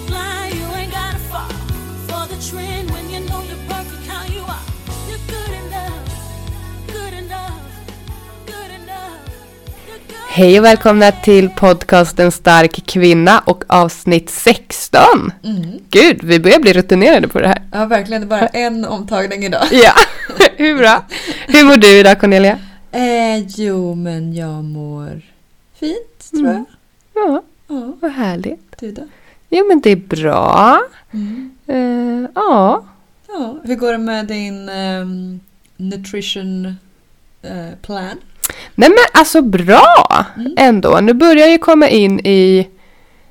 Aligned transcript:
be 0.00 0.06
blind, 0.06 0.54
you 0.54 0.66
ain't 0.76 0.92
gotta 0.92 1.18
fall 1.30 1.50
for 2.08 2.26
the 2.34 2.50
trend 2.50 2.90
when 2.90 3.10
you 3.10 3.20
know 3.28 3.42
you're 3.48 3.64
perfect 3.68 4.06
how 4.08 4.24
you 4.34 4.42
are. 4.42 4.64
You're 5.08 5.24
good 5.34 5.52
enough, 5.62 6.08
good 6.86 7.14
enough, 7.24 7.60
good 8.46 8.70
enough. 8.80 9.18
You're 9.88 9.98
good 10.08 10.28
Hej 10.30 10.58
och 10.58 10.64
välkomna 10.64 11.12
till 11.12 11.48
podcasten 11.50 12.32
Stark 12.32 12.86
kvinna 12.86 13.38
och 13.46 13.64
avsnitt 13.68 14.30
16. 14.30 15.32
Gud, 15.90 16.20
vi 16.24 16.40
börjar 16.40 16.58
bli 16.60 16.72
rutinerade 16.72 17.28
på 17.28 17.40
det 17.40 17.48
här. 17.48 17.62
Ja, 17.72 17.84
verkligen. 17.86 18.20
Det 18.22 18.26
är 18.26 18.40
bara 18.40 18.46
en 18.46 18.84
omtagning 18.84 19.44
idag. 19.44 19.64
Ja, 19.72 19.92
hur 20.56 20.78
bra? 20.78 21.04
Hur 21.46 21.64
mår 21.64 21.76
du 21.76 21.98
idag 21.98 22.20
Cornelia? 22.20 22.58
Eh, 22.92 23.38
jo, 23.38 23.94
men 23.94 24.34
jag 24.34 24.64
mår 24.64 25.20
fint, 25.80 26.30
tror 26.30 26.46
jag. 26.46 26.64
Ja, 27.14 27.42
Ja, 27.70 27.92
vad 28.00 28.10
härligt. 28.12 28.74
du 28.80 28.92
då? 28.92 29.02
Jo 29.50 29.64
men 29.68 29.80
det 29.80 29.90
är 29.90 29.96
bra. 29.96 30.80
Eh, 31.66 32.28
ja, 32.34 32.84
Ja, 33.28 33.56
hur 33.64 33.74
går 33.74 33.92
det 33.92 33.98
med 33.98 34.26
din 34.26 34.68
ehm, 34.68 35.40
nutrition 35.76 36.66
eh, 37.42 37.74
plan? 37.82 38.16
nej 38.74 38.88
men 38.88 38.98
alltså 39.20 39.42
bra 39.42 40.26
Mm. 40.36 40.54
ändå. 40.58 40.98
Nu 41.02 41.12
börjar 41.14 41.46
jag 41.48 41.60
komma 41.60 41.88
in 41.88 42.20
i 42.20 42.68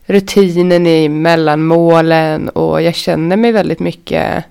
rutinen 0.05 0.88
i 0.88 1.09
mellanmålen 1.09 2.49
och 2.49 2.81
jag 2.81 2.95
känner 2.95 3.38
mig 3.38 3.52
väldigt 3.52 3.80
mycket 3.80 4.44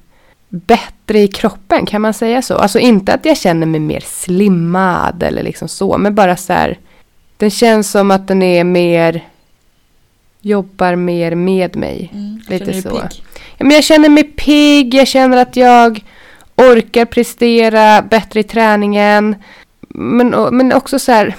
bättre 0.48 1.18
i 1.18 1.28
kroppen, 1.28 1.86
kan 1.86 2.02
man 2.02 2.14
säga 2.14 2.42
så? 2.42 2.54
Alltså 2.56 2.78
inte 2.78 3.14
att 3.14 3.24
jag 3.24 3.36
känner 3.36 3.66
mig 3.66 3.80
mer 3.80 4.00
slimmad 4.06 5.22
eller 5.22 5.42
liksom 5.42 5.68
så, 5.68 5.98
men 5.98 6.14
bara 6.14 6.36
så 6.36 6.52
här. 6.52 6.78
Den 7.36 7.50
känns 7.50 7.90
som 7.90 8.10
att 8.10 8.28
den 8.28 8.42
är 8.42 8.64
mer, 8.64 9.24
jobbar 10.48 10.94
mer 10.96 11.34
med 11.34 11.76
mig. 11.76 12.10
Mm. 12.14 12.40
Lite 12.48 12.64
så. 12.82 12.88
Ja, 13.58 13.64
men 13.64 13.70
jag 13.70 13.84
känner 13.84 14.08
mig 14.08 14.24
pigg, 14.24 14.94
jag 14.94 15.08
känner 15.08 15.36
att 15.36 15.56
jag 15.56 16.04
orkar 16.56 17.04
prestera 17.04 18.02
bättre 18.02 18.40
i 18.40 18.42
träningen. 18.42 19.36
Men, 19.88 20.34
och- 20.34 20.54
men 20.54 20.72
också 20.72 20.98
så 20.98 21.12
här. 21.12 21.34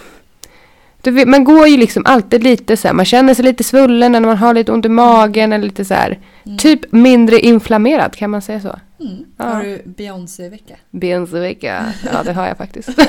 Vet, 1.04 1.28
man 1.28 1.44
går 1.44 1.68
ju 1.68 1.78
liksom 1.78 2.04
alltid 2.06 2.44
lite 2.44 2.78
så 2.78 2.88
här, 2.88 2.96
man 2.96 3.06
känner 3.06 3.34
sig 3.34 3.46
lite 3.46 3.64
svullen 3.64 4.12
när 4.12 4.20
man 4.22 4.38
har 4.38 4.54
lite 4.54 4.72
ont 4.72 4.86
i 4.86 4.90
magen 4.90 5.54
eller 5.54 5.66
lite 5.66 5.86
så 5.86 5.94
här. 5.94 6.20
Mm. 6.46 6.58
Typ 6.58 6.92
mindre 6.92 7.40
inflammerad, 7.40 8.16
kan 8.16 8.30
man 8.30 8.42
säga 8.42 8.60
så? 8.62 8.76
Mm. 9.00 9.26
Ja. 9.38 9.46
Har 9.46 9.64
du 9.64 9.82
Beyoncé-vecka? 9.86 10.76
Bensvecka, 10.92 11.94
ja 12.14 12.24
det 12.24 12.34
har 12.34 12.48
jag 12.48 12.58
faktiskt. 12.58 12.90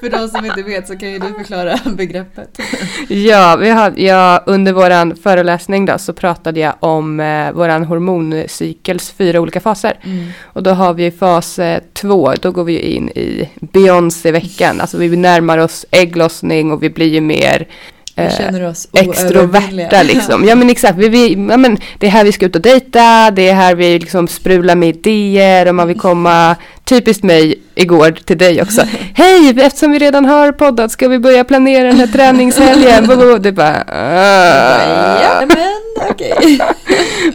För 0.00 0.10
de 0.10 0.28
som 0.28 0.46
inte 0.46 0.62
vet 0.62 0.88
så 0.88 0.96
kan 0.96 1.10
ju 1.10 1.18
du 1.18 1.34
förklara 1.34 1.78
begreppet. 1.96 2.58
Ja, 3.08 3.56
vi 3.60 3.70
hade, 3.70 4.02
ja, 4.02 4.42
under 4.46 4.72
våran 4.72 5.16
föreläsning 5.16 5.86
då 5.86 5.98
så 5.98 6.12
pratade 6.12 6.60
jag 6.60 6.74
om 6.80 7.20
eh, 7.20 7.52
våran 7.52 7.84
hormoncykels 7.84 9.10
fyra 9.10 9.40
olika 9.40 9.60
faser. 9.60 9.98
Mm. 10.02 10.28
Och 10.42 10.62
då 10.62 10.70
har 10.70 10.94
vi 10.94 11.10
fas 11.10 11.58
eh, 11.58 11.82
två, 11.92 12.32
då 12.40 12.50
går 12.50 12.64
vi 12.64 12.78
in 12.78 13.08
i 13.08 13.50
Beyoncé-veckan. 13.60 14.80
Alltså 14.80 14.98
vi 14.98 15.16
närmar 15.16 15.58
oss 15.58 15.86
ägglossning 15.90 16.72
och 16.72 16.82
vi 16.82 16.90
blir 16.90 17.08
ju 17.08 17.20
mer 17.20 17.66
Vi 18.20 18.26
eh, 18.26 18.36
känner 18.36 18.68
oss 18.68 18.88
extroverta 18.92 20.02
liksom. 20.02 20.44
Ja 20.48 20.54
men 20.54 20.70
exakt, 20.70 20.98
vi, 20.98 21.08
vi, 21.08 21.28
ja, 21.50 21.56
men 21.56 21.78
det 21.98 22.06
är 22.06 22.10
här 22.10 22.24
vi 22.24 22.32
ska 22.32 22.46
ut 22.46 22.56
och 22.56 22.62
dejta, 22.62 23.30
det 23.30 23.48
är 23.48 23.54
här 23.54 23.74
vi 23.74 23.98
liksom 23.98 24.28
sprular 24.28 24.74
med 24.74 24.88
idéer 24.88 25.68
och 25.68 25.74
man 25.74 25.88
vill 25.88 25.98
komma, 25.98 26.56
typiskt 26.84 27.22
mig 27.22 27.54
igår 27.74 28.10
till 28.24 28.38
dig 28.38 28.62
också. 28.62 28.82
Hej, 29.14 29.54
eftersom 29.60 29.92
vi 29.92 29.98
redan 29.98 30.24
har 30.24 30.52
poddat 30.52 30.92
ska 30.92 31.08
vi 31.08 31.18
börja 31.18 31.44
planera 31.44 31.86
den 31.86 31.96
här 31.96 32.06
träningshelgen. 32.06 33.42
Det 33.42 33.52
bara, 33.52 33.84
ah. 33.88 35.22
Ja, 35.22 35.46
men 35.48 36.08
okej. 36.10 36.58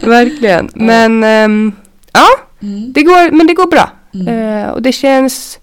Verkligen. 0.02 0.70
Men 0.74 1.24
ehm, 1.24 1.72
ja, 2.12 2.26
Mm. 2.62 2.92
det 2.92 3.02
går, 3.02 3.30
men 3.30 3.46
det 3.46 3.54
går 3.54 3.66
bra. 3.66 3.90
Mm. 4.14 4.28
Eh, 4.28 4.68
och 4.68 4.82
det 4.82 4.92
känns... 4.92 5.58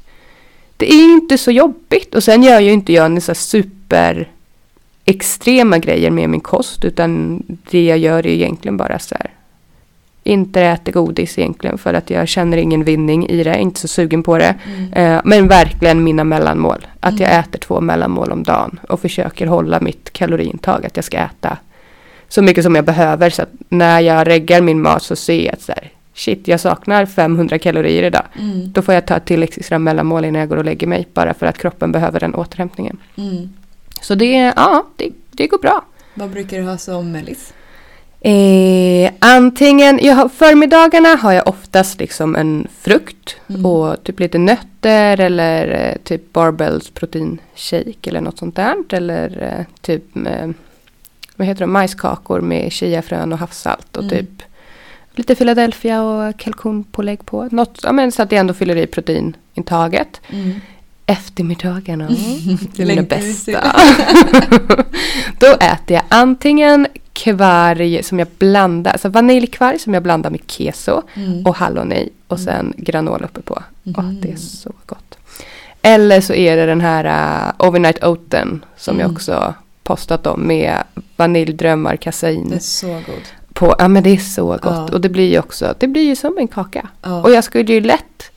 Det 0.78 0.92
är 0.94 1.14
inte 1.14 1.38
så 1.38 1.52
jobbigt. 1.52 2.16
Och 2.16 2.24
sen 2.24 2.44
gör 2.44 2.60
ju 2.60 2.72
inte 2.72 2.94
jag 2.94 3.06
en 3.06 3.22
så 3.22 3.36
super 3.36 4.30
extrema 5.06 5.78
grejer 5.78 6.12
med 6.12 6.30
min 6.30 6.42
kost. 6.42 6.86
Utan 6.86 7.42
det 7.72 7.86
jag 7.86 7.98
gör 7.98 8.20
är 8.20 8.28
egentligen 8.28 8.78
bara 8.78 9.00
så 9.00 9.16
här. 9.16 9.30
Inte 10.26 10.62
äter 10.62 10.92
godis 10.92 11.40
egentligen 11.40 11.78
för 11.78 11.94
att 11.94 12.10
jag 12.10 12.28
känner 12.28 12.58
ingen 12.58 12.84
vinning 12.84 13.28
i 13.28 13.44
det. 13.44 13.50
Jag 13.50 13.56
är 13.58 13.62
inte 13.62 13.80
så 13.80 13.88
sugen 13.88 14.24
på 14.24 14.38
det. 14.38 14.56
Mm. 14.66 14.94
Eh, 14.94 15.22
men 15.26 15.48
verkligen 15.48 16.04
mina 16.04 16.24
mellanmål. 16.24 16.88
Att 17.00 17.20
jag 17.20 17.30
Mm. 17.30 17.40
äter 17.40 17.60
två 17.60 17.82
mellanmål 17.82 18.32
om 18.32 18.44
dagen. 18.44 18.80
Och 18.90 19.00
försöker 19.00 19.48
hålla 19.48 19.80
mitt 19.80 20.14
kaloriintag. 20.14 20.86
Att 20.86 20.96
jag 20.96 21.06
ska 21.06 21.18
äta 21.18 21.58
så 22.28 22.42
mycket 22.42 22.64
som 22.64 22.76
jag 22.76 22.86
behöver. 22.86 23.30
Så 23.30 23.42
att 23.42 23.52
när 23.70 24.00
jag 24.00 24.28
reggar 24.28 24.62
min 24.62 24.82
mat 24.82 25.04
så 25.04 25.16
ser 25.16 25.46
jag 25.46 25.54
att 25.54 25.62
så 25.62 25.72
här, 25.72 25.92
shit, 26.14 26.48
jag 26.48 26.60
saknar 26.60 27.06
500 27.06 27.60
kalorier 27.60 28.04
idag. 28.04 28.24
Mm. 28.40 28.72
Då 28.72 28.82
får 28.82 28.94
jag 28.94 29.06
ta 29.06 29.16
ett 29.16 29.26
till 29.26 29.44
extra 29.44 29.80
mellanmål 29.80 30.26
innan 30.26 30.40
jag 30.40 30.50
går 30.50 30.58
och 30.58 30.66
lägger 30.66 30.88
mig. 30.88 31.08
Bara 31.14 31.34
för 31.34 31.46
att 31.46 31.58
kroppen 31.58 31.92
behöver 31.92 32.20
den 32.20 32.36
återhämtningen. 32.36 32.98
Mm. 33.18 33.50
Så 34.04 34.16
det, 34.16 34.54
ja, 34.56 34.86
det, 34.96 35.10
det 35.32 35.48
går 35.48 35.58
bra. 35.58 35.86
Vad 36.14 36.30
brukar 36.30 36.58
du 36.58 36.64
ha 36.64 36.78
som 36.78 37.12
mellis? 37.12 37.54
Eh, 38.22 39.12
antingen, 39.20 40.00
jag 40.02 40.16
har, 40.16 40.30
förmiddagarna 40.30 41.10
har 41.16 41.32
jag 41.34 41.48
oftast 41.48 42.00
liksom 42.00 42.36
en 42.36 42.68
frukt 42.82 43.36
Mm. 43.50 43.66
och 43.66 44.04
typ 44.04 44.20
lite 44.20 44.38
nötter 44.38 45.20
eller 45.20 45.68
eh, 45.68 45.98
typ 46.04 46.34
barbells 46.34 46.90
proteinshake 46.90 48.10
eller 48.10 48.22
något 48.22 48.38
sånt 48.38 48.56
där. 48.56 48.76
Eller 48.90 49.44
eh, 49.60 49.66
typ 49.82 50.04
eh, 50.28 50.50
vad 51.36 51.48
heter 51.48 51.60
det, 51.60 51.68
majskakor 51.68 52.42
med 52.42 52.72
chiafrön 52.72 53.34
och 53.34 53.40
havssalt 53.40 53.98
och 53.98 54.04
Mm. 54.04 54.16
typ 54.18 54.44
lite 55.16 55.36
Philadelphia 55.36 56.04
och 56.04 56.38
kalkonpålägg 56.40 57.26
på. 57.26 57.48
Något, 57.52 57.80
ja, 57.84 57.92
men 57.92 58.12
så 58.12 58.24
att 58.24 58.32
jag 58.32 58.40
ändå 58.40 58.54
fyller 58.54 58.76
i 58.76 58.88
proteinintaget. 58.88 60.22
Mm. 60.30 60.52
Eftermiddagarna, 61.06 62.08
det 62.76 62.84
är 62.84 62.86
mina 62.88 63.02
bästa. 63.02 63.60
Då 65.40 65.48
äter 65.48 65.92
jag 65.96 66.02
antingen 66.10 66.88
kvarg 67.14 68.04
som 68.04 68.20
jag 68.20 68.28
blandar, 68.40 68.92
alltså 68.92 69.10
vaniljkvarg 69.10 69.80
som 69.80 69.94
jag 69.94 70.04
blandar 70.04 70.30
med 70.30 70.42
keso 70.48 71.02
Mm. 71.16 71.46
och 71.46 71.56
hallon 71.56 71.94
i 71.94 72.10
och 72.28 72.40
sen 72.40 72.74
granola 72.78 73.26
uppe 73.26 73.42
på. 73.42 73.64
Åh, 73.86 74.04
Mhm. 74.04 74.22
det 74.22 74.32
är 74.32 74.36
så 74.36 74.72
gott. 74.86 75.18
Eller 75.82 76.22
så 76.22 76.34
är 76.34 76.56
det 76.58 76.66
den 76.66 76.82
här 76.82 77.06
uh, 77.06 77.68
overnight 77.68 78.04
oaten 78.04 78.66
som 78.78 78.96
jag 79.00 79.06
Mm. 79.06 79.16
också 79.16 79.54
postat 79.84 80.28
om 80.28 80.42
med 80.48 80.84
vaniljdrömmar, 81.18 81.92
Det 81.92 81.98
kasein 81.98 82.54
är 82.54 82.60
så 82.60 82.88
god. 82.88 83.04
på. 83.54 83.76
Ja 83.80 83.88
men 83.88 84.04
det 84.04 84.10
är 84.10 84.18
så 84.18 84.46
gott 84.48 84.60
Ja. 84.64 84.90
och 84.92 85.02
det 85.02 85.10
blir 85.10 85.32
ju 85.32 85.40
också, 85.40 85.74
det 85.80 85.88
blir 85.88 86.04
ju 86.04 86.16
som 86.16 86.38
en 86.38 86.48
kaka. 86.48 86.88
Ja. 87.02 87.22
Och 87.22 87.32
jag 87.32 87.44
skulle 87.44 87.74
ju 87.74 87.82
lätt, 87.82 88.32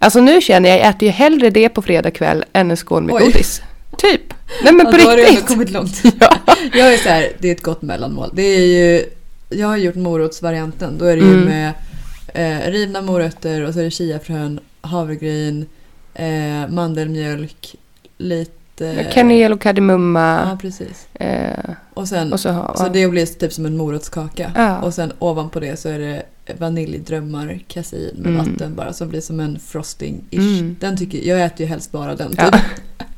alltså 0.00 0.20
nu 0.20 0.40
känner 0.40 0.68
jag, 0.68 0.78
jag 0.78 0.88
äter 0.88 1.02
ju 1.02 1.10
hellre 1.10 1.50
det 1.50 1.68
på 1.68 1.82
fredag 1.82 2.10
kväll 2.10 2.44
än 2.52 2.70
en 2.70 2.76
skål 2.76 3.02
med 3.02 3.14
Oj. 3.14 3.22
godis. 3.22 3.62
Typ. 3.98 4.34
Nej 4.64 4.72
men 4.72 4.86
Ja, 4.86 4.92
på 4.92 4.98
då 4.98 5.04
har 5.04 5.16
du 5.16 5.22
ändå 5.22 5.30
riktigt. 5.32 5.48
kommit 5.48 5.70
långt. 5.70 6.02
Ja. 6.20 6.36
Jag 6.74 6.94
är 6.94 6.98
så 6.98 7.08
här, 7.08 7.28
det 7.38 7.48
är 7.48 7.52
ett 7.52 7.62
gott 7.62 7.82
mellanmål. 7.82 8.30
Det 8.32 8.42
är 8.42 8.66
ju, 8.66 9.04
jag 9.48 9.66
har 9.66 9.76
gjort 9.76 9.94
morotsvarianten. 9.94 10.98
Då 10.98 11.04
är 11.04 11.16
det 11.16 11.22
ju 11.22 11.34
Mm. 11.34 11.44
med 11.44 11.72
eh, 12.34 12.70
rivna 12.70 13.02
morötter 13.02 13.60
och 13.66 13.74
så 13.74 13.80
är 13.80 13.84
det 13.84 13.90
chiafrön, 13.90 14.60
havregryn, 14.80 15.66
eh, 16.14 16.68
mandelmjölk, 16.68 17.74
lite... 18.18 19.06
Kanel 19.12 19.52
och 19.52 19.60
kardemumma. 19.60 20.46
Ja, 20.50 20.58
precis. 20.60 21.06
Eh, 21.14 21.70
Och 21.94 22.08
sen, 22.08 22.32
och 22.32 22.40
så 22.40 22.50
har 22.50 22.74
så 22.76 22.88
det 22.88 23.08
blir 23.08 23.26
typ 23.26 23.52
som 23.52 23.66
en 23.66 23.76
morotskaka. 23.76 24.52
Ja. 24.56 24.78
Och 24.80 24.94
sen 24.94 25.12
ovanpå 25.18 25.60
det 25.60 25.80
så 25.80 25.88
är 25.88 25.98
det 25.98 26.22
vaniljdrömmar, 26.58 27.60
kasin 27.68 28.10
med 28.16 28.32
Mm. 28.32 28.38
vatten 28.38 28.74
bara 28.74 28.92
som 28.92 29.08
blir 29.08 29.20
som 29.20 29.40
en 29.40 29.58
frosting-ish. 29.58 30.58
Mm. 30.58 30.76
Den 30.80 30.96
tycker, 30.98 31.18
jag 31.28 31.42
äter 31.44 31.60
ju 31.60 31.66
helst 31.66 31.92
bara 31.92 32.14
den. 32.14 32.34
Ja. 32.36 32.50
Typ. 32.50 32.60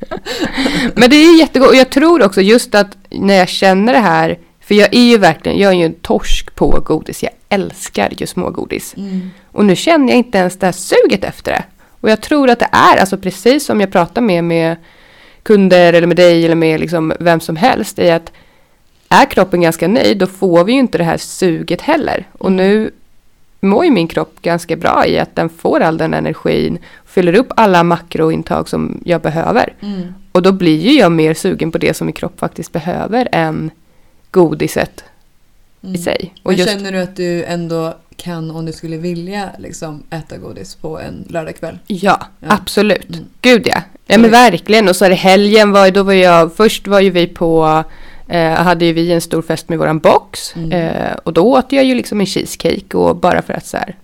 Men 0.95 1.09
det 1.09 1.15
är 1.15 1.39
jättegott 1.39 1.69
och 1.69 1.75
jag 1.75 1.89
tror 1.89 2.23
också 2.23 2.41
just 2.41 2.75
att 2.75 2.97
när 3.09 3.33
jag 3.33 3.49
känner 3.49 3.93
det 3.93 3.99
här, 3.99 4.39
för 4.59 4.75
jag 4.75 4.95
är 4.95 5.09
ju 5.09 5.17
verkligen, 5.17 5.59
jag 5.59 5.71
är 5.73 5.77
ju 5.77 5.85
en 5.85 5.93
torsk 5.93 6.55
på 6.55 6.83
godis, 6.85 7.23
jag 7.23 7.31
älskar 7.49 8.13
ju 8.17 8.27
smågodis. 8.27 8.93
Mm. 8.97 9.29
Och 9.51 9.65
nu 9.65 9.75
känner 9.75 10.07
jag 10.07 10.17
inte 10.17 10.37
ens 10.37 10.59
det 10.59 10.65
här 10.65 10.73
suget 10.73 11.23
efter 11.23 11.51
det. 11.51 11.63
Och 12.01 12.09
jag 12.09 12.21
tror 12.21 12.49
att 12.49 12.59
det 12.59 12.69
är, 12.71 12.97
alltså 12.97 13.17
precis 13.17 13.65
som 13.65 13.81
jag 13.81 13.91
pratar 13.91 14.21
med, 14.21 14.43
med 14.43 14.75
kunder 15.43 15.93
eller 15.93 16.07
med 16.07 16.17
dig 16.17 16.45
eller 16.45 16.55
med 16.55 16.79
liksom 16.79 17.13
vem 17.19 17.39
som 17.39 17.55
helst, 17.55 17.99
är 17.99 18.15
att 18.15 18.31
är 19.09 19.25
kroppen 19.25 19.61
ganska 19.61 19.87
nöjd, 19.87 20.17
då 20.17 20.27
får 20.27 20.63
vi 20.63 20.73
ju 20.73 20.79
inte 20.79 20.97
det 20.97 21.03
här 21.03 21.17
suget 21.17 21.81
heller. 21.81 22.27
Och 22.37 22.51
nu 22.51 22.91
mår 23.63 23.85
ju 23.85 23.91
min 23.91 24.07
kropp 24.07 24.41
ganska 24.41 24.75
bra 24.75 25.05
i 25.07 25.19
att 25.19 25.35
den 25.35 25.49
får 25.49 25.79
all 25.79 25.97
den 25.97 26.13
energin, 26.13 26.77
fyller 27.05 27.33
upp 27.35 27.47
alla 27.55 27.83
makrointag 27.83 28.69
som 28.69 29.01
jag 29.05 29.21
behöver. 29.21 29.73
Mm. 29.81 30.13
Och 30.31 30.41
då 30.41 30.51
blir 30.51 30.79
ju 30.79 30.91
jag 30.99 31.11
mer 31.11 31.33
sugen 31.33 31.71
på 31.71 31.77
det 31.77 31.93
som 31.93 32.05
min 32.07 32.13
kropp 32.13 32.39
faktiskt 32.39 32.71
behöver 32.71 33.27
än 33.31 33.71
godiset 34.31 35.03
Mm. 35.83 35.95
i 35.95 35.97
sig. 35.97 36.33
Och 36.43 36.51
Men 36.51 36.59
just, 36.59 36.69
känner 36.71 36.91
du 36.91 37.01
att 37.01 37.15
du 37.15 37.43
ändå 37.43 37.93
kan, 38.15 38.51
om 38.51 38.65
du 38.65 38.71
skulle 38.73 38.97
vilja, 38.97 39.49
liksom, 39.59 40.03
äta 40.09 40.37
godis 40.37 40.75
på 40.75 40.99
en 40.99 41.25
lördagkväll? 41.29 41.79
ja, 41.87 42.21
Ja. 42.39 42.47
absolut. 42.49 43.09
Mm. 43.09 43.25
Gud 43.41 43.67
ja. 43.67 43.81
Ja 44.07 44.17
men 44.17 44.31
verkligen. 44.31 44.89
Och 44.89 44.95
så 44.95 45.05
är 45.05 45.09
det 45.09 45.15
helgen, 45.15 45.71
var, 45.71 45.91
då 45.91 46.03
var 46.03 46.13
jag, 46.13 46.53
först 46.55 46.87
var 46.87 46.99
ju 46.99 47.09
vi 47.09 47.27
på 47.27 47.83
Eh, 48.27 48.51
hade 48.53 48.85
ju 48.85 48.93
vi 48.93 49.11
en 49.11 49.21
stor 49.21 49.41
fest 49.41 49.69
med 49.69 49.79
våran 49.79 49.99
box. 49.99 50.55
Mm. 50.55 50.71
Eh, 50.71 51.13
och 51.23 51.33
då 51.33 51.43
åt 51.45 51.71
jag 51.71 51.83
ju 51.85 51.95
liksom 51.95 52.19
en 52.19 52.25
cheesecake 52.25 52.97
och 52.97 53.15
bara 53.15 53.41
för 53.41 53.53
att 53.53 53.65
så 53.65 53.77
här, 53.77 53.95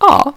ja, 0.00 0.32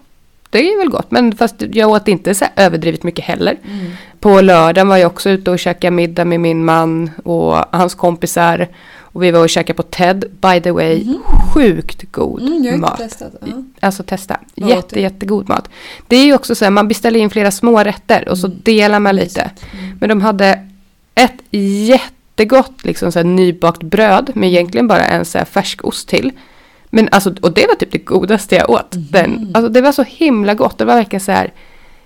det 0.50 0.60
är 0.74 0.78
väl 0.78 0.90
gott. 0.90 1.12
Men 1.12 1.36
fast 1.38 1.56
jag 1.72 1.90
åt 1.90 2.08
inte 2.08 2.36
så 2.36 2.46
överdrivet 2.56 3.04
mycket 3.04 3.26
heller. 3.26 3.58
Mm. 3.72 3.92
På 4.20 4.42
lördagen 4.42 4.88
var 4.88 4.98
jag 4.98 5.12
också 5.12 5.30
ute 5.30 5.52
och 5.52 5.60
käkade 5.60 5.92
middag 5.92 6.26
med 6.26 6.40
min 6.40 6.66
man 6.66 7.12
och 7.24 7.56
hans 7.72 7.96
kompisar. 7.96 8.68
Och 9.00 9.24
vi 9.24 9.32
var 9.32 9.40
och 9.40 9.50
käkade 9.50 9.78
på 9.78 9.84
Ted, 9.84 10.26
by 10.42 10.62
the 10.62 10.72
way. 10.72 11.04
Mhm. 11.06 11.18
Sjukt 11.54 12.12
god 12.12 12.42
Mm, 12.42 12.64
jag 12.64 12.80
mat. 12.80 12.98
testat. 12.98 13.32
Alltså 13.80 14.04
testa. 14.04 14.40
Vad 14.56 14.70
Jätte, 14.70 15.02
jättegod 15.02 15.50
mat. 15.50 15.70
Det 16.08 16.16
är 16.16 16.26
ju 16.26 16.34
också 16.36 16.56
så 16.56 16.66
här, 16.66 16.72
man 16.72 16.88
beställer 16.88 17.20
in 17.20 17.30
flera 17.30 17.52
små 17.52 17.84
rätter 17.84 18.30
och 18.30 18.38
så 18.38 18.48
Mm. 18.48 18.60
delar 18.64 19.00
man 19.00 19.16
lite. 19.16 19.42
Mm. 19.42 19.98
Men 20.00 20.10
de 20.10 20.22
hade 20.22 20.68
ett 21.16 21.34
jättegott 22.38 22.86
liksom 22.86 23.12
så 23.12 23.20
här, 23.20 23.24
nybakt 23.24 23.84
bröd 23.84 24.32
med 24.36 24.50
egentligen 24.50 24.88
bara 24.88 25.06
en 25.06 25.26
så 25.26 25.38
här, 25.38 25.46
färskost 25.46 26.08
till. 26.10 26.32
Men 26.90 27.10
alltså, 27.12 27.34
och 27.42 27.52
det 27.54 27.68
var 27.68 27.76
typ 27.76 27.92
det 27.92 27.98
godaste 27.98 28.56
jag 28.56 28.70
åt. 28.70 28.96
Mhm. 28.96 29.06
Den, 29.12 29.52
alltså, 29.54 29.70
det 29.70 29.82
var 29.82 29.92
så 29.92 30.04
himla 30.04 30.54
gott. 30.54 30.78
Det 30.78 30.86
var 30.86 30.96
verkligen 30.96 31.22
så 31.22 31.32
här 31.32 31.52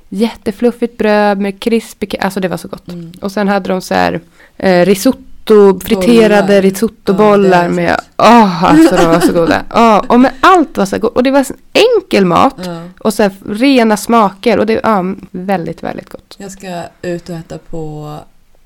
jättefluffigt 0.10 0.98
bröd 0.98 1.38
med 1.40 1.60
krispig, 1.60 2.16
alltså 2.22 2.40
det 2.40 2.48
var 2.48 2.58
så 2.58 2.68
gott. 2.68 2.88
Mm. 2.88 3.12
Och 3.22 3.32
sen 3.32 3.48
hade 3.48 3.70
de 3.70 3.82
så 3.82 3.94
här 3.94 4.22
eh, 4.58 4.86
risotto, 4.86 5.80
friterade 5.80 6.48
Bollar. 6.48 6.62
risottobollar 6.62 7.64
Ja, 7.64 7.70
med, 7.70 8.00
åh 8.18 8.64
alltså 8.64 8.96
de 8.96 9.06
var 9.06 9.20
så 9.20 9.34
goda. 9.34 9.64
Ja, 9.74 10.04
och 10.08 10.20
med 10.20 10.32
allt 10.40 10.78
var 10.78 10.86
så 10.86 10.98
gott. 10.98 11.16
Och 11.16 11.24
det 11.24 11.32
var 11.32 11.46
enkel 11.74 12.26
mat 12.26 12.56
Ja. 12.66 12.82
och 13.00 13.14
så 13.14 13.24
här 13.24 13.32
rena 13.50 13.98
smaker 13.98 14.60
och 14.60 14.66
det 14.66 14.80
var 14.84 14.92
ja, 14.92 15.16
väldigt, 15.32 15.84
väldigt 15.84 16.10
gott. 16.10 16.36
Jag 16.38 16.52
ska 16.52 16.84
ut 17.02 17.30
och 17.30 17.36
äta 17.36 17.58
på, 17.58 18.16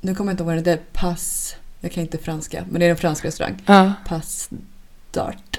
nu 0.05 0.15
kommer 0.15 0.31
jag 0.31 0.33
inte 0.33 0.43
ihåg 0.43 0.53
vad 0.55 0.63
det 0.63 0.71
är, 0.71 0.79
Pass, 0.93 1.55
jag 1.79 1.91
kan 1.91 2.03
inte 2.03 2.17
franska, 2.17 2.63
men 2.69 2.79
det 2.79 2.85
är 2.85 2.89
en 2.89 2.97
fransk 2.97 3.25
restaurang. 3.25 3.63
Ja, 3.65 3.93
Pass 4.07 4.49
Dart. 5.11 5.57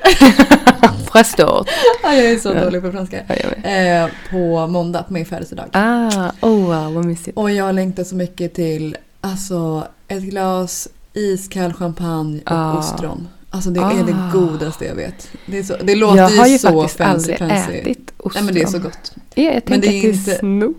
förstått. 1.12 1.68
Ja, 2.02 2.14
jag 2.14 2.26
är 2.30 2.38
så 2.38 2.48
Ja. 2.48 2.64
dålig 2.64 2.82
på 2.82 2.90
franska. 2.92 3.22
Ja. 3.62 3.70
Eh, 3.70 4.08
på 4.30 4.66
måndag, 4.66 5.02
på 5.02 5.12
min 5.12 5.26
födelsedag. 5.26 5.66
Ah, 5.72 6.30
oh 6.40 6.64
wow, 6.64 6.94
vad 6.94 7.04
mysigt. 7.04 7.36
Och 7.36 7.50
jag 7.50 7.74
längtar 7.74 8.04
så 8.04 8.16
mycket 8.16 8.54
till 8.54 8.96
alltså, 9.20 9.86
ett 10.08 10.22
glas 10.22 10.88
iskall 11.12 11.72
champagne 11.72 12.38
och 12.46 12.52
Ah. 12.52 12.78
ostron. 12.78 13.28
Alltså 13.50 13.70
det 13.70 13.80
är 13.80 13.84
Ah. 13.84 14.02
det 14.06 14.38
godaste 14.38 14.84
jag 14.84 14.94
vet. 14.94 15.28
Det, 15.46 15.58
är 15.58 15.62
så, 15.62 15.76
det 15.82 15.94
låter 15.94 16.16
Jag 16.16 16.28
har 16.28 16.46
ju 16.46 16.52
ju 16.52 16.58
så 16.58 16.68
faktiskt 16.82 16.96
fancy 16.98 17.32
aldrig 17.32 17.38
fancy. 17.50 17.78
ätit 17.78 18.12
ostron. 18.18 18.32
Nej 18.34 18.44
men 18.44 18.54
det 18.54 18.62
är 18.62 18.66
så 18.66 18.78
gott. 18.78 19.12
Ja, 19.34 19.42
jag 19.42 19.62
Men 19.66 19.80
tänker 19.80 19.88
det 19.88 19.96
är 19.96 19.98
att 19.98 20.02
det 20.02 20.08
är 20.08 20.12
inte- 20.12 20.38
snor. 20.38 20.74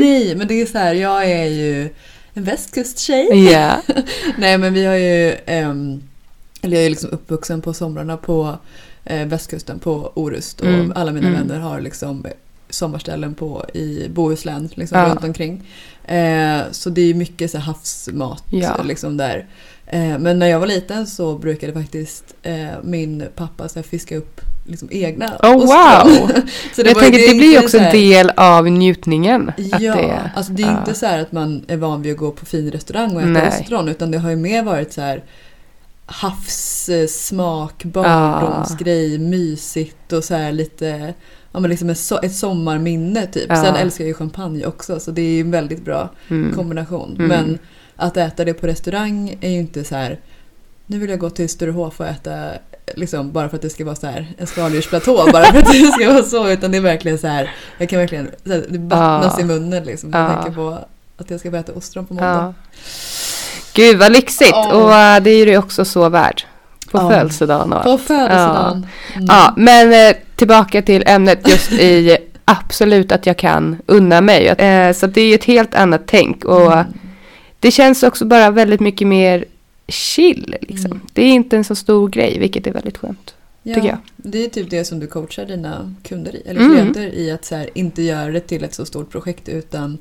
Nej, 0.00 0.34
men 0.36 0.46
det 0.48 0.54
är 0.60 0.66
så 0.66 0.78
här, 0.78 0.94
jag 0.94 1.30
är 1.30 1.44
ju 1.44 1.88
en 2.34 2.44
västkusttjej. 2.44 3.50
Ja. 3.52 3.82
Nej 4.38 4.58
men 4.58 4.72
vi 4.74 4.84
har 4.84 4.94
ju, 4.94 5.36
ehm, 5.46 6.02
eller 6.62 6.76
jag 6.76 6.86
är 6.86 6.90
liksom 6.90 7.10
uppvuxen 7.10 7.60
på 7.62 7.72
somrarna 7.72 8.16
på 8.16 8.58
eh, 9.04 9.26
västkusten 9.26 9.78
på 9.78 10.12
Orust 10.14 10.60
och 10.60 10.66
Mm, 10.66 10.92
alla 10.96 11.12
mina 11.12 11.28
mm. 11.28 11.40
vänner 11.40 11.60
har 11.60 11.80
liksom 11.80 12.26
sommarställen 12.70 13.34
på 13.34 13.64
i 13.74 14.08
Bohuslän 14.08 14.68
liksom 14.74 14.98
Ja. 14.98 15.08
runt 15.08 15.24
omkring. 15.24 15.68
Eh, 16.04 16.60
så 16.70 16.90
det 16.90 17.00
är 17.10 17.14
mycket 17.14 17.50
så 17.50 17.58
havsmat 17.58 18.44
Ja. 18.50 18.82
liksom 18.82 19.16
där. 19.16 19.46
Eh, 19.86 20.18
men 20.18 20.38
när 20.38 20.46
jag 20.46 20.60
var 20.60 20.66
liten 20.66 21.06
så 21.06 21.38
brukade 21.38 21.72
faktiskt 21.72 22.24
eh, 22.42 22.68
min 22.82 23.24
pappa 23.36 23.68
så 23.68 23.78
här, 23.78 23.82
fiska 23.84 24.16
upp 24.16 24.40
liksom 24.64 24.88
egna 24.92 25.36
Oh, 25.42 25.52
wow! 25.52 25.66
så 26.74 26.80
jag 26.80 26.94
var- 26.94 27.00
tänker 27.02 27.18
är 27.18 27.28
det 27.28 27.34
blir 27.34 27.52
ju 27.52 27.58
också 27.58 27.78
så 27.78 27.84
en 27.84 27.92
del 27.92 28.30
av 28.36 28.68
njutningen. 28.68 29.48
Att 29.48 29.80
Ja, 29.80 29.94
det, 29.94 30.30
alltså 30.34 30.52
det 30.52 30.62
är 30.62 30.66
ja. 30.66 30.78
inte 30.78 30.94
så 30.94 31.06
här 31.06 31.18
att 31.18 31.32
man 31.32 31.64
är 31.68 31.76
van 31.76 32.02
vid 32.02 32.12
att 32.12 32.18
gå 32.18 32.30
på 32.30 32.46
fin 32.46 32.70
restaurang 32.70 33.14
och 33.16 33.20
äta 33.22 33.30
Nej. 33.30 33.48
ostron 33.60 33.88
utan 33.88 34.10
det 34.10 34.18
har 34.18 34.30
ju 34.30 34.36
mer 34.36 34.62
varit 34.62 34.92
så 34.92 35.00
här 35.00 35.22
havssmak, 36.06 37.84
barndomsgrej, 37.84 39.18
mysigt 39.18 40.12
och 40.12 40.24
så 40.24 40.34
här 40.34 40.52
lite 40.52 41.14
Ja 41.52 41.60
men 41.60 41.70
liksom 41.70 41.90
ett, 41.90 41.96
so- 41.98 42.24
ett 42.24 42.34
sommarminne 42.34 43.26
typ. 43.26 43.46
Ja. 43.48 43.62
Sen 43.64 43.74
älskar 43.76 44.04
jag 44.04 44.08
ju 44.08 44.14
champagne 44.14 44.66
också 44.66 45.00
så 45.00 45.10
det 45.10 45.22
är 45.22 45.30
ju 45.30 45.40
en 45.40 45.50
väldigt 45.50 45.84
bra 45.84 46.08
Mm. 46.30 46.54
kombination. 46.54 47.14
Mm. 47.18 47.28
Men 47.28 47.58
att 47.96 48.16
äta 48.16 48.44
det 48.44 48.54
på 48.54 48.66
restaurang 48.66 49.36
är 49.40 49.50
ju 49.50 49.58
inte 49.58 49.84
så 49.84 49.94
här 49.94 50.18
nu 50.86 50.98
vill 50.98 51.10
jag 51.10 51.18
gå 51.18 51.30
till 51.30 51.48
Sturehof 51.48 52.00
och 52.00 52.06
äta 52.06 52.50
liksom 52.96 53.32
bara 53.32 53.48
för 53.48 53.56
att 53.56 53.62
det 53.62 53.70
ska 53.70 53.84
vara 53.84 53.96
så 53.96 54.06
här 54.06 54.26
en 54.38 54.46
skaldjursplatå 54.46 55.28
bara 55.32 55.44
för 55.44 55.58
att 55.58 55.72
det 55.72 55.92
ska 55.92 56.12
vara 56.12 56.22
så 56.22 56.48
utan 56.50 56.70
det 56.70 56.76
är 56.76 56.82
verkligen 56.82 57.18
så 57.18 57.26
här 57.26 57.50
jag 57.78 57.88
kan 57.88 57.98
verkligen 57.98 58.30
så 58.46 58.52
här, 58.52 58.64
det 58.68 58.78
vattnas 58.78 59.34
Ja. 59.38 59.40
i 59.40 59.44
munnen 59.46 59.84
liksom 59.84 60.10
jag 60.12 60.22
Ja. 60.22 60.34
tänker 60.34 60.52
på 60.52 60.78
att 61.16 61.30
jag 61.30 61.40
ska 61.40 61.50
börja 61.50 61.60
äta 61.64 61.72
ostron 61.72 62.06
på 62.06 62.14
måndag. 62.14 62.28
Ja. 62.30 62.54
Gud 63.74 63.98
vad 63.98 64.12
lyxigt! 64.12 64.50
Ja. 64.52 64.74
Och 64.74 64.94
äh, 64.94 65.22
det 65.22 65.30
är 65.30 65.46
ju 65.46 65.58
också 65.58 65.84
så 65.84 66.08
värd. 66.08 66.42
På 66.90 66.98
Ja. 66.98 67.10
födelsedagen 67.10 67.72
och 67.72 67.82
På 67.82 67.98
födelsedagen. 67.98 68.86
Mm. 69.14 69.26
Ja, 69.28 69.54
men 69.56 69.92
eh, 70.08 70.16
tillbaka 70.36 70.82
till 70.82 71.02
ämnet 71.06 71.48
just 71.48 71.72
i 71.72 72.16
absolut 72.44 73.12
att 73.12 73.26
jag 73.26 73.36
kan 73.38 73.76
unna 73.86 74.20
mig. 74.20 74.46
Eh, 74.48 74.92
så 74.92 75.06
det 75.06 75.20
är 75.20 75.28
ju 75.28 75.34
ett 75.34 75.44
helt 75.44 75.74
annat 75.74 76.02
tänk 76.06 76.44
och 76.44 76.72
Mm. 76.72 76.84
det 77.60 77.70
känns 77.70 78.02
också 78.02 78.24
bara 78.24 78.50
väldigt 78.50 78.80
mycket 78.80 79.06
mer 79.08 79.44
chill. 79.90 80.56
Liksom. 80.60 80.90
Mm. 80.92 81.00
Det 81.12 81.22
är 81.22 81.32
inte 81.32 81.56
en 81.56 81.64
så 81.64 81.74
stor 81.74 82.08
grej, 82.08 82.38
vilket 82.38 82.66
är 82.66 82.72
väldigt 82.72 82.98
skönt. 82.98 83.34
ja, 83.62 83.74
tycker 83.74 83.88
jag. 83.88 83.98
Det 84.16 84.44
är 84.44 84.48
typ 84.48 84.70
det 84.70 84.84
som 84.84 85.00
du 85.00 85.06
coachar 85.06 85.46
dina 85.46 85.94
kunder 86.02 86.36
i, 86.36 86.42
eller 86.46 86.60
Mm. 86.60 86.72
klienter 86.74 87.14
i 87.14 87.30
att 87.30 87.44
så 87.44 87.54
här, 87.54 87.70
inte 87.74 88.02
göra 88.02 88.30
det 88.32 88.40
till 88.40 88.64
ett 88.64 88.74
så 88.74 88.84
stort 88.86 89.10
projekt 89.10 89.48
utan 89.48 89.98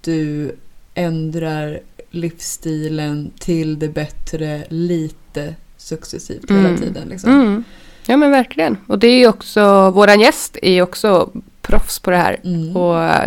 du 0.00 0.52
ändrar 0.94 1.80
livsstilen 2.10 3.30
till 3.38 3.78
det 3.78 3.88
bättre 3.88 4.64
lite 4.68 5.54
successivt 5.76 6.50
hela 6.50 6.68
Mm. 6.68 6.76
tiden. 6.80 7.08
Liksom. 7.08 7.30
Mm. 7.30 7.64
Ja 8.06 8.16
men 8.16 8.30
verkligen. 8.30 8.76
Och 8.86 8.98
det 8.98 9.06
är 9.08 9.28
också, 9.28 9.90
våran 9.90 10.20
gäst 10.20 10.56
är 10.62 10.72
ju 10.72 10.82
också 10.82 11.30
proffs 11.62 11.98
på 11.98 12.10
det 12.10 12.16
här. 12.16 12.36
Mm. 12.44 12.76
Och 12.76 13.20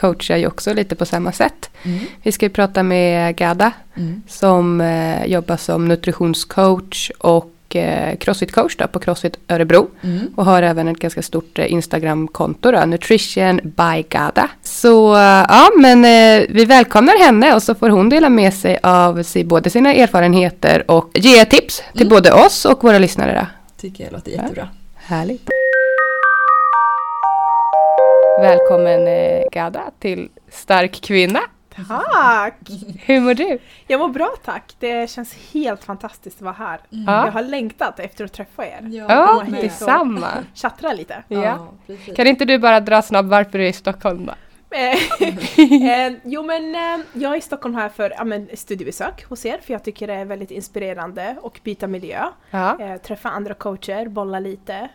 coachar 0.00 0.36
ju 0.36 0.46
också 0.46 0.74
lite 0.74 0.94
på 0.96 1.04
samma 1.06 1.32
sätt. 1.32 1.70
Mm. 1.82 1.98
Vi 2.22 2.32
ska 2.32 2.46
ju 2.46 2.50
prata 2.50 2.82
med 2.82 3.36
Gada 3.36 3.72
Mm. 3.96 4.22
som 4.28 4.80
eh, 4.80 5.24
jobbar 5.26 5.56
som 5.56 5.88
nutritionscoach 5.88 7.10
och 7.18 7.76
eh, 7.76 8.16
crossfit-coach 8.16 8.86
på 8.86 8.98
Crossfit 8.98 9.38
Örebro. 9.48 9.88
Mm. 10.02 10.20
Och 10.36 10.44
har 10.44 10.62
även 10.62 10.88
ett 10.88 10.98
ganska 10.98 11.22
stort 11.22 11.58
eh, 11.58 11.72
Instagram-konto 11.72 12.70
då, 12.72 12.84
Nutrition 12.86 13.60
by 13.64 14.02
Gada. 14.08 14.48
Så 14.62 15.14
eh, 15.14 15.20
ja, 15.48 15.68
men 15.76 16.04
eh, 16.04 16.46
vi 16.48 16.64
välkomnar 16.64 17.18
henne 17.24 17.54
och 17.54 17.62
så 17.62 17.74
får 17.74 17.90
hon 17.90 18.08
dela 18.08 18.28
med 18.28 18.54
sig 18.54 18.78
av 18.82 19.22
sig, 19.22 19.44
både 19.44 19.70
sina 19.70 19.94
erfarenheter 19.94 20.90
och 20.90 21.10
ge 21.14 21.44
tips 21.44 21.82
till 21.92 22.06
Mm. 22.06 22.08
både 22.14 22.32
oss 22.32 22.64
och 22.64 22.84
våra 22.84 22.98
lyssnare. 22.98 23.34
Då. 23.40 23.46
Tycker 23.80 24.04
jag 24.04 24.12
låter 24.12 24.30
jättebra. 24.30 24.68
Härligt. 24.96 25.48
Välkommen 28.40 29.08
eh, 29.08 29.42
Gada 29.52 29.90
till 29.98 30.28
Stark 30.48 31.00
kvinna. 31.00 31.40
Tack! 31.88 32.54
Hur 33.04 33.20
mår 33.20 33.34
du? 33.34 33.58
Jag 33.86 34.00
mår 34.00 34.08
bra 34.08 34.34
tack. 34.44 34.74
Det 34.78 35.10
känns 35.10 35.36
helt 35.52 35.84
fantastiskt 35.84 36.36
att 36.36 36.42
vara 36.42 36.54
här. 36.54 36.80
Ja. 36.90 37.24
Jag 37.24 37.32
har 37.32 37.42
längtat 37.42 38.00
efter 38.00 38.24
att 38.24 38.32
träffa 38.32 38.66
er. 38.66 38.80
Ja, 39.08 39.44
med. 39.48 39.62
detsamma. 39.62 40.28
Chattra 40.54 40.92
lite. 40.92 41.22
Ja. 41.28 41.68
precis. 41.86 42.16
Kan 42.16 42.26
inte 42.26 42.44
du 42.44 42.58
bara 42.58 42.80
dra 42.80 43.02
snabbt 43.02 43.28
varför 43.28 43.58
du 43.58 43.64
är 43.64 43.68
i 43.68 43.72
Stockholm 43.72 44.26
då? 44.26 44.32
Eh, 44.70 44.94
eh, 46.08 46.12
jo 46.24 46.42
men 46.42 46.74
eh, 46.74 47.06
jag 47.12 47.32
är 47.32 47.36
i 47.36 47.40
Stockholm 47.40 47.74
här 47.74 47.88
för 47.88 48.10
ja, 48.16 48.24
men, 48.24 48.48
studiebesök 48.54 49.24
hos 49.24 49.46
er 49.46 49.58
för 49.58 49.72
jag 49.72 49.84
tycker 49.84 50.06
det 50.06 50.14
är 50.14 50.24
väldigt 50.24 50.50
inspirerande 50.50 51.36
och 51.42 51.60
byta 51.64 51.86
miljö. 51.86 52.24
Ja. 52.50 52.98
Träffa 53.02 53.28
andra 53.28 53.54
coacher, 53.54 54.08
bolla 54.08 54.40
lite. 54.40 54.88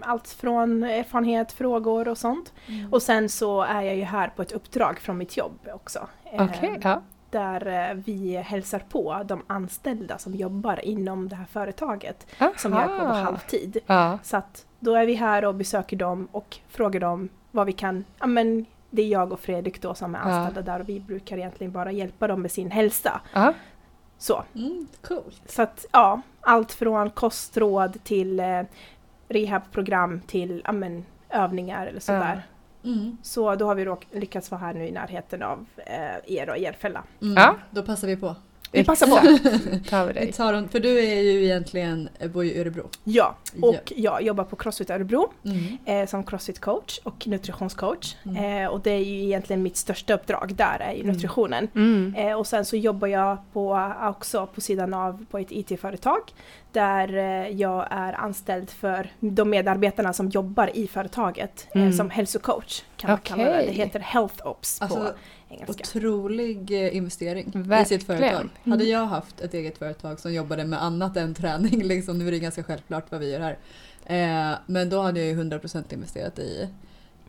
Allt 0.00 0.28
från 0.28 0.82
erfarenhet, 0.82 1.52
frågor 1.52 2.08
och 2.08 2.18
sånt. 2.18 2.52
Mm. 2.66 2.92
Och 2.92 3.02
sen 3.02 3.28
så 3.28 3.62
är 3.62 3.82
jag 3.82 3.96
ju 3.96 4.04
här 4.04 4.28
på 4.36 4.42
ett 4.42 4.52
uppdrag 4.52 5.00
från 5.00 5.18
mitt 5.18 5.36
jobb 5.36 5.58
också. 5.74 6.08
Okej, 6.32 6.78
ja. 6.82 7.02
där 7.30 7.94
vi 8.06 8.36
hälsar 8.36 8.78
på 8.78 9.22
de 9.24 9.42
anställda 9.46 10.18
som 10.18 10.34
jobbar 10.34 10.84
inom 10.84 11.28
det 11.28 11.36
här 11.36 11.46
företaget 11.52 12.26
som 12.56 12.72
jag 12.72 12.82
är 12.82 12.86
på 12.88 12.98
på 12.98 13.04
Aha. 13.04 13.22
halvtid. 13.22 13.78
Så 14.22 14.36
att 14.36 14.66
då 14.80 14.94
är 14.94 15.06
vi 15.06 15.14
här 15.14 15.44
och 15.44 15.54
besöker 15.54 15.96
dem 15.96 16.28
och 16.32 16.58
frågar 16.68 17.00
dem 17.00 17.28
vad 17.50 17.66
vi 17.66 17.72
kan, 17.72 18.04
ja 18.18 18.26
men 18.26 18.66
det 18.90 19.02
är 19.02 19.08
jag 19.08 19.32
och 19.32 19.40
Fredrik 19.40 19.82
då 19.82 19.94
som 19.94 20.14
är 20.14 20.18
Ja. 20.18 20.24
anställda 20.24 20.72
där 20.72 20.80
och 20.80 20.88
vi 20.88 21.00
brukar 21.00 21.36
egentligen 21.38 21.72
bara 21.72 21.92
hjälpa 21.92 22.26
dem 22.26 22.42
med 22.42 22.50
sin 22.50 22.70
hälsa. 22.70 23.20
Ja. 23.32 23.52
Så, 24.18 24.44
Mm, 24.54 24.86
coolt. 25.02 25.42
så 25.46 25.62
att 25.62 25.86
ja, 25.92 26.20
allt 26.40 26.72
från 26.72 27.10
kostråd 27.10 28.04
till 28.04 28.40
eh, 28.40 28.62
rehabprogram 29.28 30.20
till 30.20 30.62
ja, 30.66 30.72
men, 30.72 31.04
övningar 31.28 31.86
eller 31.86 32.00
sådär. 32.00 32.42
Mm. 32.84 33.16
Så 33.22 33.54
då 33.54 33.66
har 33.66 33.74
vi 33.74 33.84
råk- 33.84 34.06
lyckats 34.12 34.50
vara 34.50 34.60
här 34.60 34.74
nu 34.74 34.86
i 34.88 34.92
närheten 34.92 35.42
av 35.42 35.66
eh, 35.76 36.34
er 36.36 36.50
och 36.50 36.58
Järfälla. 36.58 37.02
Mm. 37.22 37.34
Ja. 37.36 37.54
Då 37.70 37.82
passar 37.82 38.08
vi 38.08 38.16
på. 38.16 38.36
Vi 38.72 38.84
passar 38.84 39.06
på. 39.06 39.14
Tar 39.90 40.06
vi 40.06 40.12
Vi 40.12 40.18
dig. 40.20 40.32
tar 40.32 40.68
för 40.68 40.80
du 40.80 40.98
är 40.98 41.20
ju 41.22 41.44
egentligen, 41.44 42.08
bor 42.32 42.44
ju 42.44 42.50
i 42.52 42.60
Örebro. 42.60 42.88
Ja, 43.04 43.36
och 43.62 43.92
jag 43.96 44.22
jobbar 44.22 44.44
på 44.44 44.56
Crossfit 44.56 44.90
Örebro 44.90 45.32
Mm. 45.44 45.78
eh, 45.84 46.08
som 46.08 46.24
crossfit-coach 46.24 47.00
och 47.02 47.26
nutritionscoach. 47.26 48.16
Mm. 48.24 48.64
Eh, 48.64 48.68
och 48.70 48.80
det 48.80 48.90
är 48.90 48.98
ju 49.04 49.22
egentligen 49.24 49.62
mitt 49.62 49.76
största 49.76 50.14
uppdrag 50.14 50.54
där, 50.54 50.78
är 50.80 50.92
ju 50.92 51.00
Mm. 51.02 51.12
nutritionen. 51.14 51.68
Mm. 51.74 52.14
Eh, 52.18 52.34
och 52.38 52.46
sen 52.46 52.64
så 52.64 52.76
jobbar 52.76 53.08
jag 53.08 53.38
på, 53.52 53.92
också 54.02 54.46
på 54.46 54.60
sidan 54.60 54.94
av 54.94 55.26
på 55.30 55.38
ett 55.38 55.52
IT-företag 55.52 56.20
där 56.72 57.16
eh, 57.16 57.48
jag 57.48 57.86
är 57.90 58.12
anställd 58.12 58.70
för 58.70 59.12
de 59.20 59.50
medarbetarna 59.50 60.12
som 60.12 60.28
jobbar 60.28 60.70
i 60.76 60.86
företaget 60.86 61.66
eh, 61.74 61.80
Mm. 61.82 61.92
som 61.92 62.10
hälsocoach. 62.10 62.82
Kan 62.96 63.10
man 63.10 63.18
kalla 63.18 63.44
det. 63.44 63.50
det 63.66 63.72
heter 63.72 64.00
Health 64.00 64.46
Ops 64.46 64.78
på 64.78 64.84
Alltså, 64.84 65.12
engelska. 65.50 65.82
Otrolig 65.82 66.70
eh, 66.70 66.96
investering 66.96 67.46
i 67.46 67.52
sitt 67.52 67.56
Verkligen. 67.68 68.00
företag. 68.00 68.40
Mm. 68.40 68.70
Hade 68.72 68.84
jag 68.84 69.06
haft 69.06 69.40
ett 69.40 69.54
eget 69.54 69.78
företag 69.78 70.20
som 70.20 70.34
jobbade 70.34 70.64
med 70.64 70.82
annat 70.82 71.16
än 71.16 71.34
träning, 71.34 71.82
liksom, 71.84 72.18
nu 72.18 72.28
är 72.28 72.32
det 72.32 72.38
ganska 72.38 72.62
självklart 72.62 73.10
vad 73.10 73.20
vi 73.20 73.30
gör 73.32 73.40
här. 73.40 73.58
Eh, 74.04 74.58
men 74.66 74.90
då 74.90 75.00
hade 75.00 75.20
jag 75.20 75.28
ju 75.28 75.42
100% 75.42 75.94
investerat 75.94 76.38
i 76.38 76.68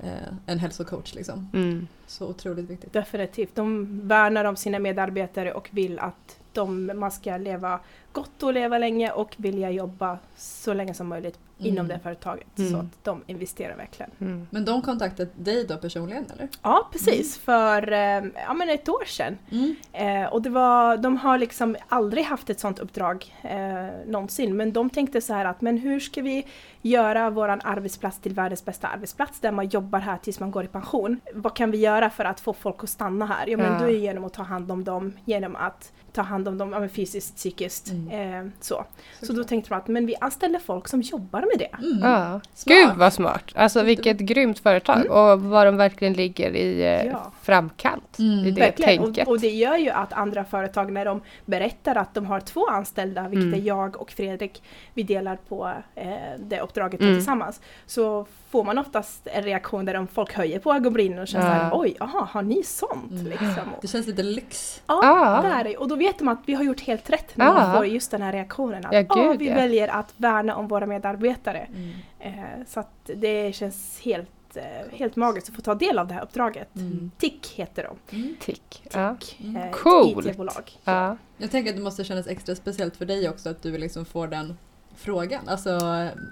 eh, 0.03 0.09
en 0.45 0.59
hälsocoach. 0.59 1.15
Liksom. 1.15 1.49
Mm. 1.53 1.87
Så 2.07 2.27
otroligt 2.27 2.69
viktigt. 2.69 2.93
Definitivt. 2.93 3.55
De 3.55 3.87
värnar 4.07 4.45
om 4.45 4.55
sina 4.55 4.79
medarbetare 4.79 5.53
och 5.53 5.69
vill 5.71 5.99
att 5.99 6.40
de, 6.53 6.91
man 6.95 7.11
ska 7.11 7.37
leva 7.37 7.79
gott 8.11 8.43
och 8.43 8.53
leva 8.53 8.77
länge 8.77 9.11
och 9.11 9.33
vilja 9.37 9.69
jobba 9.71 10.17
så 10.35 10.73
länge 10.73 10.93
som 10.93 11.07
möjligt 11.07 11.39
Mm. 11.59 11.73
inom 11.73 11.87
det 11.87 11.99
företaget. 12.03 12.59
Mm. 12.59 12.71
Så 12.71 12.77
att 12.77 13.03
de 13.03 13.21
investerar 13.27 13.75
verkligen. 13.77 14.11
Mm. 14.21 14.47
Men 14.49 14.65
de 14.65 14.81
kontaktade 14.81 15.29
dig 15.35 15.65
då 15.67 15.77
personligen 15.77 16.25
eller? 16.33 16.47
Ja, 16.61 16.87
precis. 16.91 17.37
För 17.37 17.91
eh, 17.91 18.23
ja, 18.47 18.53
men 18.53 18.69
ett 18.69 18.89
år 18.89 19.05
sedan. 19.05 19.37
Mm. 19.51 19.75
Eh, 19.93 20.33
och 20.33 20.41
det 20.41 20.49
var, 20.49 20.97
de 20.97 21.17
har 21.17 21.37
liksom 21.37 21.75
aldrig 21.87 22.23
haft 22.25 22.49
ett 22.49 22.59
sånt 22.59 22.79
uppdrag 22.79 23.35
eh, 23.41 23.85
någonsin. 24.07 24.57
Men 24.57 24.73
de 24.73 24.89
tänkte 24.89 25.21
så 25.21 25.33
här 25.33 25.45
att 25.45 25.61
men 25.61 25.77
hur 25.77 25.99
ska 25.99 26.21
vi 26.21 26.47
göra 26.81 27.29
våran 27.29 27.61
arbetsplats 27.63 28.19
till 28.19 28.33
världens 28.33 28.65
bästa 28.65 28.87
arbetsplats 28.87 29.39
där 29.39 29.51
man 29.51 29.67
jobbar 29.67 29.99
här 29.99 30.17
tills 30.17 30.39
man 30.39 30.51
går 30.51 30.63
i 30.63 30.67
pension. 30.67 31.19
Vad 31.33 31.55
kan 31.55 31.71
vi 31.71 31.77
göra 31.77 32.09
för 32.09 32.25
att 32.25 32.39
få 32.39 32.53
folk 32.53 32.83
att 32.83 32.89
stanna 32.89 33.25
här? 33.25 33.47
Ja 33.47 33.57
men 33.57 33.73
Ja. 33.73 33.79
då 33.79 33.83
är 33.85 33.91
det 33.91 33.97
genom 33.97 34.25
att 34.25 34.33
ta 34.33 34.43
hand 34.43 34.71
om 34.71 34.83
dem, 34.83 35.13
genom 35.25 35.55
att 35.55 35.91
ta 36.13 36.21
hand 36.21 36.40
om 36.47 36.57
dem 36.57 36.89
fysiskt, 36.93 37.35
psykiskt. 37.35 37.89
Mm. 37.91 38.45
Eh, 38.45 38.51
så. 38.61 38.85
så 39.21 39.33
då 39.33 39.43
tänkte 39.43 39.69
de 39.69 39.75
att 39.75 39.87
men 39.87 40.05
vi 40.05 40.15
anställer 40.21 40.59
folk 40.59 40.87
som 40.87 41.01
jobbar 41.01 41.39
med 41.41 41.59
det. 41.59 41.85
Mm. 41.85 41.99
Ja. 42.11 42.41
Smart. 42.53 42.77
Gud 42.77 42.89
vad 42.97 43.13
smart! 43.13 43.43
Alltså 43.55 43.83
vilket 43.83 44.17
grymt 44.17 44.59
företag 44.59 45.05
och 45.09 45.41
vad 45.41 45.67
de 45.67 45.77
verkligen 45.77 46.13
ligger 46.13 46.55
i 46.55 46.81
eh, 46.81 47.05
Ja. 47.05 47.31
framkant 47.41 48.19
Mm. 48.19 48.45
i 48.45 48.51
det 48.51 48.61
Verkligen. 48.61 48.97
tänket. 49.03 49.27
Och, 49.27 49.33
och 49.33 49.39
det 49.39 49.49
gör 49.49 49.77
ju 49.77 49.89
att 49.89 50.13
andra 50.13 50.43
företag 50.45 50.91
när 50.91 51.05
de 51.05 51.21
berättar 51.45 51.95
att 51.95 52.13
de 52.13 52.25
har 52.25 52.39
två 52.39 52.67
anställda, 52.67 53.21
vilket 53.27 53.45
Mm. 53.47 53.59
är 53.59 53.63
jag 53.67 54.01
och 54.01 54.11
Fredrik, 54.11 54.63
vi 54.93 55.03
delar 55.03 55.35
på 55.49 55.73
eh, 55.95 56.09
det 56.39 56.61
uppdraget 56.61 57.01
Mm. 57.01 57.15
tillsammans, 57.15 57.61
så 57.85 58.25
får 58.49 58.63
man 58.63 58.77
oftast 58.77 59.27
en 59.27 59.43
reaktion 59.43 59.85
där 59.85 59.93
de 59.93 60.07
folk 60.07 60.33
höjer 60.33 60.59
på 60.59 60.73
ögonbrynen 60.73 61.19
och 61.19 61.27
känner 61.27 61.45
Ja. 61.45 61.51
såhär 61.57 61.71
oj, 61.73 61.95
aha, 61.99 62.27
har 62.31 62.41
ni 62.41 62.63
sånt? 62.63 63.11
Mm. 63.11 63.25
Liksom. 63.25 63.49
Det 63.81 63.87
känns 63.87 64.07
lite 64.07 64.23
lyx. 64.23 64.81
Ja, 64.87 64.99
Ja. 65.03 65.49
det 65.49 65.55
är 65.55 65.63
det. 65.63 65.77
Och 65.77 65.87
då 65.87 65.95
vet 65.95 66.19
de 66.19 66.27
att 66.31 66.39
vi 66.45 66.53
har 66.53 66.63
gjort 66.63 66.79
helt 66.81 67.09
rätt 67.09 67.37
när 67.37 67.53
man 67.53 67.75
får 67.75 67.85
just 67.85 68.11
den 68.11 68.21
här 68.21 68.31
reaktionen. 68.31 68.85
Att 68.85 68.93
Ja, 68.93 69.03
"Ah, 69.09 69.15
gud, 69.29 69.39
vi 69.39 69.47
ja. 69.49 69.55
väljer 69.55 69.87
att 69.87 70.13
värna 70.17 70.55
om 70.55 70.67
våra 70.67 70.85
medarbetare. 70.85 71.67
Mm. 71.75 71.91
Eh, 72.19 72.65
så 72.67 72.79
att 72.79 73.09
det 73.15 73.55
känns 73.55 73.99
helt, 74.03 74.57
eh, 74.57 74.63
helt 74.97 75.15
magiskt 75.15 75.49
att 75.49 75.55
få 75.55 75.61
ta 75.61 75.75
del 75.75 75.99
av 75.99 76.07
det 76.07 76.13
här 76.13 76.23
uppdraget. 76.23 76.75
Mm. 76.75 77.11
TIC 77.17 77.53
heter 77.55 77.83
de. 78.09 78.17
Mm. 78.17 78.35
Tick. 78.39 78.83
Ja. 78.93 79.15
Mm. 79.39 79.55
Eh, 79.57 79.67
ett 79.67 79.73
Coolt. 79.75 80.25
IT-bolag. 80.27 80.71
Ja. 80.83 81.17
Jag 81.37 81.51
tänker 81.51 81.71
att 81.71 81.77
det 81.77 81.83
måste 81.83 82.03
kännas 82.03 82.27
extra 82.27 82.55
speciellt 82.55 82.95
för 82.95 83.05
dig 83.05 83.29
också 83.29 83.49
att 83.49 83.63
du 83.63 83.77
liksom 83.77 84.05
får 84.05 84.27
den 84.27 84.57
frågan. 84.95 85.47
Alltså 85.49 85.69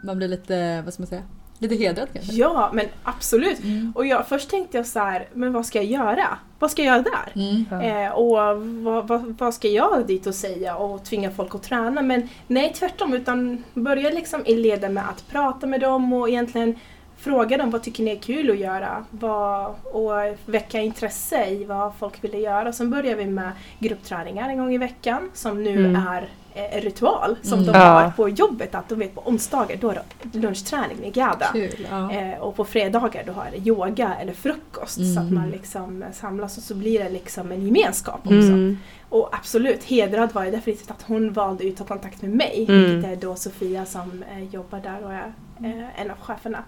man 0.04 0.18
blir 0.18 0.28
lite, 0.28 0.82
vad 0.82 0.94
ska 0.94 1.02
man 1.04 1.08
säga, 1.08 1.24
lite 1.60 1.76
hedrad 1.76 2.08
kanske. 2.14 2.34
Ja, 2.34 2.70
men 2.74 2.86
absolut. 3.04 3.64
Mm. 3.64 3.94
Och 3.96 4.06
jag, 4.06 4.28
först 4.28 4.50
tänkte 4.50 4.78
jag 4.78 4.86
så 4.86 5.00
här, 5.00 5.28
men 5.34 5.54
vad 5.54 5.66
ska 5.66 5.78
jag 5.82 5.86
göra? 5.86 6.28
Vad 6.60 6.72
ska 6.72 6.84
jag 6.84 6.98
göra 6.98 7.06
där? 7.34 7.42
Mm. 7.76 8.06
Eh, 8.06 8.12
och 8.12 8.38
vad, 8.84 9.08
vad, 9.08 9.36
vad 9.40 9.54
ska 9.54 9.68
jag 9.68 10.08
dit 10.08 10.28
och 10.28 10.36
säga 10.36 10.76
och 10.76 11.04
tvinga 11.04 11.32
folk 11.32 11.56
att 11.56 11.64
träna? 11.64 12.02
Men 12.02 12.30
nej, 12.48 12.74
tvärtom. 12.74 13.14
Utan 13.14 13.64
börja 13.74 14.10
liksom 14.10 14.42
inleda 14.46 14.90
med 14.90 15.10
att 15.10 15.28
prata 15.30 15.68
med 15.68 15.82
dem 15.82 16.14
och 16.14 16.30
egentligen 16.30 16.76
fråga 17.18 17.58
dem 17.58 17.70
vad 17.70 17.84
tycker 17.84 18.04
ni 18.04 18.12
är 18.12 18.20
kul 18.20 18.50
att 18.52 18.58
göra? 18.58 19.06
Vad, 19.10 19.76
och 19.84 20.12
väcka 20.46 20.80
intresse 20.80 21.46
i 21.50 21.64
vad 21.66 21.96
folk 21.96 22.24
vill 22.24 22.34
göra. 22.34 22.74
Sen 22.74 22.92
börjar 22.92 23.16
vi 23.16 23.26
med 23.26 23.52
gruppträningar 23.80 24.50
en 24.50 24.58
gång 24.58 24.74
i 24.74 24.78
veckan 24.78 25.30
som 25.34 25.64
nu 25.64 25.80
Mm. 25.86 26.08
är 26.08 26.30
eh, 26.54 26.82
ritual 26.82 27.36
som 27.42 27.60
Mm. 27.60 27.72
de 27.74 27.80
har 27.80 28.12
på 28.12 28.30
jobbet. 28.30 28.76
Att 28.76 28.90
de 28.90 29.00
vet 29.00 29.16
på 29.16 29.22
onsdagar 29.30 29.78
då 29.82 29.90
är 29.90 30.02
det 30.24 30.40
lunchträning 30.40 30.98
med 31.00 31.14
Gada. 31.14 31.46
Kul. 31.54 31.88
Ja. 31.92 32.12
Eh, 32.12 32.40
och 32.40 32.56
på 32.56 32.66
fredagar 32.66 33.24
då 33.28 33.34
har 33.34 33.48
det 33.52 33.68
yoga 33.70 34.16
eller 34.22 34.34
frukost 34.34 34.96
så 34.96 35.20
att 35.20 35.26
Mm. 35.30 35.36
man 35.36 35.50
liksom 35.50 36.04
samlas 36.14 36.58
och 36.58 36.64
så 36.64 36.76
blir 36.76 37.04
det 37.04 37.10
liksom 37.10 37.52
en 37.52 37.66
gemenskap 37.66 38.20
också. 38.24 38.34
Mm. 38.34 38.78
Och 39.10 39.30
absolut, 39.32 39.84
hedrad 39.84 40.34
var 40.34 40.44
jag 40.44 40.54
definitivt 40.54 40.92
att 40.92 41.02
hon 41.08 41.34
valde 41.34 41.68
att 41.70 41.78
ta 41.78 41.84
kontakt 41.84 42.22
med 42.22 42.32
mig. 42.32 42.66
Mm. 42.70 42.84
Vilket 42.92 43.12
är 43.12 43.16
då 43.28 43.36
Sofia 43.36 43.86
som 43.86 44.24
eh, 44.32 44.44
jobbar 44.54 44.80
där 44.80 45.04
och 45.06 45.14
är 45.14 45.34
eh, 45.60 46.02
en 46.02 46.12
av 46.12 46.18
cheferna 46.22 46.64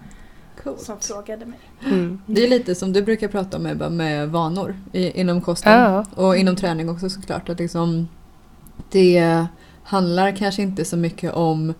Coolt. 0.62 0.80
som 0.80 1.00
frågade 1.00 1.46
mig. 1.46 1.58
Mm. 1.84 2.20
Det 2.26 2.44
är 2.44 2.48
lite 2.48 2.74
som 2.74 2.92
du 2.92 3.02
brukar 3.02 3.28
prata 3.28 3.56
om 3.56 3.66
Ebba, 3.66 3.88
med 3.88 4.28
vanor 4.28 4.74
i, 4.92 5.20
inom 5.20 5.40
kosten 5.40 5.72
Ja. 5.72 6.04
och 6.14 6.36
inom 6.36 6.56
träning 6.56 6.88
också 6.88 7.10
såklart. 7.10 7.48
Att 7.48 7.58
liksom, 7.58 8.08
det 8.90 9.46
handlar 9.84 10.36
kanske 10.36 10.62
inte 10.62 10.84
så 10.84 10.96
mycket 10.96 11.32
om 11.32 11.74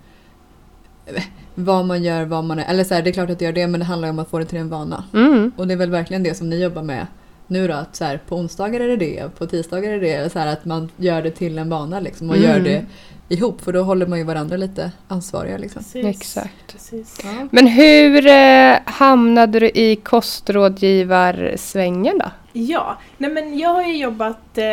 eh, 1.06 1.23
vad 1.54 1.85
man 1.87 2.02
gör, 2.04 2.25
vad 2.25 2.44
man 2.44 2.59
är. 2.59 2.64
Eller 2.71 2.85
så 2.85 2.94
här, 2.94 3.02
det 3.02 3.11
är 3.11 3.12
klart 3.12 3.30
att 3.30 3.38
det 3.38 3.44
gör 3.44 3.52
det 3.52 3.66
men 3.66 3.80
det 3.80 3.87
handlar 3.87 4.11
om 4.11 4.18
att 4.18 4.28
få 4.30 4.38
det 4.38 4.44
till 4.44 4.59
en 4.59 4.68
vana. 4.68 5.04
Mm. 5.14 5.52
Och 5.56 5.66
det 5.66 5.75
är 5.75 5.78
väl 5.78 5.90
verkligen 5.90 6.23
det 6.23 6.35
som 6.35 6.50
ni 6.50 6.62
jobbar 6.62 6.82
med 6.82 7.06
nu 7.47 7.68
då. 7.68 7.75
Att 7.75 7.97
så 7.97 8.04
här, 8.04 8.21
på 8.28 8.37
onsdagar 8.37 8.80
är 8.80 8.88
det 8.88 8.97
det, 8.97 9.38
på 9.38 9.47
tisdagar 9.47 9.92
är 9.92 10.00
det 10.00 10.23
det. 10.23 10.30
Så 10.32 10.38
här, 10.38 10.47
att 10.47 10.64
man 10.64 10.88
gör 10.97 11.23
det 11.23 11.30
till 11.30 11.59
en 11.59 11.68
vana 11.71 12.00
liksom, 12.00 12.30
och 12.30 12.37
Mm. 12.37 12.49
gör 12.50 12.61
det 12.61 12.85
ihop. 13.28 13.61
För 13.61 13.73
då 13.73 13.82
håller 13.82 14.06
man 14.06 14.18
ju 14.18 14.25
varandra 14.25 14.56
lite 14.56 14.90
ansvariga. 15.09 15.59
Liksom. 15.59 15.82
Exakt. 15.94 16.73
Precis. 16.73 17.21
Ja. 17.25 17.49
Men 17.50 17.66
hur 17.66 18.26
eh, 18.26 18.75
hamnade 18.85 19.61
du 19.61 19.71
i 19.75 19.97
kostrådgivarsvängen 19.97 22.18
då? 22.18 22.30
Ja, 22.52 22.99
nej 23.18 23.30
men 23.30 23.59
jag 23.59 23.68
har 23.75 23.82
ju 23.85 23.97
jobbat, 23.97 24.59
eh, 24.59 24.64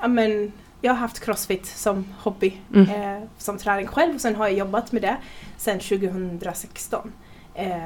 ja 0.00 0.08
men 0.08 0.52
jag 0.86 0.92
har 0.92 0.98
haft 0.98 1.20
crossfit 1.20 1.66
som 1.66 2.04
hobby, 2.18 2.56
Mm. 2.74 2.90
eh, 3.16 3.22
som 3.38 3.58
träning 3.58 3.86
själv 3.86 4.14
och 4.14 4.20
sen 4.20 4.36
har 4.36 4.46
jag 4.48 4.58
jobbat 4.58 4.92
med 4.92 5.02
det 5.02 5.16
sedan 5.56 5.78
2016. 5.80 7.12
Eh, 7.54 7.78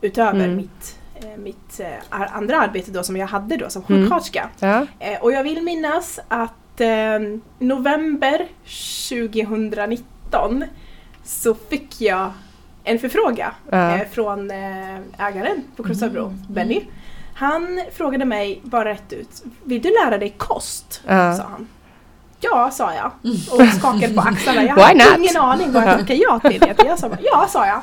utöver 0.00 0.44
Mm. 0.44 0.56
mitt, 0.56 0.98
eh, 1.14 1.36
mitt 1.38 1.80
eh, 1.80 1.88
andra 2.36 2.60
arbete 2.60 2.90
då 2.90 3.02
som 3.02 3.16
jag 3.16 3.26
hade 3.26 3.56
då 3.56 3.70
som 3.70 3.82
Mm. 3.88 4.02
sjuksköterska. 4.02 4.48
Ja. 4.60 4.86
Eh, 4.98 5.20
och 5.22 5.32
jag 5.32 5.44
vill 5.44 5.62
minnas 5.62 6.18
att 6.28 6.80
eh, 6.80 7.18
november 7.58 8.48
2019 9.46 10.64
så 11.24 11.54
fick 11.54 12.00
jag 12.00 12.32
en 12.84 12.98
förfråga 12.98 13.54
Ja. 13.70 13.98
från 14.12 14.50
ägaren 15.18 15.62
på 15.76 15.82
Crossabro, 15.82 16.24
Mm. 16.24 16.38
Benny. 16.48 16.82
Han 17.34 17.80
frågade 17.92 18.24
mig 18.24 18.60
bara 18.64 18.84
rätt 18.88 19.12
ut, 19.12 19.42
vill 19.64 19.82
du 19.82 19.88
lära 20.04 20.18
dig 20.18 20.34
kost? 20.36 21.02
Ja. 21.06 21.34
sa 21.36 21.42
han. 21.42 21.68
Ja, 22.40 22.70
sa 22.72 22.94
jag 22.94 23.10
och 23.50 23.68
skakade 23.68 24.14
på 24.14 24.20
axlarna. 24.20 24.62
Jag 24.64 24.74
hade 24.76 25.04
ingen 25.18 25.36
aning 25.36 25.72
vad 25.72 25.82
jag 25.82 25.98
tackade 25.98 26.14
ja 26.14 26.40
till. 26.50 26.60
det. 26.60 26.74
Jag 26.86 26.98
sa 26.98 27.08
bara, 27.08 27.18
ja, 27.22 27.46
sa 27.48 27.66
jag. 27.66 27.80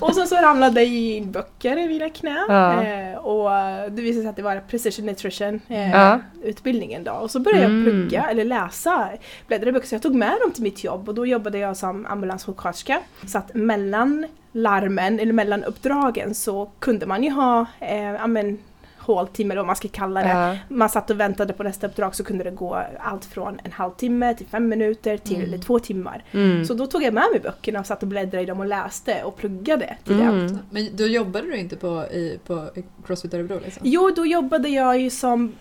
Och 0.00 0.14
sen 0.14 0.26
så 0.28 0.36
ramlade 0.36 0.74
det 0.74 0.84
in 0.86 1.32
böcker 1.32 1.76
i 1.78 1.88
mina 1.88 2.08
knän. 2.10 2.44
Ja. 2.48 2.82
Eh, 2.82 3.16
och 3.18 3.50
det 3.90 4.02
visade 4.02 4.22
sig 4.22 4.30
att 4.30 4.36
det 4.36 4.42
var 4.42 4.60
Precision 4.70 5.06
Nutrition 5.06 5.60
eh, 5.68 5.90
Ja. 5.90 6.20
utbildningen 6.44 7.04
då. 7.04 7.12
Och 7.12 7.30
så 7.30 7.40
började 7.40 7.62
jag 7.62 7.70
Mm. 7.72 7.84
plugga 7.84 8.26
eller 8.30 8.44
läsa, 8.44 9.08
bläddra 9.46 9.68
i 9.68 9.72
böcker. 9.72 9.88
Så 9.88 9.94
jag 9.94 10.02
tog 10.02 10.14
med 10.14 10.34
dem 10.44 10.50
till 10.52 10.62
mitt 10.62 10.84
jobb 10.84 11.08
och 11.08 11.14
då 11.14 11.26
jobbade 11.26 11.58
jag 11.58 11.76
som 11.76 12.06
ambulanssjuksköterska. 12.06 13.00
Så 13.26 13.38
att 13.38 13.54
mellan 13.54 14.26
larmen, 14.52 15.20
eller 15.20 15.32
mellan 15.32 15.64
uppdragen 15.64 16.34
så 16.34 16.70
kunde 16.78 17.06
man 17.06 17.24
ju 17.24 17.30
ha 17.30 17.66
eh, 17.80 18.24
håltimme 19.06 19.52
eller 19.54 19.60
vad 19.62 19.66
man 19.66 19.76
ska 19.76 19.88
kalla 19.88 20.20
det. 20.22 20.28
Ja. 20.28 20.56
Man 20.68 20.88
satt 20.88 21.10
och 21.10 21.20
väntade 21.20 21.52
på 21.52 21.62
nästa 21.62 21.86
uppdrag 21.86 22.14
så 22.14 22.24
kunde 22.24 22.44
det 22.44 22.50
gå 22.50 22.82
allt 23.00 23.24
från 23.24 23.60
en 23.64 23.72
halvtimme 23.72 24.34
till 24.34 24.46
fem 24.46 24.68
minuter 24.68 25.16
till 25.16 25.44
Mm. 25.48 25.60
två 25.60 25.78
timmar. 25.78 26.24
Mm. 26.32 26.64
Så 26.64 26.74
då 26.74 26.86
tog 26.86 27.02
jag 27.02 27.14
med 27.14 27.24
mig 27.32 27.40
böckerna 27.40 27.80
och 27.80 27.86
satt 27.86 28.02
och 28.02 28.08
bläddrade 28.08 28.42
i 28.42 28.46
dem 28.46 28.60
och 28.60 28.66
läste 28.66 29.22
och 29.24 29.36
pluggade 29.36 29.96
till 30.04 30.16
det. 30.16 30.22
Mm. 30.22 30.58
Men 30.70 30.88
då 30.96 31.06
jobbade 31.06 31.46
du 31.46 31.56
inte 31.56 31.76
på, 31.76 32.02
i, 32.04 32.38
på 32.46 32.68
Crossfit 33.06 33.34
Örebro? 33.34 33.60
Liksom? 33.64 33.82
Jo, 33.84 34.10
då 34.16 34.26
jobbade 34.26 34.68
jag 34.68 35.00
ju 35.00 35.10
som 35.10 35.52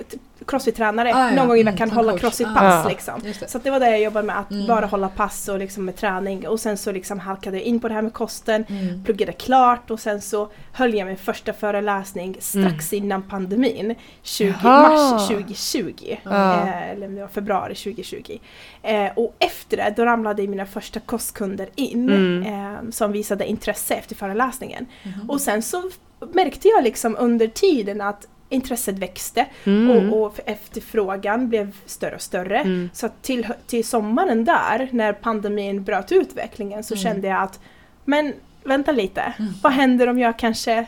crossfit-tränare 0.46 1.12
Ah, 1.16 1.30
ja. 1.30 1.36
någon 1.36 1.48
gång 1.48 1.58
i 1.58 1.62
Mm, 1.62 1.74
veckan, 1.74 1.88
som 1.90 1.98
hålla 1.98 2.18
crossfit-pass 2.18 2.86
Ah. 2.86 2.90
liksom. 2.90 3.14
Det. 3.24 3.50
Så 3.50 3.58
att 3.58 3.64
det 3.64 3.72
var 3.72 3.80
det 3.80 3.90
jag 3.90 4.02
jobbade 4.02 4.28
med, 4.28 4.40
att 4.40 4.52
Mm. 4.52 4.68
bara 4.68 4.86
hålla 4.86 5.10
pass 5.10 5.48
och 5.48 5.60
liksom 5.60 5.86
med 5.86 5.96
träning. 5.96 6.48
Och 6.48 6.60
sen 6.60 6.78
så 6.78 6.92
liksom 6.92 7.20
halkade 7.20 7.58
jag 7.58 7.66
in 7.66 7.80
på 7.80 7.88
det 7.88 7.94
här 7.94 8.02
med 8.02 8.14
kosten, 8.14 8.66
Mm. 8.70 9.04
pluggade 9.04 9.32
klart 9.32 9.92
och 9.92 10.00
sen 10.00 10.22
så 10.22 10.50
höll 10.72 10.94
jag 10.94 11.08
min 11.08 11.18
första 11.18 11.54
föreläsning 11.54 12.38
strax 12.40 12.94
innan 12.94 13.24
pandemin, 13.36 13.96
20, 14.24 14.54
Jaha. 14.64 14.90
mars 14.90 15.28
2020. 15.28 16.18
Ja. 16.24 16.54
Eh, 16.68 16.90
eller 16.90 17.08
det 17.08 17.22
var 17.22 17.28
februari 17.28 17.76
2020. 17.76 18.40
Eh, 18.84 19.12
och 19.16 19.36
efter 19.40 19.78
det, 19.78 19.94
då 19.98 20.06
ramlade 20.06 20.48
mina 20.48 20.66
första 20.66 21.00
kostkunder 21.00 21.70
in 21.76 22.10
Mm. 22.10 22.44
eh, 22.54 22.90
som 22.92 23.12
visade 23.12 23.46
intresse 23.48 23.94
efter 23.94 24.16
föreläsningen. 24.16 24.86
Mhm. 25.04 25.30
Och 25.30 25.42
sen 25.42 25.62
så 25.62 25.90
märkte 26.34 26.68
jag 26.68 26.84
liksom 26.84 27.16
under 27.20 27.48
tiden 27.48 28.02
att 28.02 28.28
intresset 28.50 28.96
växte 29.00 29.46
Mm. 29.64 30.14
och, 30.14 30.22
och 30.26 30.40
efterfrågan 30.46 31.50
blev 31.50 31.76
större 31.86 32.16
och 32.16 32.22
större. 32.22 32.58
Mm. 32.60 32.90
Så 32.94 33.10
till, 33.22 33.48
till 33.68 33.88
sommaren 33.88 34.46
där, 34.46 34.90
när 34.92 35.14
pandemin 35.14 35.84
bröt 35.84 36.12
utvecklingen, 36.12 36.84
så 36.84 36.94
Mm. 36.94 37.04
kände 37.04 37.28
jag 37.28 37.42
att 37.44 37.60
men 38.06 38.34
vänta 38.64 38.92
lite, 38.92 39.34
Mm. 39.40 39.54
vad 39.64 39.74
händer 39.74 40.08
om 40.10 40.20
jag 40.20 40.40
kanske 40.40 40.86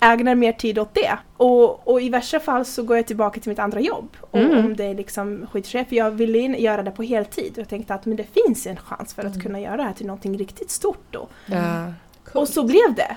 ägnar 0.00 0.34
mer 0.34 0.52
tid 0.52 0.78
åt 0.78 0.94
det? 0.94 1.18
Och, 1.36 1.88
och 1.88 2.00
i 2.02 2.08
värsta 2.08 2.40
fall 2.40 2.64
så 2.64 2.82
går 2.82 2.96
jag 2.96 3.06
tillbaka 3.06 3.40
till 3.40 3.48
mitt 3.50 3.58
andra 3.58 3.80
jobb. 3.80 4.16
Och 4.20 4.38
Mm. 4.38 4.58
om 4.66 4.76
det 4.76 4.84
är 4.84 4.94
liksom 4.94 5.46
skitchef, 5.52 5.88
för 5.88 5.96
jag 5.96 6.10
ville 6.10 6.38
in, 6.38 6.54
göra 6.58 6.82
det 6.82 6.90
på 6.90 7.02
heltid. 7.02 7.52
Och 7.52 7.58
jag 7.58 7.68
tänkte 7.68 7.94
att 7.94 8.06
men 8.06 8.16
det 8.16 8.26
finns 8.46 8.66
en 8.66 8.76
chans 8.76 9.14
för 9.14 9.22
att 9.22 9.34
Mm. 9.34 9.40
kunna 9.40 9.60
göra 9.60 9.76
det 9.76 9.82
här 9.82 9.92
till 9.92 10.06
någonting 10.06 10.38
riktigt 10.38 10.70
stort 10.70 11.04
då. 11.10 11.28
Ja. 11.46 11.84
Coolt. 12.24 12.34
Och 12.34 12.48
så 12.48 12.64
blev 12.64 12.94
det. 12.96 13.16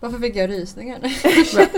Varför 0.00 0.18
fick 0.18 0.36
jag 0.36 0.50
rysningar? 0.50 0.98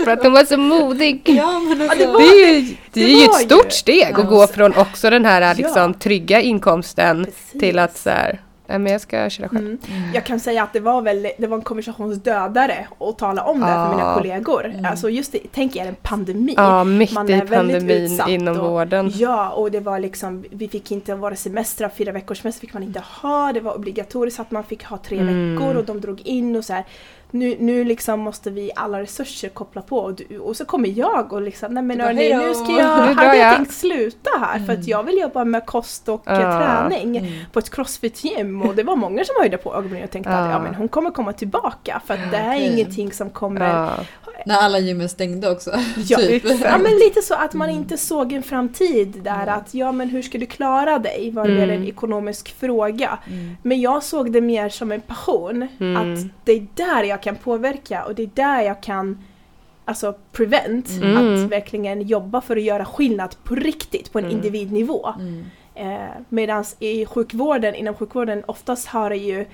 För, 0.05 0.11
att 0.11 0.23
hon 0.23 0.31
var 0.33 0.45
så 0.45 0.57
modig. 0.57 1.21
ja, 1.25 1.59
men 1.59 1.81
alltså, 1.81 1.97
det 1.97 2.05
Det 2.05 2.11
var- 2.11 2.21
är 2.21 2.57
ju, 2.59 2.61
det 2.61 2.75
det 2.93 3.01
är 3.03 3.07
ju 3.19 3.25
ett 3.25 3.33
stort 3.35 3.65
ju- 3.65 3.71
steg 3.71 4.07
Ja. 4.11 4.21
att 4.21 4.29
gå 4.29 4.47
från 4.47 4.75
också 4.77 5.09
den 5.09 5.25
här 5.25 5.41
Ja. 5.41 5.53
liksom, 5.53 5.93
trygga 5.93 6.41
inkomsten 6.41 7.25
Precis. 7.25 7.59
till 7.59 7.79
att 7.79 7.97
så 7.97 8.09
här, 8.09 8.41
men 8.79 8.91
jag 8.91 9.01
ska 9.01 9.29
köra 9.29 9.49
själv. 9.49 9.65
Mm. 9.65 9.77
Mm. 9.97 10.13
Jag 10.13 10.25
kan 10.25 10.39
säga 10.39 10.63
att 10.63 10.73
det 10.73 10.79
var, 10.79 11.01
väl, 11.01 11.27
det 11.37 11.47
var 11.47 11.57
en 11.57 11.63
konversationsdödare 11.63 12.87
att 12.99 13.17
tala 13.17 13.43
om 13.43 13.59
det 13.59 13.65
här 13.65 13.89
för 13.89 13.95
mina 13.97 14.13
kollegor. 14.15 14.65
Mm. 14.65 14.85
Alltså 14.85 15.09
just 15.09 15.31
det, 15.31 15.39
tänk 15.51 15.75
er 15.75 15.85
en 15.85 15.95
pandemi. 15.95 16.53
Ja, 16.57 16.83
mitt 16.83 17.11
Man 17.11 17.29
i 17.29 17.41
pandemin 17.41 18.19
inom 18.27 18.59
och- 18.59 18.71
vården. 18.71 19.11
Ja, 19.15 19.49
och 19.49 19.71
det 19.71 19.79
var 19.79 19.99
liksom, 19.99 20.43
vi 20.51 20.67
fick 20.67 20.91
inte 20.91 21.15
våra 21.15 21.35
semestrar, 21.35 21.89
fyra 21.89 22.11
veckors 22.11 22.41
semester 22.41 22.61
fick 22.61 22.73
man 22.73 22.83
inte 22.83 23.03
ha, 23.21 23.51
det 23.53 23.59
var 23.59 23.75
obligatoriskt 23.77 24.39
att 24.39 24.51
man 24.51 24.63
fick 24.63 24.83
ha 24.83 24.97
tre 24.97 25.17
Mm. 25.19 25.53
veckor 25.55 25.75
och 25.75 25.85
de 25.85 26.01
drog 26.01 26.21
in 26.21 26.55
och 26.55 26.65
så 26.65 26.73
här. 26.73 26.83
Nu, 27.31 27.55
nu 27.59 27.83
liksom 27.83 28.19
måste 28.19 28.49
vi 28.49 28.71
alla 28.75 29.01
resurser 29.01 29.49
koppla 29.49 29.81
på 29.81 29.97
och, 29.97 30.13
du, 30.13 30.39
och 30.39 30.55
så 30.57 30.65
kommer 30.65 30.89
jag 30.89 31.33
och 31.33 31.41
liksom, 31.41 31.73
nej 31.73 31.83
men 31.83 31.97
bara, 31.97 32.07
hörni, 32.07 32.33
nu 32.37 32.53
ska 32.53 32.71
jag, 32.71 32.87
hade 33.15 33.37
jag 33.37 33.37
jag. 33.37 33.55
tänkt 33.55 33.73
sluta 33.73 34.29
här 34.39 34.57
för 34.59 34.63
Mm. 34.63 34.79
att 34.81 34.87
jag 34.87 35.03
vill 35.03 35.17
jobba 35.17 35.45
med 35.45 35.65
kost 35.65 36.09
och 36.09 36.21
Ja. 36.25 36.35
träning 36.89 37.17
Mm. 37.17 37.31
på 37.53 37.59
ett 37.59 37.69
crossfit-gym 37.69 38.61
och 38.61 38.75
det 38.75 38.83
var 38.83 38.95
många 38.95 39.23
som 39.25 39.35
höjde 39.39 39.57
på 39.57 39.75
ögonen 39.75 40.03
och 40.03 40.11
tänkte 40.11 40.31
Ja. 40.31 40.37
att 40.37 40.51
ja, 40.51 40.59
men 40.59 40.75
hon 40.75 40.87
kommer 40.87 41.11
komma 41.11 41.33
tillbaka 41.33 42.01
för 42.05 42.13
att 42.13 42.31
det 42.31 42.37
är 42.37 42.55
Okej. 42.55 42.73
ingenting 42.73 43.11
som 43.11 43.29
kommer 43.29 43.67
Ja. 43.69 43.89
När 44.45 44.55
alla 44.57 44.79
gymmen 44.79 45.09
stängde 45.09 45.51
också. 45.51 45.71
Ja, 46.07 46.17
typ. 46.17 46.43
Ja 46.45 46.77
men 46.77 46.91
lite 46.95 47.21
så 47.21 47.33
att 47.33 47.53
man 47.53 47.69
Mm. 47.69 47.81
inte 47.81 47.97
såg 47.97 48.33
en 48.33 48.43
framtid 48.43 49.19
där 49.23 49.43
Mm. 49.43 49.53
att 49.55 49.73
ja 49.73 49.91
men 49.91 50.09
hur 50.09 50.21
ska 50.21 50.37
du 50.37 50.45
klara 50.45 50.99
dig 50.99 51.31
var 51.31 51.47
det 51.47 51.53
Mm. 51.53 51.67
mer 51.67 51.75
en 51.75 51.85
ekonomisk 51.87 52.55
fråga. 52.59 53.17
Mm. 53.27 53.57
Men 53.63 53.81
jag 53.81 54.03
såg 54.03 54.31
det 54.31 54.41
mer 54.41 54.69
som 54.69 54.91
en 54.91 55.01
passion. 55.01 55.67
Mm. 55.79 55.97
Att 56.15 56.25
det 56.43 56.51
är 56.51 56.67
där 56.75 57.03
jag 57.03 57.20
kan 57.21 57.35
påverka 57.35 58.03
och 58.05 58.15
det 58.15 58.23
är 58.23 58.29
där 58.33 58.61
jag 58.61 58.83
kan 58.83 59.23
alltså 59.85 60.13
prevent. 60.31 60.89
Mm. 60.89 61.17
Att 61.43 61.51
verkligen 61.51 62.01
jobba 62.01 62.41
för 62.41 62.57
att 62.57 62.63
göra 62.63 62.85
skillnad 62.85 63.35
på 63.43 63.55
riktigt 63.55 64.11
på 64.11 64.19
en 64.19 64.25
Mm. 64.25 64.37
individnivå. 64.37 65.13
Mm. 65.19 65.45
Eh, 65.75 66.09
Medan 66.29 66.65
i 66.79 67.05
sjukvården, 67.05 67.75
inom 67.75 67.93
sjukvården 67.95 68.43
oftast 68.47 68.87
har 68.87 69.09
det 69.09 69.15
ju 69.17 69.45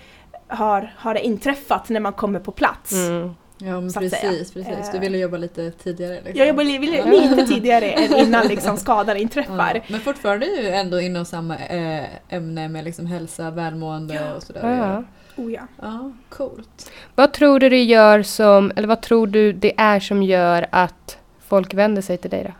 har, 0.47 0.93
har 0.97 1.13
det 1.13 1.25
inträffat 1.25 1.89
när 1.89 1.99
man 1.99 2.13
kommer 2.13 2.39
på 2.39 2.51
plats. 2.51 2.93
Mm. 2.93 3.31
Ja 3.59 3.89
säga. 3.89 3.99
precis, 4.09 4.51
precis. 4.53 4.91
Du 4.91 4.97
Eh. 4.97 5.01
ville 5.01 5.17
jobba 5.17 5.37
lite 5.37 5.71
tidigare. 5.71 6.13
Liksom. 6.13 6.33
Jag 6.35 6.47
jobbar 6.47 6.63
li- 6.63 6.97
Ja. 6.97 7.05
lite 7.05 7.45
tidigare 7.53 7.85
än 7.91 8.15
innan 8.27 8.47
liksom 8.47 8.77
skadan 8.77 9.17
inträffar. 9.17 9.71
Ja, 9.75 9.81
men 9.87 9.99
fortfarande 9.99 10.45
ju 10.45 10.67
ändå 10.69 11.01
inom 11.01 11.25
samma 11.25 11.55
eh, 11.57 12.03
ämne 12.29 12.69
med 12.69 12.83
liksom 12.83 13.05
hälsa, 13.05 13.51
välmående 13.51 14.13
Ja. 14.15 14.33
och 14.33 14.43
sådär. 14.43 15.03
Oh 15.37 15.51
ja. 15.51 15.67
ja, 15.81 16.11
coolt. 16.29 16.91
Vad 17.15 17.33
tror 17.33 17.59
du 17.59 17.69
det 17.69 17.83
gör 17.83 18.23
som, 18.23 18.71
eller 18.75 18.87
vad 18.87 19.01
tror 19.01 19.27
du 19.27 19.53
det 19.53 19.73
är 19.77 19.99
som 19.99 20.23
gör 20.23 20.67
att 20.71 21.17
folk 21.47 21.73
vänder 21.73 22.01
sig 22.01 22.17
till 22.17 22.29
dig 22.31 22.43
då? 22.43 22.51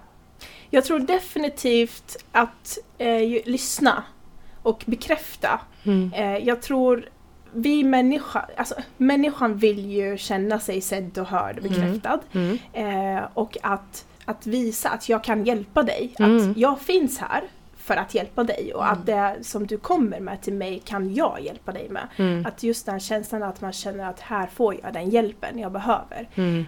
Jag 0.70 0.86
tror 0.86 1.00
definitivt 1.00 2.18
att 2.32 2.78
eh, 2.98 3.20
lyssna 3.46 4.04
och 4.62 4.84
bekräfta. 4.86 5.60
Mm. 5.84 6.14
Eh, 6.14 6.38
jag 6.38 6.62
tror 6.62 7.10
vi 7.54 7.84
människa, 7.84 8.46
alltså 8.58 8.76
människan 8.98 9.58
vill 9.58 9.92
ju 9.92 10.18
känna 10.18 10.60
sig 10.60 10.82
sedd 10.82 11.18
och 11.18 11.28
hörd 11.28 11.60
och 11.60 11.66
Mm. 11.66 11.80
bekräftad. 11.80 12.20
Mm. 12.32 12.58
Eh, 12.74 13.24
och 13.34 13.58
att, 13.62 14.06
att 14.26 14.48
visa 14.48 14.90
att 14.90 15.10
jag 15.10 15.24
kan 15.24 15.46
hjälpa 15.46 15.84
dig. 15.84 16.14
Mm. 16.20 16.52
Att 16.52 16.58
jag 16.58 16.80
finns 16.82 17.20
här 17.20 17.44
för 17.88 17.96
att 17.98 18.16
hjälpa 18.16 18.44
dig 18.44 18.74
och 18.74 18.84
Mm. 18.84 18.94
att 18.94 19.06
det 19.06 19.36
som 19.42 19.68
du 19.68 19.78
kommer 19.78 20.20
med 20.20 20.42
till 20.42 20.54
mig 20.54 20.82
kan 20.86 21.14
jag 21.16 21.42
hjälpa 21.42 21.72
dig 21.72 21.90
med. 21.90 22.08
Mm. 22.18 22.46
Att 22.46 22.64
just 22.64 22.86
den 22.86 23.00
känslan 23.00 23.44
att 23.44 23.62
man 23.62 23.74
känner 23.74 24.10
att 24.10 24.20
här 24.20 24.48
får 24.48 24.76
jag 24.84 24.94
den 24.94 25.10
hjälpen 25.10 25.60
jag 25.60 25.72
behöver. 25.72 26.30
Mm. 26.36 26.66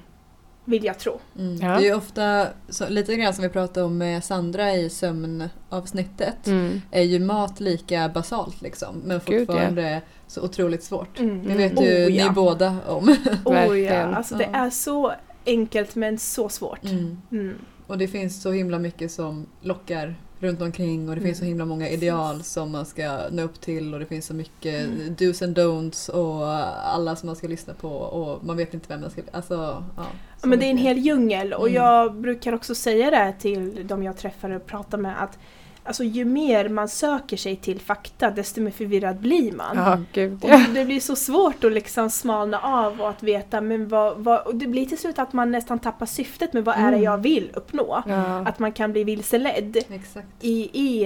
Vill 0.66 0.84
jag 0.84 1.00
tro. 1.00 1.20
Mm. 1.38 1.56
Ja. 1.56 1.68
Det 1.68 1.74
är 1.84 1.90
ju 1.90 1.94
ofta, 1.94 2.48
så, 2.70 2.90
lite 2.90 3.16
grann 3.16 3.34
som 3.34 3.42
vi 3.44 3.50
pratade 3.50 3.86
om 3.86 3.98
med 3.98 4.24
Sandra 4.24 4.72
i 4.74 4.90
sömnavsnittet, 4.90 6.48
Mm. 6.48 6.82
är 6.92 7.02
ju 7.02 7.20
mat 7.20 7.60
lika 7.60 8.10
basalt 8.10 8.62
liksom. 8.62 9.02
Men 9.06 9.22
Gud, 9.26 9.42
ja. 9.42 9.46
fortfarande 9.46 10.02
så 10.28 10.42
otroligt 10.42 10.84
svårt. 10.84 11.20
Mm. 11.20 11.48
Det 11.48 11.56
vet 11.56 11.72
Mm. 11.72 11.84
ju 11.84 12.06
Oh, 12.06 12.12
ja. 12.16 12.28
ni 12.28 12.32
båda 12.34 12.78
om. 12.88 13.16
Oh, 13.46 13.80
ja. 13.86 14.02
Alltså 14.16 14.36
det 14.36 14.50
är 14.54 14.70
så 14.70 15.14
enkelt 15.46 15.96
men 15.96 16.18
så 16.18 16.50
svårt. 16.50 16.84
Mm. 16.84 17.22
Mm. 17.32 17.56
Och 17.88 17.98
det 17.98 18.08
finns 18.08 18.42
så 18.42 18.52
himla 18.52 18.80
mycket 18.80 19.12
som 19.12 19.46
lockar 19.62 20.16
runt 20.40 20.62
omkring 20.62 21.10
och 21.10 21.16
det 21.16 21.22
finns 21.22 21.38
så 21.38 21.44
Mm. 21.44 21.50
himla 21.52 21.66
många 21.66 21.90
ideal 21.90 22.44
som 22.44 22.72
man 22.72 22.86
ska 22.86 23.20
nå 23.32 23.42
upp 23.44 23.62
till 23.62 23.94
och 23.94 24.00
det 24.00 24.06
finns 24.06 24.26
så 24.26 24.34
mycket 24.34 24.86
Mm. 24.86 25.16
dos 25.20 25.42
and 25.42 25.58
don'ts 25.58 26.10
och 26.10 26.48
alla 26.94 27.16
som 27.16 27.28
man 27.28 27.36
ska 27.36 27.48
lyssna 27.48 27.74
på 27.74 27.90
och 27.90 28.46
man 28.46 28.58
vet 28.58 28.74
inte 28.74 28.86
vem 28.90 29.02
man 29.02 29.10
ska... 29.10 29.22
Alltså, 29.32 29.84
ja, 29.98 30.06
Ja, 30.42 30.48
men 30.48 30.60
det 30.60 30.66
är 30.66 30.70
en 30.70 30.78
hel 30.78 30.98
djungel 30.98 31.54
och 31.54 31.68
Mm. 31.70 31.76
jag 31.84 32.16
brukar 32.16 32.54
också 32.54 32.76
säga 32.76 33.10
det 33.12 33.34
till 33.40 33.88
de 33.88 34.04
jag 34.04 34.18
träffar 34.18 34.50
och 34.50 34.66
pratar 34.66 34.98
med 34.98 35.24
att 35.24 35.38
alltså, 35.84 36.04
ju 36.04 36.26
mer 36.26 36.70
man 36.70 36.88
söker 36.90 37.38
sig 37.38 37.56
till 37.56 37.80
fakta 37.80 38.32
desto 38.32 38.62
mer 38.62 38.72
förvirrad 38.72 39.18
blir 39.18 39.52
man. 39.52 39.78
Ja, 39.78 39.98
gud 40.14 40.44
Och 40.44 40.50
ja. 40.50 40.66
det 40.74 40.86
blir 40.86 41.00
så 41.00 41.16
svårt 41.16 41.64
att 41.64 41.72
liksom 41.72 42.10
smalna 42.10 42.60
av 42.60 43.02
och 43.02 43.10
att 43.10 43.24
veta 43.24 43.62
men 43.62 43.88
vad, 43.88 44.18
vad 44.18 44.42
och 44.48 44.56
det 44.56 44.68
blir 44.68 44.86
till 44.86 44.98
slut 44.98 45.20
att 45.20 45.34
man 45.34 45.52
nästan 45.52 45.80
tappar 45.80 46.06
syftet 46.06 46.54
med 46.54 46.66
vad 46.66 46.76
är 46.76 46.82
det 46.82 46.88
Mm. 46.88 47.04
jag 47.04 47.18
vill 47.18 47.52
uppnå. 47.54 48.04
ja. 48.08 48.40
Att 48.48 48.60
man 48.60 48.72
kan 48.72 48.92
bli 48.92 49.04
vilseledd 49.04 49.78
Exakt. 49.90 50.28
i, 50.42 50.70
i, 50.74 51.06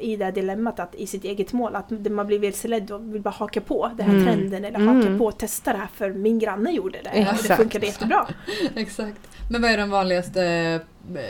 i 0.00 0.16
det 0.16 0.24
här 0.24 0.32
dilemmat, 0.32 0.80
att, 0.80 0.94
i 0.94 1.06
sitt 1.06 1.24
eget 1.24 1.52
mål. 1.52 1.76
Att 1.76 1.90
man 2.10 2.26
blir 2.26 2.38
vilseledd 2.38 2.90
och 2.90 3.14
vill 3.14 3.22
bara 3.22 3.30
haka 3.30 3.60
på 3.60 3.90
den 3.96 4.06
här 4.06 4.14
Mm. 4.14 4.26
trenden 4.26 4.64
eller 4.64 4.78
Mm. 4.78 4.96
haka 5.00 5.18
på 5.18 5.24
och 5.26 5.38
testa 5.38 5.72
det 5.72 5.78
här 5.78 5.88
för 5.94 6.10
min 6.10 6.38
granne 6.38 6.70
gjorde 6.70 6.98
det. 7.04 7.08
Och 7.10 7.14
det 7.16 7.20
Exakt. 7.30 7.56
funkade 7.60 7.86
jättebra. 7.86 8.26
Exakt. 8.76 9.18
Men 9.50 9.62
vad 9.62 9.70
är 9.70 9.78
de 9.78 9.90
vanligaste 9.90 10.80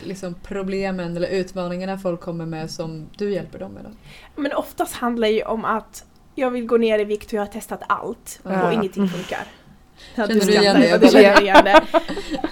liksom, 0.02 0.34
problemen 0.42 1.16
eller 1.16 1.28
utmaningarna 1.28 1.98
folk 1.98 2.20
kommer 2.20 2.46
med 2.46 2.70
som 2.70 3.08
du 3.16 3.32
hjälper 3.32 3.58
dem 3.58 3.72
med? 3.72 3.84
Då? 3.84 3.90
Men 4.42 4.52
oftast 4.52 4.94
handlar 4.94 5.28
det 5.28 5.34
ju 5.34 5.42
om 5.42 5.64
att 5.64 6.04
jag 6.34 6.50
vill 6.50 6.66
gå 6.66 6.76
ner 6.76 6.98
i 6.98 7.04
vikt 7.04 7.26
och 7.26 7.32
jag 7.32 7.40
har 7.40 7.46
testat 7.46 7.82
allt 7.88 8.40
Ja. 8.42 8.66
och 8.66 8.72
ingenting 8.72 9.08
funkar. 9.08 9.44
Känner 10.16 10.34
du 10.34 10.52
igen 10.52 10.80
det? 10.80 10.88
jag 10.88 11.10
känner 11.12 11.40
igen 11.40 11.64
det. 11.64 11.82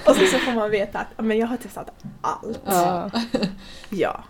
Och 0.07 0.17
så, 0.17 0.27
så 0.27 0.39
får 0.39 0.53
man 0.53 0.71
veta 0.71 0.99
att 0.99 1.25
men 1.25 1.39
jag 1.39 1.47
har 1.47 1.57
testat 1.57 1.91
allt. 2.21 2.61
Ja. 2.67 3.11
Ja. 3.91 4.25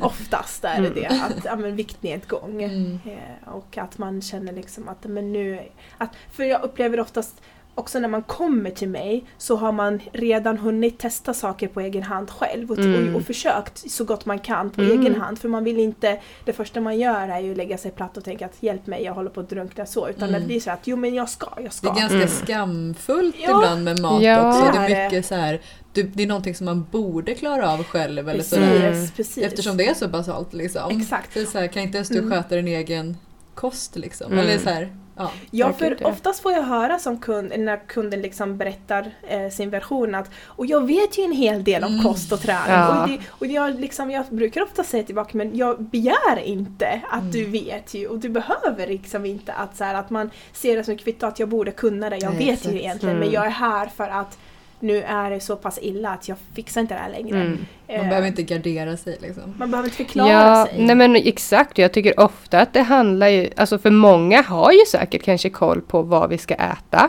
Oftast 0.00 0.64
är 0.64 0.80
det 0.82 0.88
Mm. 0.88 0.94
det, 0.94 1.06
att 1.08 1.44
ja, 1.44 1.56
men 1.56 1.76
viktnedgång. 1.76 2.62
Mm. 2.62 2.98
Eh, 3.06 3.48
och 3.52 3.78
att 3.78 3.98
man 3.98 4.22
känner 4.22 4.52
liksom 4.52 4.88
att 4.88 5.04
men 5.04 5.32
nu... 5.32 5.60
Att, 5.98 6.10
för 6.32 6.44
jag 6.44 6.62
upplever 6.62 7.00
oftast 7.00 7.40
också 7.78 7.98
när 7.98 8.08
man 8.08 8.22
kommer 8.22 8.70
till 8.70 8.88
mig 8.88 9.24
så 9.38 9.56
har 9.56 9.72
man 9.72 10.00
redan 10.12 10.58
hunnit 10.58 10.98
testa 10.98 11.34
saker 11.34 11.68
på 11.68 11.80
egen 11.80 12.02
hand 12.02 12.30
själv 12.30 12.70
och, 12.70 12.78
Mm. 12.78 13.14
och, 13.14 13.20
och 13.20 13.26
försökt 13.26 13.90
så 13.90 14.04
gott 14.04 14.26
man 14.26 14.38
kan 14.38 14.70
på 14.70 14.80
Mm. 14.82 15.00
egen 15.00 15.20
hand. 15.20 15.38
För 15.38 15.48
man 15.48 15.64
vill 15.64 15.78
inte, 15.78 16.20
det 16.44 16.52
första 16.52 16.80
man 16.80 16.98
gör 16.98 17.28
är 17.28 17.38
ju 17.40 17.50
att 17.50 17.56
lägga 17.56 17.78
sig 17.78 17.90
platt 17.90 18.16
och 18.16 18.24
tänka 18.24 18.46
att 18.46 18.62
hjälp 18.62 18.86
mig, 18.86 19.02
jag 19.04 19.12
håller 19.14 19.30
på 19.30 19.40
att 19.40 19.50
drunkna 19.50 19.86
så. 19.86 20.08
Utan 20.08 20.28
Mm. 20.28 20.40
det 20.40 20.46
blir 20.46 20.60
så 20.60 20.70
att 20.70 20.80
jo 20.86 20.96
men 20.96 21.14
jag 21.14 21.28
ska, 21.28 21.48
jag 21.56 21.64
Det 21.64 21.70
ska. 21.70 21.90
är 21.90 21.94
ganska 21.94 22.16
Mm. 22.16 22.28
skamfullt 22.28 23.36
Ja. 23.38 23.44
ibland 23.50 23.84
med 23.84 24.00
mat 24.00 24.22
Ja. 24.22 24.48
också. 24.48 24.72
Det 24.72 24.88
Det 24.88 24.94
är 24.94 25.04
mycket 25.04 25.26
så 25.26 25.34
här, 25.34 25.60
det 25.92 26.22
är 26.22 26.26
någonting 26.26 26.54
som 26.54 26.64
man 26.64 26.86
borde 26.90 27.34
klara 27.34 27.72
av 27.72 27.82
själv. 27.84 28.28
Eller 28.28 28.38
precis, 28.38 28.50
så 28.54 28.60
där, 28.60 28.92
Mm. 28.92 29.08
precis. 29.16 29.44
eftersom 29.44 29.76
det 29.76 29.88
är 29.88 29.94
så 29.94 30.08
basalt. 30.08 30.52
Liksom. 30.52 31.00
Exakt. 31.00 31.32
Så 31.32 31.38
det 31.38 31.44
är 31.44 31.46
så 31.46 31.58
här, 31.58 31.66
kan 31.66 31.82
inte 31.82 31.96
ens 31.98 32.08
du 32.08 32.18
Mm. 32.18 32.30
sköta 32.30 32.54
din 32.56 32.68
egen 32.68 33.16
kost? 33.54 33.96
Liksom? 33.96 34.32
Mm. 34.32 34.38
Eller 34.44 34.58
så 34.58 34.68
här, 34.70 34.96
ja. 35.18 35.30
Ja, 35.50 35.72
för 35.72 36.06
oftast 36.06 36.40
får 36.42 36.52
jag 36.52 36.62
höra 36.62 36.98
som 36.98 37.18
kund, 37.18 37.52
när 37.58 37.76
kunden 37.86 38.20
liksom 38.22 38.56
berättar 38.58 39.10
eh, 39.28 39.48
sin 39.50 39.70
version 39.70 40.14
att 40.14 40.30
och 40.44 40.66
jag 40.66 40.86
vet 40.86 41.18
ju 41.18 41.22
en 41.22 41.32
hel 41.32 41.64
del 41.64 41.84
om 41.84 41.92
Mm. 41.92 42.04
kost 42.04 42.32
och 42.32 42.40
träning. 42.40 42.64
Ja. 42.68 43.02
Och, 43.02 43.08
det, 43.08 43.18
och 43.28 43.46
jag, 43.46 43.80
liksom, 43.80 44.10
jag 44.10 44.24
brukar 44.30 44.62
ofta 44.62 44.84
säga 44.84 45.02
tillbaka 45.04 45.30
men 45.34 45.56
jag 45.56 45.82
begär 45.82 46.38
inte 46.44 47.00
att 47.10 47.20
Mm. 47.20 47.30
du 47.32 47.44
vet 47.44 47.94
ju 47.94 48.06
och 48.06 48.18
du 48.18 48.28
behöver 48.28 48.86
liksom 48.86 49.26
inte 49.26 49.52
att, 49.52 49.76
så 49.76 49.84
här, 49.84 49.94
att 49.94 50.10
man 50.10 50.30
ser 50.52 50.76
det 50.76 50.84
som 50.84 50.96
kvitto 50.98 51.26
att 51.26 51.38
jag 51.38 51.48
borde 51.48 51.70
kunna 51.70 52.10
det. 52.10 52.16
Jag 52.16 52.34
Nej, 52.34 52.46
vet 52.46 52.54
exakt. 52.58 52.74
ju 52.74 52.78
egentligen 52.78 53.16
Mm. 53.16 53.26
men 53.28 53.34
jag 53.34 53.46
är 53.46 53.50
här 53.50 53.86
för 53.86 54.08
att 54.08 54.38
nu 54.80 55.02
är 55.02 55.30
det 55.30 55.40
så 55.40 55.56
pass 55.56 55.78
illa 55.82 56.10
att 56.10 56.28
jag 56.28 56.36
fixar 56.54 56.80
inte 56.80 56.94
det 56.94 57.00
här 57.00 57.10
längre. 57.10 57.40
Mm. 57.40 57.58
Eh, 57.86 57.98
Man 57.98 58.08
behöver 58.08 58.28
inte 58.28 58.42
gardera 58.42 58.96
sig 58.96 59.16
liksom. 59.20 59.54
man 59.58 59.70
behöver 59.70 59.86
inte 59.88 59.96
förklara 59.96 60.28
Ja, 60.32 60.66
sig. 60.66 60.82
nej 60.84 60.96
men 60.96 61.16
exakt. 61.16 61.78
Jag 61.78 61.92
tycker 61.92 62.20
ofta 62.20 62.60
att 62.60 62.72
det 62.72 62.82
handlar 62.82 63.28
ju, 63.28 63.50
alltså 63.56 63.78
för 63.78 63.90
många 63.90 64.42
har 64.42 64.72
ju 64.72 64.84
säkert 64.90 65.22
kanske 65.22 65.50
koll 65.50 65.80
på 65.80 66.02
vad 66.02 66.30
vi 66.30 66.38
ska 66.38 66.54
äta. 66.54 67.08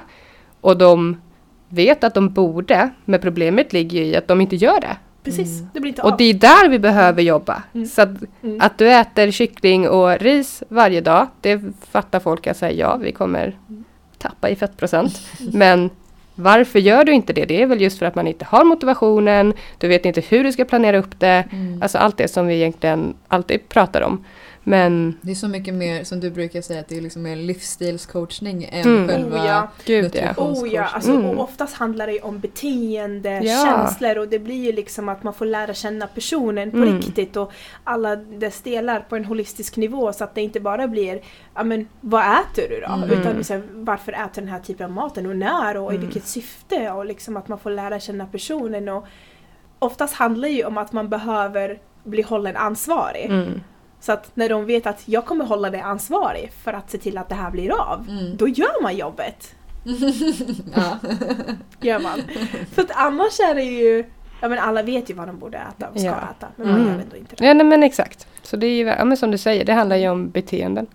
Och 0.61 0.77
de 0.77 1.21
vet 1.69 2.03
att 2.03 2.13
de 2.13 2.29
borde, 2.33 2.89
men 3.05 3.19
problemet 3.21 3.73
ligger 3.73 3.99
ju 3.99 4.05
i 4.05 4.15
att 4.15 4.27
de 4.27 4.41
inte 4.41 4.55
gör 4.55 4.81
det. 4.81 4.97
Precis, 5.23 5.61
det 5.73 5.79
blir 5.79 5.89
inte 5.89 6.01
Och 6.01 6.11
av. 6.11 6.17
det 6.17 6.23
är 6.23 6.33
där 6.33 6.69
vi 6.69 6.79
behöver 6.79 7.21
jobba. 7.21 7.63
Mm. 7.73 7.87
Så 7.87 8.01
att, 8.01 8.09
Mm. 8.43 8.57
att 8.61 8.77
du 8.77 8.91
äter 8.91 9.31
kyckling 9.31 9.89
och 9.89 10.19
ris 10.19 10.63
varje 10.69 11.01
dag, 11.01 11.27
det 11.41 11.61
fattar 11.91 12.19
folk 12.19 12.47
att 12.47 12.57
säga 12.57 12.71
ja, 12.71 12.95
vi 12.95 13.11
kommer 13.11 13.57
tappa 14.17 14.49
i 14.49 14.55
fettprocent. 14.55 15.19
Men 15.53 15.89
varför 16.39 16.79
gör 16.79 17.03
du 17.03 17.11
inte 17.11 17.33
det? 17.33 17.45
Det 17.45 17.61
är 17.61 17.65
väl 17.65 17.81
just 17.81 17.99
för 17.99 18.05
att 18.05 18.15
man 18.15 18.27
inte 18.27 18.45
har 18.45 18.63
motivationen, 18.63 19.53
du 19.77 19.87
vet 19.87 20.05
inte 20.05 20.21
hur 20.21 20.43
du 20.43 20.51
ska 20.51 20.65
planera 20.65 20.97
upp 20.97 21.19
det. 21.19 21.45
Mm. 21.51 21.81
Alltså 21.81 21.97
allt 21.97 22.17
det 22.17 22.27
som 22.27 22.47
vi 22.47 22.55
egentligen 22.55 23.13
alltid 23.27 23.69
pratar 23.69 24.01
om. 24.01 24.25
Men 24.69 25.17
Det 25.21 25.31
är 25.31 25.35
så 25.35 25.47
mycket 25.47 25.73
mer, 25.73 26.03
som 26.03 26.19
du 26.19 26.31
brukar 26.31 26.61
säga, 26.61 26.79
att 26.79 26.87
det 26.87 26.97
är 26.97 27.01
liksom 27.01 27.21
mer 27.21 27.35
livsstilscoachning 27.35 28.63
än 28.71 28.87
Mm. 28.87 29.07
själva 29.07 29.37
Oh, 29.41 29.45
ja. 29.47 29.69
gud 29.85 30.15
ja. 30.15 30.33
Oh 30.43 30.67
ja, 30.73 30.83
alltså, 30.83 31.11
Mm. 31.11 31.25
och 31.25 31.43
oftast 31.43 31.75
handlar 31.75 32.07
det 32.07 32.13
ju 32.13 32.19
om 32.19 32.39
beteende, 32.39 33.41
Ja. 33.43 33.65
känslor 33.65 34.17
och 34.17 34.27
det 34.27 34.39
blir 34.39 34.65
ju 34.65 34.71
liksom 34.71 35.09
att 35.09 35.23
man 35.23 35.33
får 35.33 35.45
lära 35.45 35.73
känna 35.73 36.07
personen 36.07 36.71
på 36.71 36.77
Mm. 36.77 36.95
riktigt 36.97 37.37
och 37.37 37.51
alla 37.83 38.15
dess 38.15 38.61
delar 38.61 38.99
på 39.09 39.15
en 39.15 39.25
holistisk 39.25 39.77
nivå 39.77 40.13
så 40.13 40.23
att 40.23 40.35
det 40.35 40.41
inte 40.41 40.59
bara 40.59 40.87
blir 40.87 41.21
ja 41.55 41.63
men 41.63 41.87
vad 42.01 42.21
äter 42.21 42.69
du 42.69 42.79
då? 42.87 42.93
Mm. 42.93 43.09
Utan 43.19 43.35
liksom, 43.37 43.61
varför 43.73 44.11
äter 44.11 44.29
du 44.35 44.41
den 44.41 44.49
här 44.49 44.59
typen 44.59 44.85
av 44.85 44.91
maten 44.91 45.25
och 45.25 45.35
när 45.35 45.77
och 45.77 45.93
i 45.93 45.95
Mm. 45.95 46.07
vilket 46.07 46.27
syfte 46.27 46.91
och 46.91 47.05
liksom 47.05 47.37
att 47.37 47.47
man 47.47 47.59
får 47.59 47.69
lära 47.71 47.99
känna 47.99 48.25
personen 48.25 48.89
och 48.89 49.05
oftast 49.79 50.13
handlar 50.13 50.47
det 50.47 50.53
ju 50.53 50.63
om 50.65 50.77
att 50.77 50.91
man 50.93 51.09
behöver 51.09 51.79
bli 52.03 52.21
hållen 52.21 52.55
ansvarig. 52.55 53.31
Mm. 53.99 54.01
Så 54.01 54.11
att 54.11 54.31
när 54.35 54.49
de 54.49 54.65
vet 54.65 54.87
att 54.87 55.01
jag 55.05 55.25
kommer 55.25 55.45
hålla 55.45 55.69
dig 55.69 55.81
ansvarig 55.81 56.51
för 56.63 56.73
att 56.73 56.91
se 56.91 56.97
till 56.97 57.17
att 57.17 57.29
det 57.29 57.35
här 57.35 57.51
blir 57.51 57.71
av, 57.81 58.05
Mm. 58.09 58.37
då 58.37 58.47
gör 58.47 58.81
man 58.83 58.97
jobbet. 58.97 59.55
ja. 60.75 60.97
gör 61.81 61.99
man. 61.99 62.21
För 62.73 62.81
att 62.81 62.91
annars 62.93 63.39
är 63.39 63.55
det 63.55 63.63
ju, 63.63 64.05
ja 64.41 64.49
men 64.49 64.59
alla 64.59 64.83
vet 64.83 65.09
ju 65.09 65.13
vad 65.13 65.27
de 65.27 65.39
borde 65.39 65.57
äta 65.57 65.87
och 65.89 65.99
ska 65.99 66.07
Ja. 66.07 66.15
äta, 66.37 66.47
men 66.55 66.67
man 66.67 66.75
Mm. 66.81 66.87
gör 66.93 66.99
ändå 67.03 67.15
inte 67.17 67.35
det. 67.35 67.45
Ja, 67.45 67.53
nej, 67.53 67.65
men 67.65 67.83
exakt. 67.83 68.27
Så 68.43 68.57
det 68.57 68.67
är 68.67 68.75
ju, 68.75 68.85
ja, 68.87 69.05
men 69.05 69.17
som 69.17 69.31
du 69.31 69.37
säger, 69.37 69.65
det 69.65 69.73
handlar 69.73 69.95
ju 69.95 70.09
om 70.09 70.29
beteenden. 70.29 70.87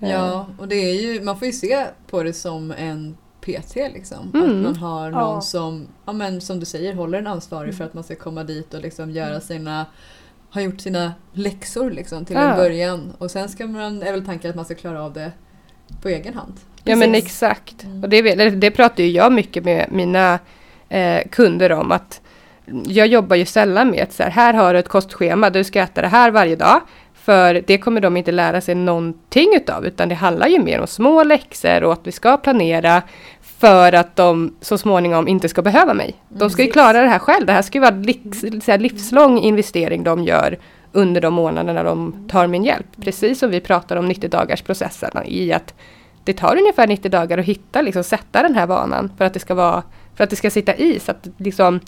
Eh, 0.00 0.10
ja, 0.10 0.46
och 0.58 0.68
det 0.68 0.76
är 0.76 0.94
ju, 1.02 1.20
man 1.22 1.38
får 1.38 1.46
ju 1.46 1.52
se 1.52 1.84
på 2.10 2.22
det 2.22 2.32
som 2.32 2.70
en 2.78 3.16
PT 3.40 3.76
liksom. 3.76 4.30
Mm. 4.34 4.50
Att 4.56 4.62
man 4.62 4.76
har 4.76 5.10
någon 5.10 5.34
Ja. 5.34 5.40
som, 5.40 5.86
ja 6.06 6.12
men 6.12 6.40
som 6.40 6.60
du 6.60 6.66
säger, 6.66 6.94
håller 6.94 7.18
en 7.18 7.26
ansvarig 7.26 7.74
för 7.76 7.84
att 7.84 7.94
man 7.94 8.04
ska 8.04 8.14
komma 8.16 8.44
dit 8.44 8.74
och 8.74 8.80
liksom 8.80 9.10
göra 9.10 9.40
sina 9.40 9.86
har 10.50 10.60
gjort 10.60 10.80
sina 10.80 11.12
läxor 11.32 11.90
liksom 11.90 12.24
till 12.24 12.36
Ja. 12.36 12.50
en 12.50 12.56
början 12.56 13.12
och 13.18 13.30
sen 13.30 13.48
ska 13.48 13.66
man, 13.66 14.02
är 14.02 14.12
väl 14.12 14.24
tanken 14.26 14.50
att 14.50 14.56
man 14.56 14.64
ska 14.64 14.74
klara 14.74 15.02
av 15.02 15.12
det 15.12 15.32
på 16.02 16.08
egen 16.08 16.34
hand. 16.34 16.54
Ja 16.84 16.96
men 16.96 17.12
Precis. 17.12 17.24
exakt. 17.26 17.84
Mm. 17.84 18.02
Och 18.02 18.08
det, 18.08 18.22
det, 18.22 18.50
det 18.50 18.70
pratar 18.70 19.02
ju 19.02 19.10
jag 19.10 19.32
mycket 19.32 19.64
med 19.64 19.86
mina 19.90 20.38
eh, 20.88 21.22
kunder 21.30 21.72
om 21.72 21.92
att 21.92 22.20
jag 22.86 23.06
jobbar 23.06 23.36
ju 23.36 23.44
sällan 23.44 23.90
med 23.90 24.02
att 24.02 24.12
så 24.12 24.22
här, 24.22 24.30
här 24.30 24.54
har 24.54 24.72
du 24.72 24.78
ett 24.78 24.88
kostschema, 24.88 25.50
du 25.50 25.64
ska 25.64 25.80
äta 25.80 26.00
det 26.00 26.08
här 26.08 26.30
varje 26.30 26.56
dag. 26.56 26.80
För 27.14 27.62
det 27.66 27.78
kommer 27.78 28.00
de 28.00 28.16
inte 28.16 28.32
lära 28.32 28.60
sig 28.60 28.74
någonting 28.74 29.48
utav 29.56 29.86
utan 29.86 30.08
det 30.08 30.14
handlar 30.14 30.46
ju 30.46 30.58
mer 30.62 30.80
om 30.80 30.86
små 30.86 31.22
läxor 31.22 31.84
och 31.84 31.92
att 31.92 32.06
vi 32.06 32.12
ska 32.12 32.36
planera 32.36 33.02
för 33.58 33.92
att 33.92 34.16
de 34.16 34.54
så 34.60 34.78
småningom 34.78 35.28
inte 35.28 35.48
ska 35.48 35.62
behöva 35.62 35.94
mig. 35.94 36.14
De 36.28 36.50
ska 36.50 36.62
ju 36.62 36.70
klara 36.70 37.00
det 37.00 37.08
här 37.08 37.18
själv. 37.18 37.46
Det 37.46 37.52
här 37.52 37.62
ska 37.62 37.78
ju 37.78 37.82
vara 37.82 37.94
livs, 37.94 38.66
här, 38.66 38.78
livslång 38.78 39.38
investering 39.38 40.04
de 40.04 40.24
gör 40.24 40.58
under 40.92 41.20
de 41.20 41.34
månaderna 41.34 41.82
de 41.82 42.28
tar 42.28 42.46
min 42.46 42.64
hjälp. 42.64 42.86
Precis 43.00 43.38
som 43.38 43.50
vi 43.50 43.60
pratar 43.60 43.96
om 43.96 44.08
90 44.08 44.30
dagars 44.30 44.62
processen 44.62 45.10
i 45.26 45.52
att 45.52 45.74
det 46.24 46.32
tar 46.32 46.56
ungefär 46.56 46.86
90 46.86 47.10
dagar 47.10 47.38
att 47.38 47.44
hitta, 47.44 47.82
liksom, 47.82 48.04
sätta 48.04 48.42
den 48.42 48.54
här 48.54 48.66
vanan 48.66 49.12
för 49.18 49.24
att 49.24 49.34
det 49.34 49.40
ska, 49.40 49.54
vara, 49.54 49.82
för 50.14 50.24
att 50.24 50.30
det 50.30 50.36
ska 50.36 50.50
sitta 50.50 50.74
i. 50.74 51.00
Så 51.00 51.10
att, 51.10 51.28
liksom, 51.36 51.80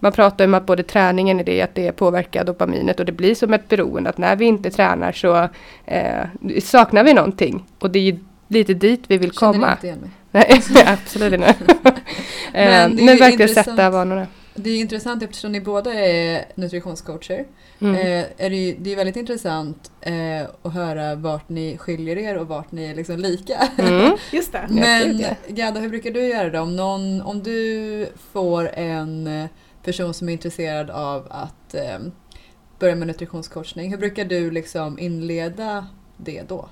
man 0.00 0.12
pratar 0.12 0.44
om 0.44 0.54
att 0.54 0.66
både 0.66 0.82
träningen 0.82 1.40
är 1.40 1.44
det, 1.44 1.62
att 1.62 1.74
det 1.74 1.92
påverkar 1.92 2.44
dopaminet 2.44 3.00
och 3.00 3.06
det 3.06 3.12
blir 3.12 3.34
som 3.34 3.52
ett 3.52 3.68
beroende. 3.68 4.10
Att 4.10 4.18
när 4.18 4.36
vi 4.36 4.44
inte 4.44 4.70
tränar 4.70 5.12
så 5.12 5.48
eh, 5.84 6.26
saknar 6.62 7.04
vi 7.04 7.14
någonting. 7.14 7.64
Och 7.78 7.90
det 7.90 7.98
är 7.98 8.02
ju 8.02 8.18
lite 8.48 8.74
dit 8.74 9.04
vi 9.06 9.18
vill 9.18 9.32
Känner 9.32 9.52
komma. 9.52 9.72
inte 9.72 9.86
igen 9.86 9.98
mig. 9.98 10.10
Nej, 10.32 10.62
absolut 10.86 11.32
inte. 11.32 11.54
Men 12.52 12.52
är 12.52 12.88
men 12.88 13.06
verkligen 13.06 13.32
intressant. 13.32 13.66
sätta 13.66 13.90
vanorna. 13.90 14.26
Det 14.54 14.70
är 14.70 14.80
intressant 14.80 15.22
eftersom 15.22 15.52
ni 15.52 15.60
båda 15.60 15.92
är 15.94 16.44
nutritionscoacher. 16.54 17.44
Mm. 17.80 17.94
Eh, 17.94 18.24
är 18.36 18.50
det, 18.50 18.56
ju- 18.56 18.76
det 18.78 18.92
är 18.92 18.96
väldigt 18.96 19.16
intressant 19.16 19.92
eh, 20.00 20.42
att 20.62 20.72
höra 20.74 21.14
vart 21.14 21.48
ni 21.48 21.78
skiljer 21.78 22.18
er 22.18 22.36
och 22.38 22.48
vart 22.48 22.72
ni 22.72 22.84
är 22.84 22.94
liksom 22.94 23.16
lika. 23.18 23.68
Mm. 23.78 24.16
Just 24.32 24.52
det. 24.52 24.66
Men. 24.70 25.24
Gadda, 25.48 25.80
hur 25.80 25.88
brukar 25.88 26.10
du 26.10 26.20
göra 26.28 26.50
då? 26.50 26.60
Om, 26.60 26.76
någon, 26.76 27.20
om 27.22 27.42
du 27.42 28.06
får 28.32 28.70
en 28.74 29.26
eh, 29.26 29.46
person 29.84 30.14
som 30.14 30.28
är 30.28 30.32
intresserad 30.32 30.90
av 30.90 31.26
att 31.30 31.74
eh, 31.74 31.98
börja 32.78 32.94
med 32.94 33.06
nutritionscoachning, 33.06 33.90
hur 33.90 33.98
brukar 33.98 34.24
du 34.24 34.50
liksom 34.50 34.98
inleda 34.98 35.86
det 36.16 36.42
då? 36.48 36.68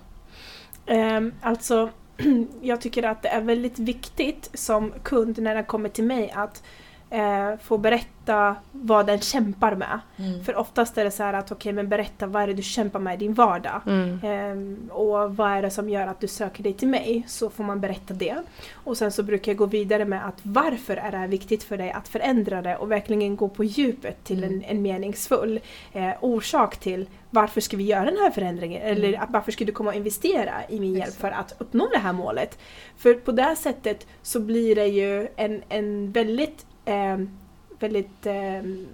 Ehm, 0.87 1.33
alltså, 1.43 1.91
jag 2.61 2.81
tycker 2.81 3.03
att 3.03 3.23
det 3.23 3.29
är 3.29 3.41
väldigt 3.41 3.79
viktigt 3.79 4.51
som 4.55 4.93
kund 5.03 5.39
när 5.39 5.55
den 5.55 5.65
kommer 5.65 5.89
till 5.89 6.05
mig 6.05 6.31
att 6.31 6.63
eh, 7.11 7.59
få 7.63 7.79
berätta 7.79 8.57
vad 8.73 9.07
den 9.07 9.21
kämpar 9.21 9.75
med. 9.75 10.01
Mm. 10.17 10.45
För 10.45 10.57
oftast 10.57 10.99
är 10.99 11.05
det 11.05 11.11
så 11.11 11.23
här 11.23 11.33
att 11.33 11.53
okej 11.53 11.73
men 11.73 11.89
berätta 11.89 12.27
vad 12.27 12.43
är 12.43 12.47
det 12.47 12.55
du 12.55 12.63
kämpar 12.63 13.01
med 13.01 13.15
i 13.15 13.17
din 13.17 13.35
vardag. 13.35 13.81
Mm. 13.87 14.21
Ehm, 14.23 14.91
och 14.93 15.37
vad 15.37 15.51
är 15.51 15.63
det 15.63 15.71
som 15.71 15.89
gör 15.89 16.07
att 16.07 16.21
du 16.21 16.29
söker 16.29 16.63
dig 16.63 16.73
till 16.73 16.89
mig? 16.89 17.25
Så 17.29 17.51
får 17.51 17.65
man 17.65 17.81
berätta 17.81 18.15
det. 18.15 18.37
Och 18.73 18.97
sen 18.97 19.13
så 19.13 19.23
brukar 19.23 19.53
jag 19.53 19.57
gå 19.57 19.67
vidare 19.67 20.05
med 20.05 20.27
att 20.27 20.41
varför 20.43 20.97
är 20.97 21.11
det 21.11 21.17
här 21.17 21.29
viktigt 21.29 21.63
för 21.63 21.77
dig 21.77 21.91
att 21.91 22.09
förändra 22.09 22.63
det 22.63 22.77
och 22.77 22.91
verkligen 22.91 23.37
gå 23.37 23.49
på 23.49 23.65
djupet 23.65 24.25
till 24.25 24.45
en, 24.45 24.63
en 24.63 24.83
meningsfull 24.83 25.61
eh, 25.93 26.11
orsak 26.21 26.77
till 26.77 27.07
varför 27.31 27.61
ska 27.61 27.77
vi 27.77 27.85
göra 27.85 28.05
den 28.05 28.17
här 28.17 28.31
förändringen? 28.31 28.83
Eller 28.83 29.23
att 29.23 29.31
varför 29.31 29.53
ska 29.53 29.65
du 29.65 29.73
komma 29.73 29.91
och 29.91 29.97
investera 29.97 30.55
i 30.69 30.81
min 30.81 30.95
hjälp 30.95 31.15
för 31.15 31.31
att 31.31 31.55
uppnå 31.59 31.89
det 31.93 31.99
här 31.99 32.13
målet? 32.13 32.59
För 32.97 33.15
på 33.15 33.33
det 33.33 33.43
här 33.43 33.55
sättet 33.55 34.07
så 34.23 34.41
blir 34.41 34.75
det 34.75 34.87
ju 34.87 35.29
en, 35.37 35.63
en 35.69 36.13
väldigt 36.13 36.67
eh, 36.91 37.40
väldigt 37.81 38.27
eh, 38.27 38.35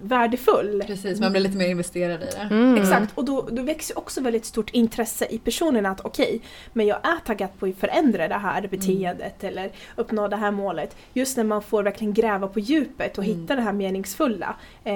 värdefull 0.01 0.83
Precis, 0.87 1.19
man 1.19 1.31
blir 1.31 1.41
lite 1.41 1.57
mer 1.57 1.67
investerad 1.67 2.21
i 2.23 2.25
det. 2.25 2.37
Mm. 2.55 2.75
Exakt, 2.75 3.11
och 3.17 3.25
då, 3.25 3.47
då 3.51 3.61
växer 3.61 3.97
också 3.97 4.21
väldigt 4.21 4.45
stort 4.45 4.69
intresse 4.69 5.25
i 5.29 5.37
personen 5.37 5.85
att 5.85 6.01
okej, 6.05 6.41
men 6.73 6.87
jag 6.87 6.97
är 6.97 7.25
taggad 7.25 7.49
på 7.59 7.65
att 7.65 7.75
förändra 7.77 8.27
det 8.27 8.35
här 8.35 8.67
beteendet 8.67 9.43
eller 9.43 9.71
uppnå 9.95 10.27
det 10.27 10.35
här 10.35 10.51
målet. 10.51 10.95
Just 11.13 11.37
när 11.37 11.43
man 11.43 11.61
får 11.61 11.83
verkligen 11.83 12.13
gräva 12.13 12.47
på 12.47 12.59
djupet 12.59 13.17
och 13.17 13.23
Mm. 13.23 13.39
hitta 13.41 13.55
det 13.55 13.61
här 13.61 13.73
meningsfulla 13.73 14.55
eh, 14.83 14.93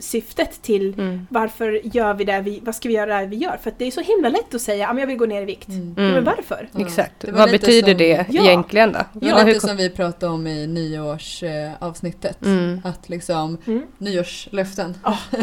syftet 0.00 0.62
till 0.62 0.94
Mm. 0.98 1.26
varför 1.30 1.80
gör 1.96 2.14
vi 2.14 2.24
det 2.24 2.40
vi, 2.40 2.60
vad 2.64 2.74
ska 2.74 2.88
vi 2.88 2.94
göra 2.94 3.20
det 3.20 3.26
vi 3.26 3.36
gör? 3.36 3.56
För 3.62 3.70
att 3.70 3.78
det 3.78 3.84
är 3.84 3.90
så 3.90 4.00
himla 4.00 4.28
lätt 4.28 4.54
att 4.54 4.60
säga, 4.60 4.88
att 4.88 5.00
jag 5.00 5.06
vill 5.06 5.16
gå 5.16 5.26
ner 5.26 5.42
i 5.42 5.44
vikt. 5.44 5.68
Mm. 5.68 5.94
Men 5.96 6.10
Mm. 6.10 6.24
varför? 6.24 6.68
Exakt. 6.78 7.12
Det 7.20 7.30
var 7.32 7.38
Vad 7.38 7.50
betyder 7.50 7.88
som- 7.88 7.98
det 7.98 8.26
Ja. 8.30 8.42
egentligen 8.42 8.92
då? 8.92 8.98
Det 9.12 9.26
Ja, 9.26 9.34
är 9.38 9.44
hur 9.44 9.54
lite 9.54 9.66
som 9.66 9.76
vi 9.76 9.90
pratade 9.90 10.32
om 10.32 10.46
i 10.46 10.66
nyårsavsnittet. 10.66 12.44
Mm. 12.44 12.80
Att 12.84 13.03
liksom, 13.08 13.58
Mm. 13.66 13.82
nyårslöften. 13.98 14.94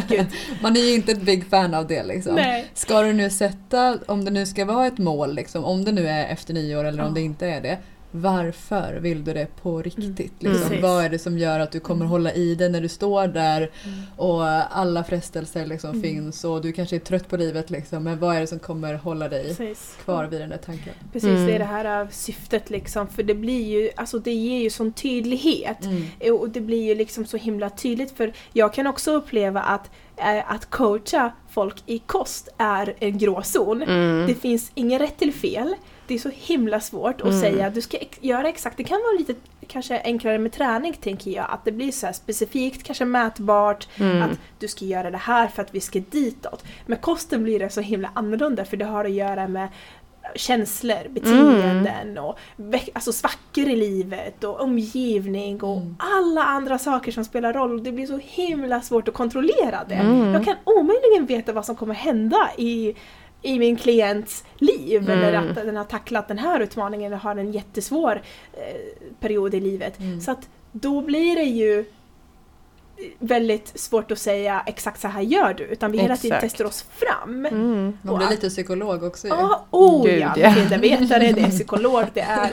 Gud. 0.08 0.26
Man 0.62 0.78
är 0.78 0.82
ju 0.82 0.94
inte 0.96 1.12
ett 1.12 1.22
big 1.22 1.46
fan 1.50 1.74
av 1.74 1.88
det 1.88 2.04
liksom. 2.04 2.36
Nej. 2.36 2.70
Ska 2.74 3.02
du 3.02 3.14
nu 3.14 3.30
sätta, 3.30 3.98
om 4.06 4.26
det 4.26 4.32
nu 4.32 4.46
ska 4.46 4.66
vara 4.66 4.88
ett 4.88 4.98
mål, 4.98 5.34
liksom, 5.36 5.64
om 5.66 5.86
det 5.86 5.92
nu 5.92 6.08
är 6.08 6.28
efter 6.28 6.54
nyår 6.54 6.84
eller 6.86 7.02
om 7.04 7.08
Ja. 7.08 7.14
det 7.14 7.22
inte 7.22 7.48
är 7.48 7.62
det. 7.62 7.78
Varför 8.12 8.94
vill 9.02 9.24
du 9.24 9.34
det 9.34 9.48
på 9.62 9.82
riktigt? 9.82 10.42
Mm. 10.44 10.54
Liksom? 10.54 10.82
Vad 10.82 11.06
är 11.06 11.10
det 11.10 11.20
som 11.20 11.38
gör 11.38 11.60
att 11.60 11.72
du 11.72 11.80
kommer 11.80 12.06
hålla 12.06 12.34
i 12.34 12.56
det 12.56 12.70
när 12.70 12.82
du 12.82 12.88
står 12.88 13.28
där 13.28 13.58
Mm. 13.86 14.00
och 14.18 14.44
alla 14.78 15.04
frestelser 15.04 15.66
liksom 15.66 15.90
Mm. 15.90 16.02
finns 16.02 16.44
och 16.44 16.62
du 16.62 16.72
kanske 16.72 16.96
är 16.96 17.00
trött 17.00 17.28
på 17.30 17.38
livet 17.38 17.70
liksom, 17.70 18.04
men 18.04 18.20
vad 18.20 18.36
är 18.36 18.40
det 18.42 18.48
som 18.48 18.60
kommer 18.60 18.94
hålla 18.94 19.30
dig 19.30 19.44
Precis. 19.56 19.98
kvar 20.04 20.26
vid 20.26 20.42
den 20.42 20.50
där 20.50 20.58
tanken? 20.58 20.94
Precis, 21.14 21.30
Mm. 21.30 21.46
det 21.48 21.54
är 21.56 21.60
det 21.60 21.66
här 21.66 22.02
äh, 22.02 22.10
syftet 22.10 22.70
liksom. 22.70 23.08
För 23.08 23.24
det 23.24 23.36
blir 23.36 23.68
ju, 23.68 23.90
alltså 23.96 24.20
det 24.20 24.34
ger 24.34 24.60
ju 24.60 24.70
sån 24.70 24.94
tydlighet. 24.94 25.86
Mm. 25.86 26.36
Och 26.40 26.50
det 26.50 26.62
blir 26.62 26.84
ju 26.84 26.96
liksom 26.96 27.26
så 27.26 27.38
himla 27.38 27.70
tydligt 27.70 28.12
för 28.18 28.34
jag 28.54 28.74
kan 28.74 28.88
också 28.88 29.12
uppleva 29.12 29.62
att, 29.62 29.90
eh, 30.18 30.52
att 30.52 30.70
coacha 30.70 31.32
folk 31.52 31.84
i 31.86 32.00
kost 32.00 32.50
är 32.58 32.94
en 33.00 33.18
gråzon. 33.18 33.82
Mm. 33.82 34.28
Det 34.28 34.34
finns 34.36 34.72
inget 34.76 35.02
rätt 35.02 35.22
eller 35.22 35.32
fel. 35.32 35.76
Det 36.08 36.14
är 36.14 36.20
så 36.20 36.32
himla 36.36 36.80
svårt 36.80 37.22
att 37.22 37.28
Mm. 37.28 37.42
säga 37.42 37.70
du 37.70 37.82
ska 37.82 37.98
ex- 37.98 38.18
göra 38.22 38.50
exakt. 38.50 38.78
Det 38.78 38.84
kan 38.84 39.02
vara 39.02 39.18
lite 39.20 39.34
kanske 39.68 40.02
enklare 40.04 40.38
med 40.38 40.52
träning 40.52 40.94
tänker 40.94 41.32
jag. 41.32 41.46
Att 41.50 41.66
det 41.66 41.72
blir 41.72 41.92
så 41.92 42.08
specifikt, 42.14 42.84
kanske 42.84 43.06
mätbart. 43.06 43.88
Mm. 44.00 44.22
Att 44.22 44.40
du 44.60 44.68
ska 44.68 44.86
göra 44.86 45.12
det 45.12 45.18
här 45.18 45.48
för 45.48 45.62
att 45.62 45.76
vi 45.76 45.80
ska 45.80 46.00
ditåt. 46.10 46.64
Med 46.86 47.02
kosten 47.02 47.44
blir 47.44 47.60
det 47.60 47.70
så 47.70 47.82
himla 47.82 48.10
annorlunda 48.14 48.66
för 48.66 48.78
det 48.78 48.86
har 48.86 49.06
att 49.06 49.12
göra 49.12 49.48
med 49.48 49.68
känslor, 50.36 51.10
beteenden 51.10 52.18
och 52.18 52.38
veck- 52.56 52.90
alltså 52.94 53.12
svackor 53.14 53.68
i 53.68 53.76
livet 53.76 54.44
och 54.44 54.62
omgivning 54.62 55.64
och 55.64 55.78
Mm. 55.78 55.96
alla 56.00 56.44
andra 56.44 56.78
saker 56.78 57.12
som 57.12 57.26
spelar 57.26 57.54
roll. 57.54 57.72
Och 57.76 57.82
Det 57.84 57.92
blir 57.92 58.08
så 58.08 58.20
himla 58.24 58.82
svårt 58.82 59.08
att 59.08 59.14
kontrollera 59.14 59.80
det. 59.90 59.96
Mm. 59.96 60.34
Jag 60.34 60.46
kan 60.46 60.56
omöjligen 60.64 61.26
veta 61.26 61.54
vad 61.54 61.66
som 61.66 61.76
kommer 61.76 61.94
hända 61.96 62.50
i, 62.58 62.96
i 63.42 63.60
min 63.60 63.76
klients 63.76 64.44
liv 64.58 65.02
Mm. 65.10 65.12
eller 65.20 65.34
att 65.34 65.56
den 65.56 65.76
har 65.76 65.84
tacklat 65.84 66.28
den 66.28 66.38
här 66.38 66.60
utmaningen 66.60 67.06
eller 67.14 67.18
har 67.24 67.36
en 67.36 67.52
jättesvår 67.52 68.22
eh, 68.54 69.14
period 69.20 69.54
i 69.56 69.60
livet. 69.60 70.00
Mm. 70.00 70.22
Så 70.22 70.32
att 70.32 70.50
då 70.72 71.02
blir 71.02 71.36
det 71.36 71.44
ju 71.44 71.86
väldigt 73.20 73.80
svårt 73.80 74.12
att 74.12 74.20
säga 74.20 74.64
exakt 74.66 75.02
så 75.02 75.08
här 75.08 75.22
gör 75.22 75.54
du 75.54 75.64
utan 75.64 75.92
vi 75.92 75.98
hela 75.98 76.18
tiden 76.18 76.38
testar 76.42 76.66
oss 76.66 76.82
fram. 76.82 77.46
Mm. 77.46 77.98
Man 78.02 78.18
blir 78.18 78.30
lite 78.30 78.50
psykolog 78.50 79.04
också 79.04 79.28
ju. 79.28 79.34
Ja, 79.34 79.66
oh 79.72 80.06
Gud, 80.06 80.20
ja! 80.20 80.34
ja. 80.38 80.54
Det 80.70 80.76
är 80.76 80.80
vetare, 80.80 81.32
det 81.32 81.42
är 81.42 81.50
psykolog, 81.58 82.06
det 82.14 82.22
är 82.22 82.52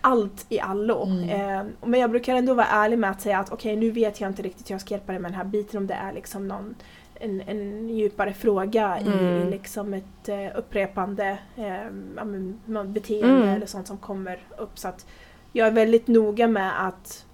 allt 0.00 0.46
i 0.48 0.60
allo. 0.60 1.04
Mm. 1.04 1.30
Eh, 1.30 1.66
men 1.84 2.00
jag 2.00 2.10
brukar 2.10 2.34
ändå 2.34 2.54
vara 2.54 2.66
ärlig 2.66 2.98
med 2.98 3.10
att 3.10 3.20
säga 3.20 3.38
att 3.38 3.52
okej, 3.52 3.76
nu 3.76 3.90
vet 3.90 4.20
jag 4.20 4.30
inte 4.30 4.42
riktigt 4.42 4.70
hur 4.70 4.74
jag 4.74 4.80
ska 4.80 4.94
hjälpa 4.94 5.12
dig 5.12 5.20
med 5.20 5.30
den 5.30 5.36
här 5.36 5.44
biten 5.44 5.78
om 5.78 5.86
det 5.86 5.94
är 5.94 6.12
liksom 6.12 6.48
någon 6.48 6.74
en, 7.20 7.40
en 7.46 7.88
djupare 7.88 8.34
fråga 8.34 9.00
i, 9.00 9.06
Mm. 9.06 9.48
i 9.48 9.50
liksom 9.50 9.94
ett 9.94 10.28
eh, 10.28 10.58
upprepande 10.58 11.38
eh, 11.56 12.84
beteende 12.84 13.36
Mm. 13.36 13.48
eller 13.48 13.66
sånt 13.66 13.86
som 13.86 13.96
kommer 13.96 14.38
upp. 14.58 14.78
Så 14.78 14.88
att 14.88 15.06
jag 15.52 15.66
är 15.66 15.72
väldigt 15.72 16.06
noga 16.06 16.48
med 16.48 16.86
att 16.86 17.24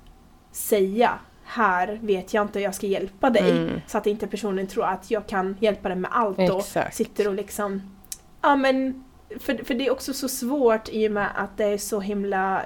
säga 0.53 1.19
här 1.53 1.99
vet 2.03 2.35
jag 2.35 2.43
inte 2.43 2.59
hur 2.59 2.65
jag 2.65 2.75
ska 2.75 2.87
hjälpa 2.87 3.31
dig. 3.31 3.51
Mm. 3.51 3.81
Så 3.87 3.99
att 3.99 4.07
inte 4.07 4.27
personen 4.27 4.67
tror 4.67 4.85
att 4.85 5.11
jag 5.11 5.27
kan 5.27 5.57
hjälpa 5.61 5.89
den 5.89 6.01
med 6.01 6.11
allt 6.15 6.39
och 6.39 6.59
Exakt. 6.59 6.97
sitter 6.97 7.29
och 7.29 7.35
liksom... 7.35 7.97
Ja 8.41 8.57
men... 8.57 9.05
För, 9.41 9.65
för 9.65 9.75
det 9.75 9.87
är 9.87 9.91
också 9.91 10.15
så 10.15 10.29
svårt 10.29 10.89
i 10.89 11.09
och 11.09 11.13
med 11.13 11.29
att 11.35 11.57
det 11.57 11.65
är 11.65 11.79
så 11.79 12.01
himla 12.01 12.63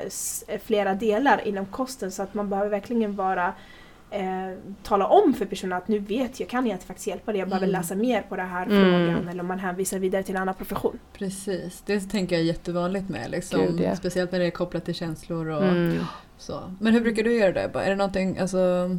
flera 0.64 0.94
delar 0.94 1.48
inom 1.48 1.66
kosten 1.66 2.12
så 2.12 2.22
att 2.22 2.34
man 2.34 2.50
behöver 2.50 2.70
verkligen 2.70 3.16
vara 3.16 3.52
eh, 4.20 4.58
tala 4.82 5.06
om 5.06 5.34
för 5.34 5.44
personen 5.44 5.72
att 5.78 5.88
nu 5.88 5.98
vet 5.98 6.40
jag, 6.40 6.48
kan 6.48 6.66
jag 6.66 6.74
inte 6.74 6.86
faktiskt 6.86 7.06
hjälpa 7.06 7.32
dig, 7.32 7.38
jag 7.38 7.48
behöver 7.48 7.66
Mm. 7.66 7.80
läsa 7.80 7.94
mer 7.94 8.22
på 8.22 8.36
den 8.36 8.48
här 8.48 8.66
Mm. 8.66 8.82
frågan 8.82 9.28
eller 9.28 9.40
om 9.40 9.46
man 9.46 9.58
hänvisar 9.58 9.98
vidare 9.98 10.22
till 10.22 10.36
en 10.36 10.42
annan 10.42 10.54
profession. 10.54 10.98
Precis, 11.12 11.82
det 11.86 12.00
tänker 12.00 12.36
jag 12.36 12.42
är 12.42 12.46
jättevanligt 12.46 13.08
med. 13.08 13.30
Liksom. 13.30 13.60
Gud, 13.60 13.80
ja. 13.80 13.96
Speciellt 13.96 14.32
när 14.32 14.38
det 14.38 14.46
är 14.46 14.50
kopplat 14.50 14.84
till 14.84 14.94
känslor 14.94 15.46
och 15.48 15.62
Mm. 15.64 15.98
så. 16.38 16.60
Men 16.80 16.92
hur 16.92 17.00
brukar 17.00 17.22
du 17.22 17.36
göra 17.38 17.52
det? 17.52 17.70
Är 17.80 17.90
det 17.90 17.96
någonting, 17.96 18.38
alltså... 18.38 18.90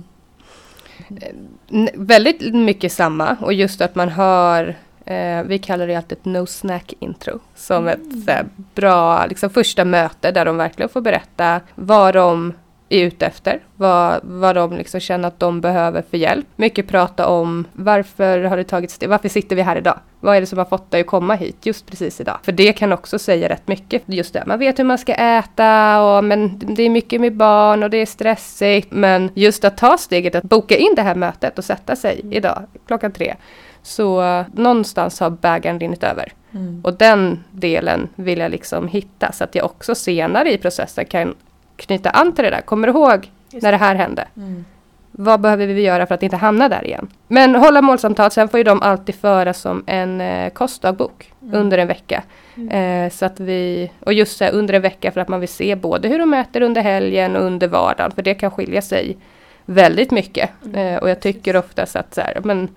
N- 1.71 1.89
Väldigt 1.93 2.53
mycket 2.55 2.91
samma 2.91 3.37
och 3.41 3.53
just 3.53 3.81
att 3.81 3.95
man 3.95 4.09
har 4.09 4.75
eh, 5.05 5.43
vi 5.43 5.59
kallar 5.59 5.87
det 5.87 5.95
alltid 5.95 6.17
ett 6.17 6.25
no 6.25 6.45
snack 6.45 6.93
intro 6.99 7.39
som 7.55 7.87
ett 7.87 7.99
så 8.25 8.31
här, 8.31 8.45
bra 8.75 9.25
liksom, 9.25 9.49
första 9.49 9.85
möte 9.85 10.31
där 10.31 10.45
de 10.45 10.57
verkligen 10.57 10.89
får 10.89 11.01
berätta 11.01 11.61
vad 11.75 12.13
de 12.15 12.53
är 12.89 13.03
ute 13.03 13.25
efter, 13.25 13.59
vad, 13.75 14.19
vad 14.23 14.55
de 14.55 14.77
liksom 14.77 14.99
känner 14.99 15.27
att 15.27 15.39
de 15.39 15.61
behöver 15.61 16.03
för 16.09 16.17
hjälp. 16.17 16.45
Mycket 16.55 16.87
prata 16.87 17.27
om 17.27 17.67
varför 17.73 18.43
har 18.43 18.57
det 18.57 18.63
tagit 18.63 18.91
steg, 18.91 19.09
varför 19.09 19.29
sitter 19.29 19.55
vi 19.55 19.61
här 19.61 19.75
idag? 19.75 19.99
Vad 20.19 20.35
är 20.35 20.41
det 20.41 20.47
som 20.47 20.57
har 20.57 20.65
fått 20.65 20.91
dig 20.91 21.01
att 21.01 21.07
komma 21.07 21.35
hit 21.35 21.65
just 21.65 21.85
precis 21.85 22.21
idag? 22.21 22.39
För 22.43 22.51
det 22.51 22.73
kan 22.73 22.93
också 22.93 23.19
säga 23.19 23.49
rätt 23.49 23.67
mycket. 23.67 24.03
Just 24.05 24.33
det, 24.33 24.43
man 24.45 24.59
vet 24.59 24.79
hur 24.79 24.83
man 24.83 24.97
ska 24.97 25.13
äta 25.13 26.01
och 26.03 26.23
men 26.23 26.59
det 26.75 26.83
är 26.83 26.89
mycket 26.89 27.21
med 27.21 27.35
barn 27.35 27.83
och 27.83 27.89
det 27.89 27.97
är 27.97 28.05
stressigt. 28.05 28.91
Men 28.91 29.29
just 29.33 29.63
att 29.63 29.77
ta 29.77 29.97
steget 29.97 30.35
att 30.35 30.43
boka 30.43 30.77
in 30.77 30.93
det 30.95 31.01
här 31.01 31.15
mötet 31.15 31.57
och 31.57 31.65
sätta 31.65 31.95
sig 31.95 32.21
idag 32.31 32.63
klockan 32.87 33.11
tre. 33.11 33.35
Så 33.81 34.21
eh, 34.21 34.45
någonstans 34.53 35.19
har 35.19 35.29
bägaren 35.29 35.79
rinnit 35.79 36.03
över. 36.03 36.33
Mm. 36.51 36.81
Och 36.83 36.93
den 36.93 37.43
delen 37.51 38.09
vill 38.15 38.39
jag 38.39 38.51
liksom 38.51 38.87
hitta 38.87 39.31
så 39.31 39.43
att 39.43 39.55
jag 39.55 39.65
också 39.65 39.95
senare 39.95 40.53
i 40.53 40.57
processen 40.57 41.05
kan 41.05 41.35
knyta 41.77 42.09
an 42.09 42.33
till 42.33 42.43
det 42.43 42.49
där. 42.49 42.61
Kommer 42.61 42.87
du 42.87 42.93
ihåg 42.93 43.31
Just 43.51 43.63
när 43.63 43.71
det 43.71 43.77
här 43.77 43.95
hände? 43.95 44.27
Mm. 44.37 44.65
Vad 45.11 45.41
behöver 45.41 45.67
vi 45.67 45.81
göra 45.81 46.05
för 46.05 46.15
att 46.15 46.23
inte 46.23 46.35
hamna 46.37 46.69
där 46.69 46.85
igen? 46.85 47.07
Men 47.27 47.55
hålla 47.55 47.81
målsamtal, 47.81 48.31
sen 48.31 48.49
får 48.49 48.57
ju 48.57 48.63
de 48.63 48.81
alltid 48.81 49.15
föra 49.15 49.53
som 49.53 49.83
en 49.87 50.21
eh, 50.21 50.49
kostdagbok 50.49 51.33
Mm. 51.41 51.59
under 51.61 51.77
en 51.77 51.87
vecka. 51.87 52.23
Mm. 52.57 53.05
Eh, 53.05 53.11
så 53.11 53.25
att 53.25 53.39
vi, 53.39 53.91
och 53.99 54.13
just 54.13 54.37
så 54.37 54.43
här, 54.43 54.51
under 54.51 54.73
en 54.73 54.81
vecka 54.81 55.11
för 55.11 55.21
att 55.21 55.27
man 55.27 55.39
vill 55.39 55.49
se 55.49 55.75
både 55.75 56.07
hur 56.07 56.19
de 56.19 56.33
äter 56.33 56.61
under 56.61 56.81
helgen 56.81 57.35
och 57.35 57.43
under 57.43 57.67
vardagen. 57.67 58.11
För 58.11 58.21
det 58.21 58.33
kan 58.33 58.51
skilja 58.51 58.81
sig 58.81 59.17
väldigt 59.65 60.11
mycket. 60.11 60.49
Mm. 60.65 60.75
Eh, 60.95 60.97
och 61.01 61.09
jag 61.09 61.19
tycker 61.19 61.55
oftast 61.55 61.95
att 61.95 62.13
så 62.13 62.21
här, 62.21 62.39
men 62.43 62.67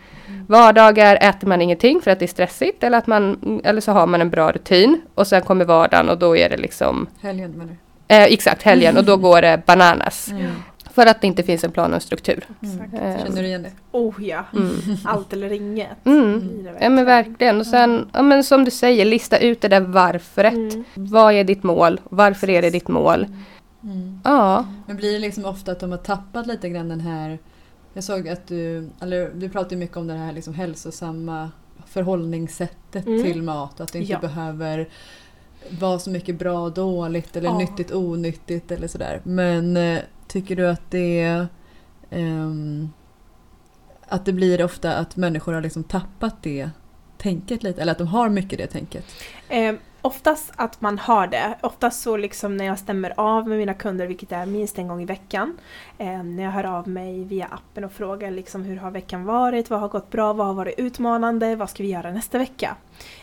vardagar 0.47 1.19
äter 1.21 1.49
man 1.49 1.63
ingenting 1.63 2.01
för 2.01 2.11
att 2.11 2.19
det 2.19 2.25
är 2.25 2.27
stressigt. 2.27 2.83
Eller, 2.85 2.99
att 2.99 3.07
man, 3.07 3.61
eller 3.65 3.81
så 3.81 3.93
har 3.93 4.07
man 4.07 4.21
en 4.21 4.31
bra 4.31 4.53
rutin. 4.53 5.01
Och 5.15 5.27
sen 5.27 5.43
kommer 5.43 5.65
vardagen 5.65 6.09
och 6.09 6.19
då 6.19 6.37
är 6.37 6.49
det 6.49 6.57
liksom 6.57 7.07
Helgen 7.21 7.51
menar 7.51 7.77
Eh, 8.11 8.23
exakt, 8.23 8.63
helgen 8.63 8.97
och 8.97 9.05
då 9.05 9.17
går 9.17 9.43
det 9.43 9.63
bananas. 9.67 10.27
du? 10.27 10.37
Mm. 10.37 10.53
För 10.95 11.07
att 11.07 11.21
det 11.21 11.27
inte 11.27 11.43
finns 11.43 11.65
en 11.65 11.71
plan 11.73 11.91
och 11.91 11.95
en 11.95 12.01
struktur. 12.01 12.47
Exakt. 12.63 12.95
Eh, 12.95 13.25
Känner 13.25 13.43
du 13.43 13.49
igen 13.49 13.63
det? 13.63 13.71
Oh 13.93 14.15
ja, 14.25 14.45
Mm. 14.57 14.71
allt 15.05 15.33
eller 15.33 15.53
inget. 15.53 16.07
Mm. 16.07 16.67
Ja 16.81 16.89
men 16.91 17.05
verkligen. 17.05 17.61
Och 17.61 17.67
sen, 17.67 18.11
ja, 18.13 18.23
men 18.23 18.45
som 18.45 18.65
du 18.65 18.71
säger, 18.71 19.05
lista 19.05 19.39
ut 19.39 19.61
det 19.61 19.69
där 19.69 19.81
varföret. 19.81 20.53
Mm. 20.53 20.85
Vad 20.95 21.33
är 21.35 21.45
ditt 21.45 21.63
mål? 21.63 22.01
Varför 22.05 22.51
är 22.51 22.63
det 22.63 22.71
ditt 22.71 22.89
mål? 22.89 23.27
Mm. 23.83 24.21
Ja. 24.25 24.65
Men 24.87 24.97
blir 24.97 25.13
det 25.13 25.19
liksom 25.19 25.45
ofta 25.45 25.73
att 25.73 25.81
de 25.81 25.91
har 25.91 25.99
tappat 25.99 26.47
lite 26.47 26.69
grann 26.69 26.89
den 26.89 27.01
här... 27.01 27.39
Jag 27.93 28.05
såg 28.05 28.29
att 28.29 28.47
du, 28.47 28.89
eller 29.01 29.31
du 29.35 29.49
pratar 29.49 29.71
ju 29.71 29.77
mycket 29.77 29.97
om 29.97 30.07
det 30.07 30.15
här 30.15 30.33
liksom 30.33 30.55
hälsosamma 30.55 31.51
förhållningssättet 31.87 33.07
Mm. 33.07 33.23
till 33.23 33.43
mat. 33.43 33.81
Att 33.81 33.93
det 33.93 33.99
inte 33.99 34.13
Ja. 34.13 34.19
behöver 34.19 34.89
vara 35.69 35.99
så 35.99 36.11
mycket 36.11 36.39
bra 36.39 36.61
och 36.61 36.73
dåligt 36.73 37.37
eller 37.37 37.49
Ja. 37.49 37.59
nyttigt 37.59 37.93
onyttigt 37.93 38.71
eller 38.71 38.89
sådär. 38.89 39.21
Men 39.23 39.77
eh, 39.77 39.99
tycker 40.29 40.57
du 40.57 40.69
att 40.69 40.91
det 40.91 41.21
är... 41.21 41.49
ehm, 42.11 42.91
att 44.09 44.25
det 44.25 44.33
blir 44.33 44.65
ofta 44.65 44.95
att 44.97 45.17
människor 45.17 45.53
har 45.53 45.61
liksom 45.61 45.85
tappat 45.85 46.43
det 46.43 46.71
tänket 47.19 47.63
lite? 47.63 47.83
Eller 47.83 47.93
att 47.93 47.99
de 47.99 48.07
har 48.07 48.29
mycket 48.29 48.59
det 48.59 48.67
tänket? 48.67 49.05
Eh, 49.49 49.75
oftast 50.03 50.53
att 50.57 50.81
man 50.81 50.99
har 50.99 51.27
det. 51.27 51.55
Oftast 51.61 52.03
så 52.03 52.17
liksom 52.17 52.57
när 52.57 52.65
jag 52.65 52.79
stämmer 52.79 53.13
av 53.17 53.49
med 53.49 53.59
mina 53.59 53.75
kunder, 53.75 54.07
vilket 54.07 54.33
är 54.33 54.47
minst 54.47 54.79
en 54.79 54.89
gång 54.89 55.03
i 55.03 55.05
veckan. 55.05 55.59
Eh, 55.99 56.23
när 56.23 56.43
jag 56.43 56.51
hör 56.51 56.65
av 56.65 56.89
mig 56.89 57.25
via 57.25 57.47
appen 57.47 57.85
och 57.85 57.93
frågar 57.93 58.31
liksom 58.31 58.63
hur 58.63 58.77
har 58.77 58.91
veckan 58.91 59.25
varit, 59.25 59.71
vad 59.71 59.81
har 59.81 59.89
gått 59.89 60.11
bra, 60.11 60.33
vad 60.33 60.47
har 60.47 60.55
varit 60.55 60.79
utmanande, 60.79 61.57
vad 61.57 61.71
ska 61.71 61.83
vi 61.83 61.91
göra 61.91 62.13
nästa 62.13 62.39
vecka? 62.39 62.77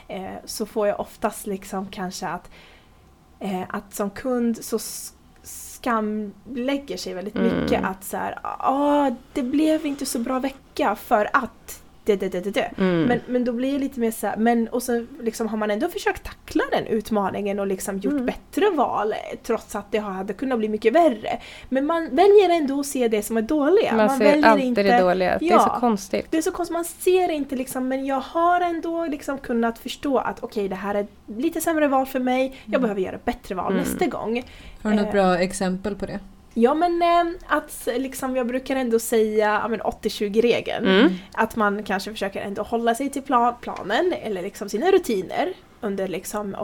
Eh, 0.07 0.25
så 0.45 0.65
får 0.65 0.87
jag 0.87 0.99
oftast 0.99 1.47
liksom 1.47 1.87
kanske 1.87 2.27
att, 2.27 2.49
eh, 3.39 3.61
att 3.69 3.93
som 3.95 4.09
kund 4.09 4.57
så 4.63 4.79
skamlägger 5.43 6.97
sig 6.97 7.13
väldigt 7.13 7.35
Mm. 7.35 7.61
mycket 7.61 7.83
att 7.83 8.03
så 8.03 8.17
här, 8.17 8.39
ah, 8.59 9.11
det 9.33 9.43
blev 9.43 9.85
inte 9.85 10.05
så 10.05 10.19
bra 10.19 10.39
vecka 10.39 10.95
för 10.95 11.29
att 11.33 11.83
det, 12.15 12.27
det, 12.31 12.39
det, 12.43 12.51
det. 12.51 12.71
Mm. 12.77 13.01
Men, 13.03 13.19
men 13.27 13.45
då 13.45 13.51
blir 13.51 13.73
det 13.73 13.79
lite 13.79 13.99
mer 13.99 14.11
så 14.11 14.27
här, 14.27 14.37
men 14.37 14.67
och 14.67 14.83
så 14.83 15.05
liksom 15.21 15.47
har 15.47 15.57
man 15.57 15.71
ändå 15.71 15.89
försökt 15.89 16.23
tackla 16.23 16.63
den 16.71 16.87
utmaningen 16.87 17.59
och 17.59 17.67
liksom 17.67 17.97
gjort 17.97 18.13
Mm. 18.13 18.25
bättre 18.25 18.69
val 18.69 19.13
trots 19.43 19.75
att 19.75 19.91
det 19.91 19.97
hade 19.97 20.33
kunnat 20.33 20.59
bli 20.59 20.69
mycket 20.69 20.93
värre. 20.93 21.39
Men 21.69 21.85
man 21.85 22.03
väljer 22.15 22.49
ändå 22.49 22.79
att 22.79 22.85
se 22.85 23.07
det 23.07 23.21
som 23.21 23.37
är 23.37 23.41
dåliga. 23.41 23.93
man 23.95 24.17
ser 24.17 24.43
alltid 24.45 24.73
det 24.75 24.99
dåliga. 24.99 25.37
Det 25.39 25.45
är 25.47 25.51
Ja. 25.51 25.59
så 25.73 25.79
konstigt. 25.79 26.27
Det 26.29 26.37
är 26.37 26.41
så 26.41 26.51
konstigt, 26.51 26.73
man 26.73 26.85
ser 26.85 27.29
inte 27.31 27.55
liksom, 27.55 27.87
men 27.87 28.05
jag 28.05 28.19
har 28.19 28.61
ändå 28.61 29.05
liksom 29.05 29.37
kunnat 29.37 29.79
förstå 29.79 30.17
att 30.17 30.43
okej, 30.43 30.67
det 30.69 30.75
här 30.75 30.95
är 30.95 31.07
lite 31.37 31.61
sämre 31.61 31.87
val 31.87 32.05
för 32.05 32.19
mig, 32.19 32.55
jag 32.65 32.81
behöver 32.81 33.01
göra 33.01 33.19
bättre 33.25 33.55
val 33.55 33.71
Mm. 33.71 33.83
nästa 33.83 34.05
gång. 34.05 34.43
Har 34.83 34.89
du 34.91 34.95
något 34.97 35.05
Eh. 35.05 35.11
bra 35.11 35.37
exempel 35.39 35.95
på 35.95 36.05
det? 36.05 36.19
Ja 36.59 36.73
men 36.73 37.01
eh, 37.01 37.33
att 37.47 37.87
liksom, 37.97 38.35
jag 38.35 38.47
brukar 38.47 38.75
ändå 38.75 38.99
säga 38.99 39.59
ja, 39.63 39.67
men 39.67 39.81
80-20-regeln. 39.81 40.87
Mm. 40.87 41.13
Att 41.33 41.55
man 41.55 41.83
kanske 41.83 42.11
försöker 42.11 42.41
ändå 42.41 42.61
hålla 42.61 42.95
sig 42.95 43.09
till 43.09 43.21
plan, 43.21 43.53
planen 43.61 44.13
eller 44.21 44.41
liksom 44.41 44.69
sina 44.69 44.91
rutiner 44.91 45.53
under 45.81 46.07
liksom 46.07 46.55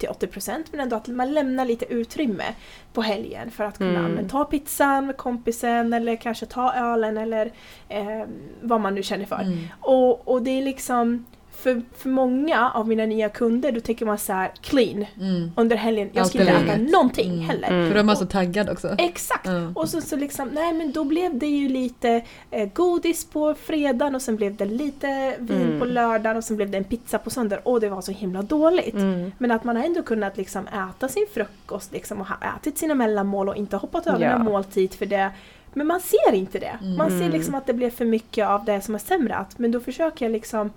80-80% 0.00 0.64
men 0.70 0.80
ändå 0.80 0.96
att 0.96 1.08
man 1.08 1.32
lämnar 1.32 1.64
lite 1.64 1.84
utrymme 1.92 2.44
på 2.92 3.02
helgen 3.02 3.50
för 3.50 3.64
att 3.64 3.78
kunna 3.78 3.98
Mm. 3.98 4.28
ta 4.28 4.44
pizzan 4.44 5.06
med 5.06 5.16
kompisen 5.16 5.92
eller 5.92 6.16
kanske 6.16 6.46
ta 6.46 6.74
ölen 6.74 7.16
eller 7.18 7.52
eh, 7.88 8.22
vad 8.62 8.80
man 8.80 8.94
nu 8.94 9.02
känner 9.02 9.24
för. 9.26 9.40
Mm. 9.42 9.58
Och, 9.80 10.28
och 10.28 10.42
det 10.42 10.50
är 10.50 10.62
liksom 10.62 11.26
för, 11.64 11.82
för 11.96 12.08
många 12.08 12.70
av 12.70 12.88
mina 12.88 13.06
nya 13.06 13.28
kunder 13.28 13.72
då 13.72 13.80
tänker 13.80 14.06
man 14.06 14.18
så 14.18 14.32
här 14.32 14.50
clean 14.60 15.04
Mm. 15.20 15.50
under 15.56 15.76
helgen. 15.76 16.10
Jag 16.12 16.26
ska 16.26 16.40
inte 16.40 16.52
äta 16.52 16.76
någonting 16.76 17.32
Mm. 17.32 17.40
heller. 17.44 17.68
Mm. 17.68 17.92
För 17.92 18.02
då 18.04 18.10
är 18.10 18.14
så 18.14 18.26
taggad 18.26 18.70
också. 18.70 18.94
Exakt! 18.98 19.48
Och 19.74 19.88
så, 19.88 20.00
så 20.00 20.16
liksom, 20.16 20.48
nej 20.48 20.72
men 20.72 20.92
då 20.92 21.04
blev 21.04 21.38
det 21.38 21.46
ju 21.46 21.68
lite 21.68 22.22
eh, 22.50 22.68
godis 22.72 23.24
på 23.24 23.54
fredagen 23.54 24.14
och 24.14 24.22
sen 24.22 24.36
blev 24.36 24.56
det 24.56 24.64
lite 24.64 25.34
vin 25.38 25.62
Mm. 25.62 25.78
på 25.80 25.84
lördagen 25.84 26.36
och 26.36 26.44
sen 26.44 26.56
blev 26.56 26.70
det 26.70 26.78
en 26.78 26.84
pizza 26.84 27.18
på 27.18 27.30
söndag 27.30 27.58
och 27.62 27.80
det 27.80 27.88
var 27.88 28.00
så 28.00 28.12
himla 28.12 28.42
dåligt. 28.42 28.94
Mm. 28.94 29.32
Men 29.38 29.50
att 29.50 29.64
man 29.64 29.76
har 29.76 29.84
ändå 29.84 30.02
kunnat 30.02 30.36
liksom 30.36 30.66
äta 30.68 31.08
sin 31.08 31.26
frukost 31.34 31.92
liksom 31.92 32.20
och 32.20 32.26
ha 32.26 32.36
ätit 32.56 32.78
sina 32.78 32.94
mellanmål 32.94 33.48
och 33.48 33.56
inte 33.56 33.76
hoppat 33.76 34.06
över 34.06 34.20
Ja. 34.20 34.30
en 34.30 34.44
måltid 34.44 34.94
för 34.94 35.06
det. 35.06 35.30
Men 35.76 35.86
man 35.86 36.00
ser 36.00 36.32
inte 36.34 36.58
det. 36.58 36.78
Man 36.98 37.08
ser 37.10 37.16
Mm. 37.16 37.30
liksom 37.30 37.54
att 37.54 37.66
det 37.66 37.72
blev 37.72 37.90
för 37.90 38.04
mycket 38.04 38.46
av 38.48 38.64
det 38.64 38.80
som 38.80 38.94
är 38.94 38.98
sämre. 38.98 39.44
Men 39.56 39.70
då 39.72 39.80
försöker 39.80 40.24
jag 40.24 40.32
liksom 40.32 40.70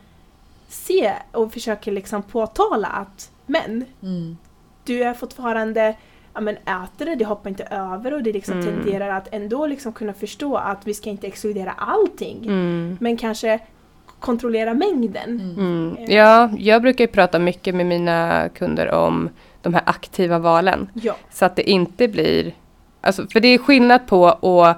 se 0.68 1.14
och 1.32 1.54
försöker 1.54 1.92
liksom 1.92 2.24
påtala 2.24 2.88
att 2.88 3.32
Men 3.46 3.86
Mm. 4.04 4.38
du 4.84 5.04
är 5.04 5.14
fortfarande 5.14 5.96
ja, 6.34 6.42
men 6.42 6.56
äter 6.58 7.06
det, 7.06 7.16
det 7.16 7.26
hoppar 7.26 7.50
inte 7.50 7.64
över 7.64 8.14
och 8.14 8.24
det 8.24 8.34
liksom 8.34 8.60
Mm. 8.62 8.66
tenderar 8.66 9.10
att 9.10 9.28
ändå 9.32 9.68
liksom 9.68 9.94
kunna 9.94 10.14
förstå 10.14 10.56
att 10.58 10.88
vi 10.88 10.94
ska 10.94 11.10
inte 11.10 11.28
exkludera 11.28 11.72
allting. 11.72 12.38
Mm. 12.46 12.98
Men 13.00 13.18
kanske 13.18 13.60
kontrollera 14.20 14.74
mängden. 14.74 15.30
Mm. 15.30 15.56
Mm. 15.60 16.12
Ja, 16.12 16.50
jag 16.58 16.82
brukar 16.82 17.04
ju 17.04 17.08
prata 17.08 17.40
mycket 17.40 17.76
med 17.76 17.86
mina 17.86 18.50
kunder 18.50 18.92
om 18.92 19.30
de 19.62 19.74
här 19.74 19.84
aktiva 19.86 20.40
valen. 20.40 20.90
Ja. 20.94 21.16
Så 21.32 21.46
att 21.46 21.56
det 21.56 21.70
inte 21.70 22.08
blir... 22.08 22.54
Alltså, 23.02 23.28
för 23.28 23.40
det 23.40 23.48
är 23.48 23.58
skillnad 23.58 24.08
på 24.08 24.28
att 24.28 24.78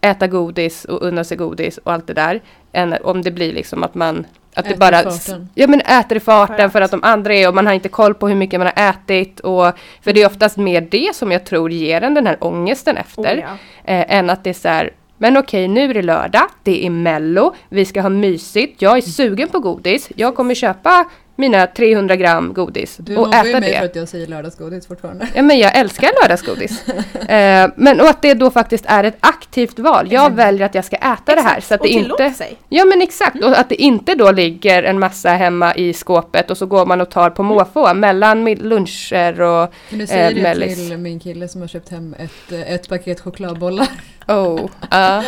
äta 0.00 0.26
godis 0.26 0.84
och 0.84 1.02
unna 1.02 1.24
sig 1.24 1.36
godis 1.36 1.78
och 1.78 1.92
allt 1.92 2.06
det 2.06 2.14
där. 2.14 2.42
Än 2.72 2.94
om 3.02 3.22
det 3.22 3.30
blir 3.30 3.52
liksom 3.52 3.82
att 3.82 3.94
man... 3.94 4.26
Att 4.54 4.68
det 4.68 4.78
bara... 4.78 5.02
farten. 5.02 5.48
Ja 5.54 5.66
men 5.66 5.80
äter 5.80 6.16
i 6.16 6.20
farten 6.20 6.70
För 6.70 6.80
att 6.80 6.90
de 6.90 7.00
andra 7.02 7.34
är 7.34 7.48
och 7.48 7.54
man 7.54 7.66
har 7.66 7.74
inte 7.74 7.88
koll 7.88 8.14
på 8.14 8.28
hur 8.28 8.36
mycket 8.36 8.60
man 8.60 8.70
har 8.76 8.88
ätit. 8.90 9.40
Och, 9.40 9.78
för 10.02 10.12
det 10.12 10.22
är 10.22 10.26
oftast 10.26 10.56
mer 10.56 10.80
det 10.80 11.16
som 11.16 11.32
jag 11.32 11.44
tror 11.44 11.70
ger 11.70 12.02
en 12.02 12.14
den 12.14 12.26
här 12.26 12.36
ångesten 12.40 12.96
efter. 12.96 13.36
Oh, 13.36 13.40
ja. 13.40 13.92
Eh, 13.92 14.16
än 14.16 14.30
att 14.30 14.44
det 14.44 14.50
är 14.50 14.54
så 14.54 14.68
här, 14.68 14.90
men 15.18 15.36
okej 15.36 15.68
nu 15.68 15.90
är 15.90 15.94
det 15.94 16.02
lördag, 16.02 16.42
det 16.62 16.86
är 16.86 16.90
mello, 16.90 17.54
vi 17.68 17.84
ska 17.84 18.00
ha 18.00 18.08
mysigt, 18.08 18.82
jag 18.82 18.96
är 18.96 19.02
sugen 19.02 19.48
på 19.48 19.60
godis, 19.60 20.08
jag 20.16 20.34
kommer 20.34 20.54
köpa 20.54 21.04
mina 21.36 21.66
300 21.66 22.16
gram 22.16 22.54
godis 22.54 22.96
Du 22.96 23.16
och 23.16 23.22
mobbar 23.26 23.44
ju 23.44 23.50
äta 23.50 23.60
mig 23.60 23.70
det. 23.70 23.78
för 23.78 23.84
att 23.84 23.96
jag 23.96 24.08
säger 24.08 24.26
lördagsgodis 24.26 24.86
fortfarande. 24.86 25.28
Ja 25.34 25.42
men 25.42 25.58
jag 25.58 25.76
älskar 25.76 26.10
lördagsgodis. 26.22 26.88
eh, 27.28 27.70
men 27.76 28.00
och 28.00 28.06
att 28.08 28.22
det 28.22 28.34
då 28.34 28.50
faktiskt 28.50 28.84
är 28.88 29.04
ett 29.04 29.16
aktivt 29.20 29.78
val. 29.78 30.06
Jag 30.12 30.22
Exakt. 30.22 30.36
väljer 30.36 30.66
att 30.66 30.74
jag 30.74 30.84
ska 30.84 30.96
äta 30.96 31.34
det 31.34 31.40
här. 31.40 31.60
Så 31.60 31.74
att 31.74 31.80
och 31.80 31.86
det 31.86 31.92
inte... 31.92 32.30
sig. 32.30 32.56
Ja 32.68 32.84
men 32.84 33.02
exakt, 33.02 33.44
och 33.44 33.58
att 33.58 33.68
det 33.68 33.82
inte 33.82 34.14
då 34.14 34.32
ligger 34.32 34.82
en 34.82 34.98
massa 34.98 35.28
hemma 35.30 35.74
i 35.74 35.92
skåpet 35.92 36.50
och 36.50 36.58
så 36.58 36.66
går 36.66 36.86
man 36.86 37.00
och 37.00 37.10
tar 37.10 37.30
på 37.30 37.42
måfå 37.42 37.94
mellan 37.94 38.44
mid- 38.48 38.62
luncher 38.62 39.40
och 39.40 39.72
Kan 39.90 39.98
du 39.98 40.06
säga 40.06 40.28
Eh, 40.30 40.34
det 40.34 40.42
mellis. 40.42 40.88
till 40.88 40.98
min 40.98 41.20
kille 41.20 41.48
som 41.48 41.60
har 41.60 41.68
köpt 41.68 41.88
hem 41.88 42.14
ett, 42.18 42.52
eh, 42.52 42.72
ett 42.74 42.88
paket 42.88 43.20
chokladbollar? 43.20 43.88
oh, 44.28 44.60
ja, 44.90 45.24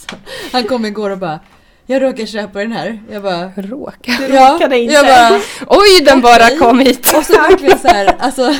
Han 0.52 0.64
kom 0.64 0.86
igår 0.86 1.10
och 1.10 1.18
bara 1.18 1.40
Jag 1.86 2.02
råkar 2.02 2.26
köpa 2.26 2.58
den 2.58 2.72
här. 2.72 3.02
Jag 3.10 3.22
bara 3.22 3.50
råka. 3.56 4.12
Du 4.18 4.28
råkade 4.28 4.78
inte. 4.78 4.94
Jag 4.94 5.06
bara, 5.06 5.40
Oj 5.66 6.04
den 6.04 6.20
bara 6.20 6.44
Okej. 6.44 6.58
kom 6.58 6.78
hit! 6.78 7.14
och 7.18 7.24
så 7.24 7.32
verkligen 7.32 7.78
så 7.78 7.88
här, 7.88 8.16
alltså 8.18 8.54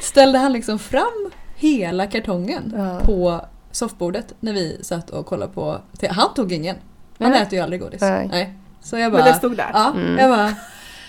ställde 0.00 0.38
han 0.38 0.52
liksom 0.52 0.78
fram 0.78 1.30
hela 1.56 2.06
kartongen 2.06 2.72
Ja. 2.76 3.00
på 3.04 3.40
soffbordet 3.72 4.34
när 4.40 4.52
vi 4.52 4.78
satt 4.82 5.10
och 5.10 5.26
kollade 5.26 5.52
på 5.52 5.80
Han 6.10 6.34
tog 6.34 6.52
ingen. 6.52 6.76
Han 7.18 7.30
Nej. 7.30 7.42
äter 7.42 7.54
ju 7.54 7.60
aldrig 7.64 7.80
godis. 7.80 8.00
Nej. 8.00 8.54
Så 8.82 8.98
jag 8.98 9.12
bara, 9.12 9.22
Men 9.24 9.32
det 9.32 9.38
stod 9.38 9.56
där. 9.56 9.70
ja, 9.72 9.90
Mm. 9.96 10.18
jag 10.18 10.30
bara, 10.30 10.54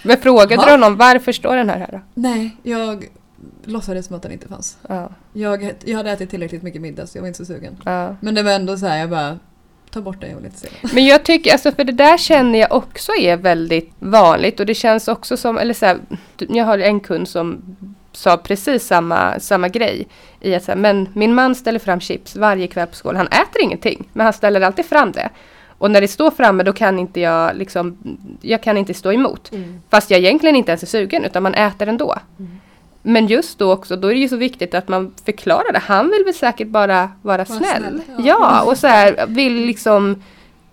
Men 0.04 0.18
frågade 0.18 0.54
Ja. 0.56 0.66
du 0.66 0.72
honom 0.72 0.98
varför 0.98 1.32
står 1.32 1.56
den 1.56 1.70
här 1.70 1.78
här 1.80 1.90
då? 1.92 2.00
nej, 2.14 2.58
jag 2.64 3.06
låtsades 3.64 4.06
som 4.06 4.16
att 4.16 4.22
den 4.22 4.32
inte 4.32 4.48
fanns. 4.48 4.78
Ja, 4.88 5.10
Jag, 5.34 5.74
jag 5.86 5.98
hade 5.98 6.12
ätit 6.12 6.30
tillräckligt 6.30 6.64
mycket 6.64 6.82
middag 6.82 7.08
så 7.08 7.18
jag 7.18 7.22
var 7.22 7.28
inte 7.28 7.38
så 7.38 7.46
sugen. 7.46 7.78
ja. 7.86 8.16
Men 8.20 8.36
det 8.36 8.44
var 8.44 8.52
ändå 8.52 8.78
så 8.78 8.86
här, 8.88 8.98
jag 8.98 9.10
bara, 9.10 9.38
ta 9.92 10.02
bort 10.02 10.22
den, 10.22 10.30
jag 10.30 10.38
vill 10.38 10.46
inte 10.46 10.60
se 10.60 10.68
den. 10.82 10.92
Men 10.94 11.06
jag 11.06 11.24
tycker, 11.24 11.52
alltså 11.52 11.72
för 11.72 11.84
det 11.84 11.92
där 11.92 12.18
känner 12.18 12.60
jag 12.60 12.72
också 12.72 13.12
är 13.20 13.38
väldigt 13.38 13.92
vanligt 14.00 14.60
och 14.60 14.66
det 14.66 14.74
känns 14.74 15.08
också 15.08 15.38
som, 15.38 15.58
eller 15.58 15.74
så 15.74 15.86
här, 15.86 15.98
jag 16.38 16.66
har 16.66 16.78
en 16.78 17.00
kund 17.00 17.28
som 17.28 17.76
sa 18.12 18.38
precis 18.38 18.88
samma, 18.88 19.40
samma 19.40 19.68
grej. 19.68 20.08
I 20.42 20.56
att 20.56 20.64
så 20.64 20.72
här, 20.72 20.78
men 20.78 21.10
min 21.14 21.34
man 21.34 21.56
ställer 21.56 21.80
fram 21.80 22.00
chips 22.00 22.36
varje 22.36 22.68
kväll 22.68 22.88
på 22.88 22.96
skolan. 22.96 23.16
Han 23.16 23.28
äter 23.28 23.62
ingenting, 23.62 24.10
men 24.14 24.24
han 24.26 24.34
ställer 24.34 24.62
alltid 24.62 24.86
fram 24.86 25.12
det. 25.12 25.30
Och 25.78 25.92
när 25.92 26.02
det 26.02 26.08
står 26.08 26.32
framme 26.32 26.64
då 26.64 26.74
kan 26.74 27.00
inte 27.00 27.20
jag 27.20 27.58
liksom, 27.58 27.98
jag 28.42 28.64
kan 28.64 28.78
inte 28.78 28.94
stå 28.94 29.12
emot. 29.12 29.52
Mm. 29.52 29.82
Fast 29.90 30.12
jag 30.12 30.20
egentligen 30.20 30.56
inte 30.56 30.72
ens 30.72 30.84
är 30.84 30.88
sugen 30.88 31.26
utan 31.26 31.44
man 31.44 31.54
äter 31.54 31.88
ändå. 31.88 32.16
Mm. 32.40 32.60
Men 33.02 33.28
just 33.28 33.60
då 33.60 33.72
också, 33.72 33.96
då 33.96 34.08
är 34.08 34.14
det 34.14 34.20
ju 34.20 34.30
så 34.30 34.38
viktigt 34.38 34.74
att 34.74 34.88
man 34.88 35.14
förklarar 35.26 35.74
det. 35.74 35.80
Han 35.80 36.10
vill 36.10 36.24
väl 36.24 36.34
säkert 36.34 36.68
bara 36.68 37.12
vara 37.22 37.46
snäll. 37.46 37.60
snäll, 37.62 38.02
ja. 38.08 38.24
ja. 38.26 38.62
och 38.62 38.78
så 38.78 38.88
här, 38.88 39.26
vill 39.28 39.66
liksom 39.66 40.24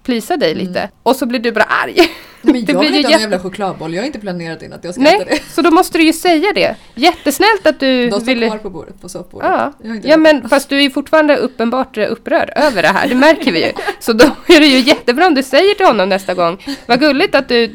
plisa 0.04 0.36
dig 0.36 0.54
lite. 0.54 0.90
Och 1.02 1.16
så 1.16 1.26
blir 1.26 1.40
du 1.40 1.52
bara 1.52 1.64
arg. 1.64 1.96
Men 2.42 2.52
Det 2.64 2.72
jag 2.72 2.80
blir 2.80 2.80
vill 2.80 2.92
ju 2.92 2.98
inte 2.98 3.08
ha 3.08 3.14
en 3.14 3.20
jävla 3.20 3.38
chokladboll, 3.38 3.94
jag 3.94 4.02
har 4.02 4.06
inte 4.06 4.18
planerat 4.18 4.62
in 4.62 4.72
att 4.72 4.84
jag 4.84 4.94
ska 4.94 5.02
äta 5.02 5.10
Nej, 5.10 5.26
det. 5.28 5.52
så 5.54 5.62
då 5.62 5.70
måste 5.70 5.98
du 5.98 6.04
ju 6.04 6.12
säga 6.12 6.52
det. 6.54 6.76
Jättesnällt 6.94 7.66
att 7.66 7.80
du 7.80 8.10
De 8.10 8.20
står 8.20 8.48
kvar 8.48 8.58
på 8.58 8.70
bordet, 8.70 9.00
på 9.00 9.08
soffbordet. 9.08 9.50
Ja, 9.50 9.72
ja 10.02 10.16
men 10.16 10.48
fast 10.48 10.68
du 10.68 10.84
är 10.84 10.90
fortfarande 10.90 11.36
uppenbart 11.36 11.98
eh, 11.98 12.12
upprörd 12.12 12.52
över 12.56 12.82
det 12.82 12.88
här, 12.88 13.08
det 13.08 13.14
märker 13.14 13.52
vi 13.52 13.66
ju. 13.66 13.72
Så 14.00 14.12
då 14.12 14.24
är 14.46 14.60
det 14.60 14.66
ju 14.66 14.78
jättebra 14.78 15.26
om 15.26 15.34
du 15.34 15.42
säger 15.42 15.74
till 15.74 15.86
honom 15.86 16.08
nästa 16.08 16.34
gång, 16.34 16.64
vad 16.86 17.00
gulligt 17.00 17.34
att 17.34 17.48
du 17.48 17.74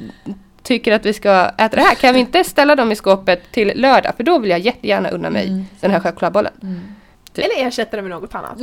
tycker 0.63 0.91
att 0.91 1.05
vi 1.05 1.13
ska 1.13 1.51
äta 1.57 1.75
det 1.75 1.81
här, 1.81 1.95
kan 1.95 2.13
vi 2.13 2.19
inte 2.19 2.43
ställa 2.43 2.75
dem 2.75 2.91
i 2.91 2.95
skåpet 2.95 3.51
till 3.51 3.71
lördag? 3.75 4.13
För 4.17 4.23
då 4.23 4.39
vill 4.39 4.49
jag 4.49 4.59
jättegärna 4.59 5.09
unna 5.09 5.29
mig 5.29 5.47
Mm. 5.47 5.65
den 5.79 5.91
här 5.91 5.99
chokladbollen. 5.99 6.53
Mm. 6.63 6.81
Eller 7.35 7.67
ersätta 7.67 7.95
det 7.97 8.01
med 8.01 8.11
något 8.11 8.35
annat. 8.35 8.57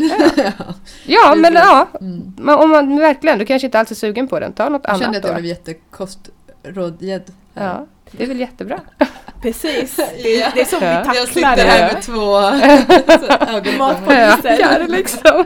Ja, 1.06 1.35
men 1.37 1.52
Precis. 1.52 1.68
ja, 1.68 1.88
Mm. 2.00 2.35
men 2.38 2.54
om 2.54 2.70
man 2.70 2.98
verkligen, 2.98 3.38
du 3.38 3.44
kanske 3.46 3.66
inte 3.66 3.78
alls 3.78 3.90
är 3.90 3.94
sugen 3.94 4.28
på 4.28 4.40
den, 4.40 4.52
ta 4.52 4.68
något 4.68 4.80
Jag 4.85 4.90
annat 4.90 5.02
kände 5.02 5.18
att 5.18 5.24
jag 5.24 5.35
blev 5.35 5.44
jättekostrådgädd. 5.46 7.32
Ja, 7.54 7.87
det 8.11 8.22
är 8.24 8.28
väl 8.28 8.40
jättebra. 8.40 8.80
Precis. 9.42 9.96
Det, 9.96 10.52
det 10.54 10.61
är 10.61 10.64
som 10.64 10.78
Ja. 10.82 11.04
vi 11.12 11.18
Jag 11.18 11.28
sitter 11.28 11.40
tacklar 11.42 11.64
här 11.64 11.88
det. 11.88 11.92
med 11.94 12.02
två 12.02 12.37
ögonbryn. 13.50 13.78
Matpoliser. 13.78 14.59
Ja, 14.61 14.78
det 14.78 14.88
liksom. 14.88 15.20
Ja, 15.24 15.44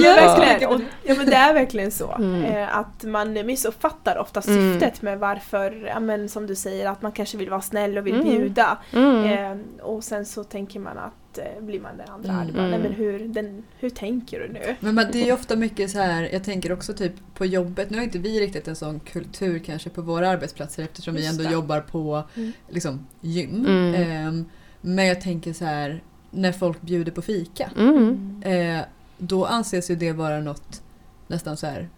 Ja. 0.00 0.14
verkligen. 0.36 0.70
Och, 0.70 0.74
ja 0.74 0.78
men 0.78 0.86
det 1.30 1.36
är 1.36 1.54
verkligen 1.60 1.90
så. 1.90 2.12
Mm. 2.12 2.42
Eh, 2.44 2.76
att 2.76 3.04
man 3.04 3.32
missuppfattar 3.32 4.18
ofta 4.18 4.40
Mm. 4.40 4.72
syftet 4.80 5.02
med 5.02 5.18
varför, 5.18 5.86
ja, 5.86 6.00
men 6.00 6.28
som 6.28 6.46
du 6.46 6.54
säger, 6.54 6.86
att 6.90 7.02
man 7.02 7.12
kanske 7.12 7.36
vill 7.38 7.50
vara 7.50 7.60
snäll 7.60 7.98
och 7.98 8.06
vill 8.06 8.14
Mm. 8.14 8.26
bjuda. 8.28 8.78
Mm. 8.92 9.24
Eh, 9.60 9.84
och 9.84 10.04
sen 10.04 10.26
så 10.26 10.44
tänker 10.44 10.80
man 10.80 10.98
att, 10.98 11.38
eh, 11.38 11.62
blir 11.62 11.80
man 11.80 11.96
den 11.96 12.08
andra 12.10 12.28
Mm. 12.32 12.40
arg. 12.42 12.52
Bara, 12.52 12.62
Nej 12.62 12.74
Mm. 12.74 12.82
men 12.82 12.92
hur, 12.92 13.18
den, 13.28 13.62
hur 13.78 13.90
tänker 13.90 14.40
du 14.40 14.48
nu? 14.52 14.76
Men 14.80 14.94
man, 14.94 15.04
det 15.12 15.22
är 15.22 15.26
ju 15.26 15.32
ofta 15.32 15.56
mycket 15.56 15.90
så 15.90 15.98
här, 15.98 16.28
jag 16.32 16.44
tänker 16.44 16.72
också 16.72 16.92
typ 16.92 17.12
på 17.34 17.46
jobbet, 17.46 17.90
nu 17.90 17.96
har 17.96 18.04
inte 18.04 18.18
vi 18.18 18.40
riktigt 18.40 18.68
en 18.68 18.76
sån 18.76 19.00
kultur 19.00 19.58
kanske 19.58 19.90
på 19.90 20.02
våra 20.02 20.28
arbetsplatser 20.30 20.82
eftersom 20.82 21.14
vi 21.14 21.20
Just 21.20 21.32
ändå 21.32 21.44
det. 21.44 21.54
jobbar 21.54 21.80
på 21.80 22.22
Mm. 22.36 22.52
liksom, 22.68 23.06
gym. 23.20 23.66
Mm. 23.66 23.94
Ehm, 23.94 24.44
men 24.80 25.06
jag 25.06 25.20
tänker 25.20 25.52
så 25.52 25.64
här, 25.64 26.02
när 26.30 26.52
folk 26.52 26.80
bjuder 26.80 27.12
på 27.12 27.22
fika, 27.22 27.70
Mm. 27.78 28.42
eh, 28.44 28.84
då 29.18 29.44
anses 29.46 29.90
ju 29.90 29.94
det 29.96 30.12
vara 30.12 30.40
något 30.40 30.82
nästan 31.30 31.56
så 31.56 31.66
här 31.66 31.88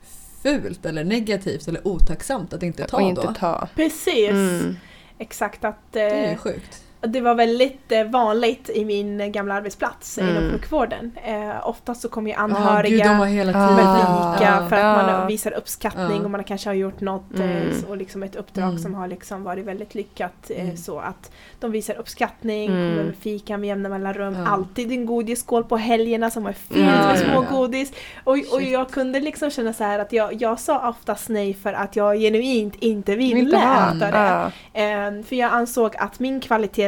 fult 0.43 0.87
eller 0.87 1.05
negativt 1.05 1.69
eller 1.69 1.89
otacksamt 1.89 2.53
att 2.53 2.63
inte 2.63 2.87
ta 2.87 2.97
Och 2.97 3.03
inte 3.03 3.23
då. 3.23 3.35
ta. 3.35 3.69
Precis. 3.75 4.31
Mm. 4.31 4.77
Exakt 5.19 5.65
att 5.65 5.79
Det 5.91 6.01
är 6.01 6.33
eh, 6.33 6.37
sjukt. 6.37 6.83
Det 7.07 7.21
var 7.21 7.35
väldigt 7.35 7.93
eh, 7.93 8.05
vanligt 8.05 8.71
i 8.75 8.85
min 8.85 9.21
eh, 9.21 9.27
gamla 9.27 9.55
arbetsplats 9.55 10.19
eh, 10.19 10.25
inom 10.31 10.37
Mm. 10.43 10.53
sjukvården. 10.53 11.13
Eh, 11.25 11.69
oftast 11.69 12.01
så 12.03 12.09
kommer 12.09 12.31
ju 12.31 12.35
gud, 12.37 12.43
anhöriga 12.45 13.05
de 13.09 13.17
har 13.17 13.27
hela 13.27 13.53
Ah. 13.55 14.35
fika 14.37 14.45
Ja. 14.61 14.69
för 14.69 14.77
att 14.77 14.99
Ja. 15.09 15.19
man 15.19 15.27
visar 15.27 15.53
uppskattning 15.53 16.25
och 16.25 16.31
man 16.31 16.45
kanske 16.45 16.69
har 16.69 16.75
gjort 16.75 17.01
något 17.01 17.35
eh, 17.41 17.57
Mm. 17.57 17.69
och 17.89 17.97
liksom 17.97 18.23
ett 18.23 18.37
uppdrag 18.37 18.69
Mm. 18.69 18.79
som 18.79 18.95
har 18.95 19.09
liksom 19.09 19.45
varit 19.45 19.65
väldigt 19.65 19.95
lyckat. 19.95 20.51
eh, 20.51 20.63
Mm. 20.65 20.77
Så 20.77 20.99
att 20.99 21.31
de 21.61 21.73
visar 21.73 21.95
uppskattning, 21.95 22.71
Mm. 22.71 22.91
kommer 22.91 23.05
med 23.05 23.17
fika 23.17 23.57
med 23.57 23.67
jämna 23.69 23.89
mellanrum. 23.89 24.35
Ja. 24.39 24.49
Alltid 24.49 24.93
en 24.93 25.07
godisskål 25.07 25.65
på 25.65 25.77
helgerna 25.77 26.31
som 26.31 26.47
är 26.47 26.53
fylld 26.53 26.81
Ja, 26.89 27.07
med 27.07 27.11
ja, 27.21 27.25
små 27.25 27.45
ja. 27.51 27.57
godis. 27.57 27.93
Och, 28.25 28.33
och 28.53 28.63
jag 28.63 28.91
kunde 28.91 29.21
liksom 29.21 29.51
känna 29.51 29.73
så 29.73 29.85
här 29.85 29.99
att 29.99 30.13
jag, 30.13 30.43
jag 30.43 30.61
sa 30.61 30.89
oftast 30.89 31.29
nej 31.29 31.55
för 31.55 31.73
att 31.73 31.97
jag 31.97 32.17
genuint 32.19 32.75
inte 32.77 33.17
ville 33.17 33.41
Inte 33.41 33.57
ha. 33.57 33.89
äta 33.97 34.11
det. 34.11 34.51
Ja. 34.75 34.81
Eh, 34.81 35.23
för 35.25 35.37
jag 35.37 35.53
ansåg 35.53 35.97
att 35.99 36.21
min 36.21 36.41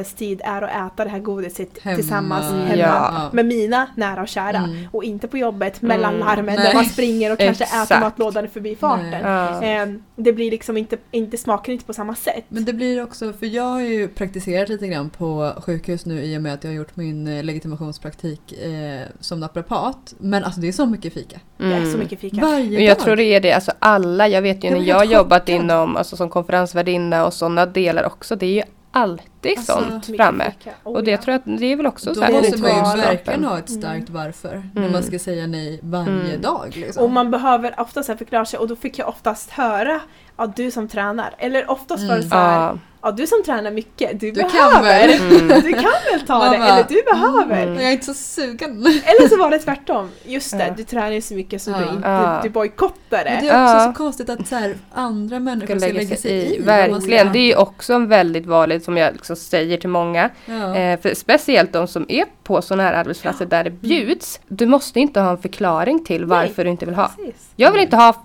kvalitetstid 0.05 0.40
är 0.45 0.62
att 0.62 0.93
äta 0.93 1.05
det 1.05 1.11
här 1.11 1.19
godiset 1.19 1.79
Hemma. 1.83 1.97
tillsammans 1.97 2.51
Mm. 2.53 2.67
hemma 2.67 2.77
Ja. 2.83 3.31
med 3.33 3.47
mina 3.47 3.87
nära 3.97 4.23
och 4.23 4.29
kära. 4.29 4.57
Mm. 4.59 4.87
Och 4.93 5.05
inte 5.05 5.29
på 5.29 5.38
jobbet 5.38 5.83
mellan 5.83 6.14
Mm. 6.14 6.27
larmen 6.27 6.57
Nej. 6.57 6.64
där 6.67 6.75
man 6.75 6.85
springer 6.85 7.33
och 7.33 7.38
kanske 7.38 7.64
Exakt. 7.64 7.90
äter 7.90 8.01
matlådan 8.01 8.45
i 8.45 8.49
förbifarten. 8.49 9.11
Nej. 9.11 9.21
Ja. 9.23 9.62
Eh, 9.62 9.88
det 10.17 10.33
blir 10.33 10.51
liksom 10.51 10.77
inte, 10.77 10.97
inte 11.11 11.37
smakar 11.37 11.73
inte 11.73 11.85
på 11.85 11.93
samma 11.93 12.14
sätt. 12.14 12.45
Men 12.49 12.64
det 12.64 12.73
blir 12.73 13.03
också, 13.03 13.33
för 13.33 13.47
jag 13.47 13.62
har 13.64 13.81
ju 13.81 14.09
praktiserat 14.09 14.69
lite 14.69 14.87
grann 14.88 15.11
på 15.11 15.53
sjukhus 15.67 16.07
nu 16.07 16.23
i 16.23 16.38
och 16.38 16.43
med 16.43 16.55
att 16.55 16.64
jag 16.64 16.71
har 16.71 16.77
gjort 16.77 16.97
min 16.97 17.27
eh, 17.29 17.45
legitimationspraktik 17.45 18.53
eh, 18.53 19.07
som 19.21 19.40
naprapat. 19.40 20.14
Men 20.19 20.45
alltså 20.45 20.61
det 20.61 20.69
är 20.69 20.73
så 20.73 20.87
mycket 20.87 21.14
fika. 21.14 21.40
Det 21.59 21.64
är 21.64 21.81
så 21.81 21.87
Mm. 21.88 21.99
mycket 21.99 22.21
fika. 22.21 22.37
Varje 22.40 22.71
Men 22.71 22.85
jag 22.85 22.97
dag. 22.97 23.05
tror 23.05 23.17
det 23.17 23.25
är 23.25 23.40
det, 23.40 23.53
alltså 23.53 23.73
alla, 23.79 24.29
jag 24.29 24.43
vet 24.43 24.64
ju 24.64 24.71
när 24.71 24.81
jag 24.81 25.07
jobbat 25.07 25.49
inom, 25.49 25.97
alltså 25.97 26.17
som 26.17 26.29
konferensvärdinna 26.29 27.27
och 27.27 27.33
sådana 27.35 27.67
delar 27.67 28.05
också, 28.07 28.37
det 28.37 28.47
är 28.47 28.51
ju 28.51 28.62
alltid 28.94 29.59
Alltså, 29.59 29.72
sånt 29.72 30.07
framme. 30.16 30.52
Oh, 30.85 30.92
Och 30.92 31.04
det 31.04 31.11
ja. 31.11 31.16
tror 31.18 31.33
jag 31.33 31.38
att 31.54 31.59
det 31.61 31.66
är 31.72 31.76
väl 31.76 31.87
också 31.87 32.09
Då 32.11 32.14
så 32.14 32.22
här 32.22 32.33
måste 32.33 32.59
man 32.62 32.70
ju 32.96 33.02
verkligen 33.02 33.44
ha 33.44 33.59
ett 33.59 33.70
starkt 33.70 34.11
varför 34.11 34.62
när 34.74 34.80
Mm. 34.83 34.92
man 34.92 35.02
ska 35.02 35.18
säga 35.18 35.46
nej 35.46 35.80
varje 35.83 36.09
Mm. 36.30 36.40
dag. 36.40 36.72
Liksom. 36.76 37.02
Och 37.04 37.11
man 37.11 37.30
behöver 37.30 37.80
oftast 37.80 38.07
förklara 38.18 38.44
sig 38.44 38.59
och 38.59 38.69
då 38.69 38.77
fick 38.77 38.98
jag 38.98 39.08
oftast 39.08 39.50
höra 39.50 40.00
Ja 40.37 40.46
du 40.56 40.71
som 40.71 40.88
tränar. 40.88 41.35
Eller 41.38 41.71
oftast 41.71 42.02
var 42.02 42.08
det 42.08 42.14
Mm. 42.14 42.29
så 42.31 42.37
här, 42.37 42.60
Ja, 42.60 42.79
ja 43.05 43.11
du 43.11 43.27
som 43.27 43.42
tränar 43.42 43.71
mycket, 43.71 44.21
du, 44.21 44.31
Du 44.31 44.40
kan 44.40 44.50
behöver. 44.50 44.83
väl? 44.83 45.11
Mm. 45.11 45.48
Du 45.63 45.73
kan 45.73 45.92
väl 46.13 46.27
ta 46.27 46.44
det, 46.44 46.59
Mamma. 46.59 46.67
eller 46.69 46.85
du 46.88 47.02
behöver. 47.13 47.63
Mm. 47.63 47.75
Jag 47.75 47.85
är 47.85 47.92
inte 47.92 48.05
så 48.07 48.15
sugen. 48.15 48.87
Eller 48.87 49.29
så 49.29 49.37
var 49.37 49.50
det 49.50 49.59
tvärtom. 49.59 50.11
Just 50.25 50.50
det, 50.50 50.67
Ja. 50.69 50.75
du 50.77 50.85
tränar 50.85 51.11
ju 51.13 51.21
så 51.21 51.35
mycket 51.35 51.63
så 51.63 51.71
Ja. 51.71 51.79
du, 51.79 51.85
inte, 51.96 52.09
Ja. 52.09 52.40
du 52.42 52.48
bojkottar 52.50 52.94
Men 53.11 53.25
det. 53.25 53.29
det 53.40 53.48
är 53.48 53.65
också 53.65 53.77
Ja. 53.77 53.87
så 53.87 53.92
konstigt 53.98 54.31
att 54.31 54.48
så 54.48 54.57
här, 54.57 54.77
andra 54.92 55.38
människor 55.38 55.79
ska 55.79 55.88
ska 55.88 55.98
lägga 55.98 56.17
sig 56.17 56.33
i. 56.46 56.55
ska 56.55 56.63
Verkligen. 56.65 57.33
Det 57.33 57.38
är 57.38 57.46
ju 57.46 57.57
också 57.57 57.92
en 57.94 58.09
väldigt 58.09 58.46
vanligt 58.46 58.85
som 58.85 58.96
jag 58.96 59.13
liksom 59.13 59.37
säger 59.37 59.77
till 59.79 59.88
många. 59.90 60.31
Ja. 60.46 60.77
Eh, 60.77 61.00
för 61.00 61.15
speciellt 61.15 61.73
de 61.73 61.88
som 61.88 62.07
är 62.09 62.25
på 62.42 62.63
sådana 62.63 62.83
här 62.83 62.92
arbetsplatser 62.92 63.46
där 63.46 63.65
det 63.65 63.71
bjuds. 63.71 64.40
Du 64.48 64.67
måste 64.67 65.00
inte 65.00 65.21
ha 65.21 65.31
en 65.31 65.38
förklaring 65.38 66.05
till 66.05 66.25
varför 66.25 66.65
du 66.65 66.71
inte 66.71 66.87
vill 66.87 66.94
ha. 66.94 67.09
Precis. 67.17 67.48
Jag 67.57 67.73
vill 67.73 67.81
inte 67.81 67.96
ha 67.96 68.25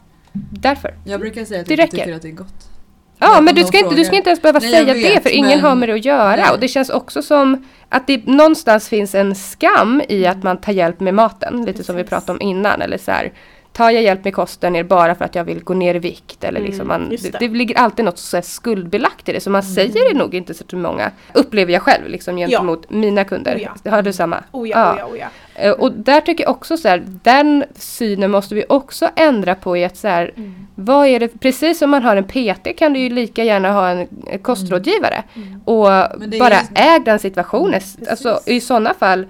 därför. 0.51 0.93
Jag 1.05 1.19
brukar 1.19 1.45
säga 1.45 1.61
att 1.61 1.67
Det 1.67 1.73
jag 1.73 1.85
inte 1.85 1.95
räcker. 1.97 2.05
tycker 2.05 2.15
att 2.15 2.21
det 2.21 2.27
är 2.27 2.31
gott. 2.31 2.68
Ja, 3.19 3.41
men 3.41 3.55
du 3.55 3.63
ska, 3.63 3.77
inte, 3.79 3.95
du 3.95 4.05
ska 4.05 4.15
inte 4.15 4.29
ens 4.29 4.41
behöva 4.41 4.59
Nej, 4.59 4.71
säga 4.71 4.93
vet, 4.93 5.15
det 5.15 5.21
för 5.21 5.29
ingen 5.35 5.49
men- 5.49 5.59
har 5.61 5.75
med 5.75 5.89
det 5.89 5.93
att 5.95 6.05
göra. 6.05 6.35
Nej. 6.35 6.51
Och 6.53 6.59
det 6.59 6.67
känns 6.67 6.89
också 6.89 7.21
som 7.21 7.65
att 7.89 8.07
det 8.07 8.25
någonstans 8.27 8.89
finns 8.89 9.15
en 9.15 9.35
skam 9.35 10.01
i 10.09 10.25
att 10.25 10.43
man 10.43 10.57
tar 10.57 10.71
hjälp 10.73 10.99
med 10.99 11.13
maten. 11.13 11.65
Lite 11.65 11.83
som 11.83 11.95
vi 11.95 12.03
Precis. 12.03 12.09
pratade 12.09 12.31
om 12.31 12.41
innan. 12.41 12.81
Eller 12.81 12.97
så 12.97 13.11
här, 13.11 13.31
tar 13.73 13.89
jag 13.89 14.03
hjälp 14.03 14.23
med 14.23 14.33
kosten 14.35 14.75
är 14.75 14.83
det 14.83 14.89
bara 14.89 15.15
för 15.15 15.25
att 15.25 15.35
jag 15.35 15.43
vill 15.43 15.63
gå 15.63 15.73
ner 15.73 15.95
i 15.95 15.99
vikt. 15.99 16.43
Eller 16.43 16.59
liksom 16.61 16.91
Mm, 16.91 17.01
man, 17.01 17.09
det. 17.09 17.39
det. 17.39 17.47
ligger 17.47 17.77
alltid 17.77 18.05
något 18.05 18.17
så 18.17 18.41
skuldbelagt 18.41 19.29
i 19.29 19.33
det. 19.33 19.39
Så 19.41 19.49
man 19.49 19.63
säger 19.63 20.13
det 20.13 20.19
nog 20.19 20.35
inte 20.35 20.53
så 20.53 20.63
till 20.63 20.77
många. 20.77 21.11
Upplever 21.33 21.73
jag 21.73 21.81
själv 21.81 22.07
liksom, 22.07 22.35
gentemot 22.37 22.89
mina 22.89 23.23
kunder. 23.23 23.55
Oh 23.55 23.61
ja. 23.83 23.91
Har 23.91 24.01
du 24.01 24.13
samma? 24.13 24.43
Oh 24.51 24.69
ja, 24.69 24.93
oh 24.93 24.99
ja, 24.99 25.05
oh 25.05 25.17
ja. 25.19 25.27
Eh, 25.61 25.71
Och 25.71 25.91
där 25.91 26.21
tycker 26.21 26.43
jag 26.43 26.51
också 26.51 26.77
så 26.77 26.87
här, 26.87 27.03
den 27.23 27.63
synen 27.75 28.31
måste 28.31 28.55
vi 28.55 28.65
också 28.69 29.09
ändra 29.15 29.55
på 29.55 29.77
i 29.77 29.85
att 29.85 29.97
så 29.97 30.07
här, 30.07 30.31
Mm. 30.37 30.53
vad 30.75 31.07
är 31.07 31.19
det, 31.19 31.39
precis 31.39 31.79
som 31.79 31.89
man 31.89 32.03
har 32.03 32.15
en 32.15 32.23
PT 32.23 32.73
kan 32.77 32.93
du 32.93 32.99
ju 32.99 33.09
lika 33.09 33.43
gärna 33.43 33.71
ha 33.71 33.89
en 33.89 34.07
kostrådgivare. 34.41 35.23
Mm. 35.35 35.61
Och 35.65 35.87
det 36.27 36.37
är 36.37 36.39
bara 36.39 36.53
ju- 36.53 36.75
äg 36.75 36.99
den 37.05 37.19
situationen. 37.19 37.81
Alltså 38.09 38.39
i 38.45 38.61
sådana 38.61 38.93
fall, 38.93 39.25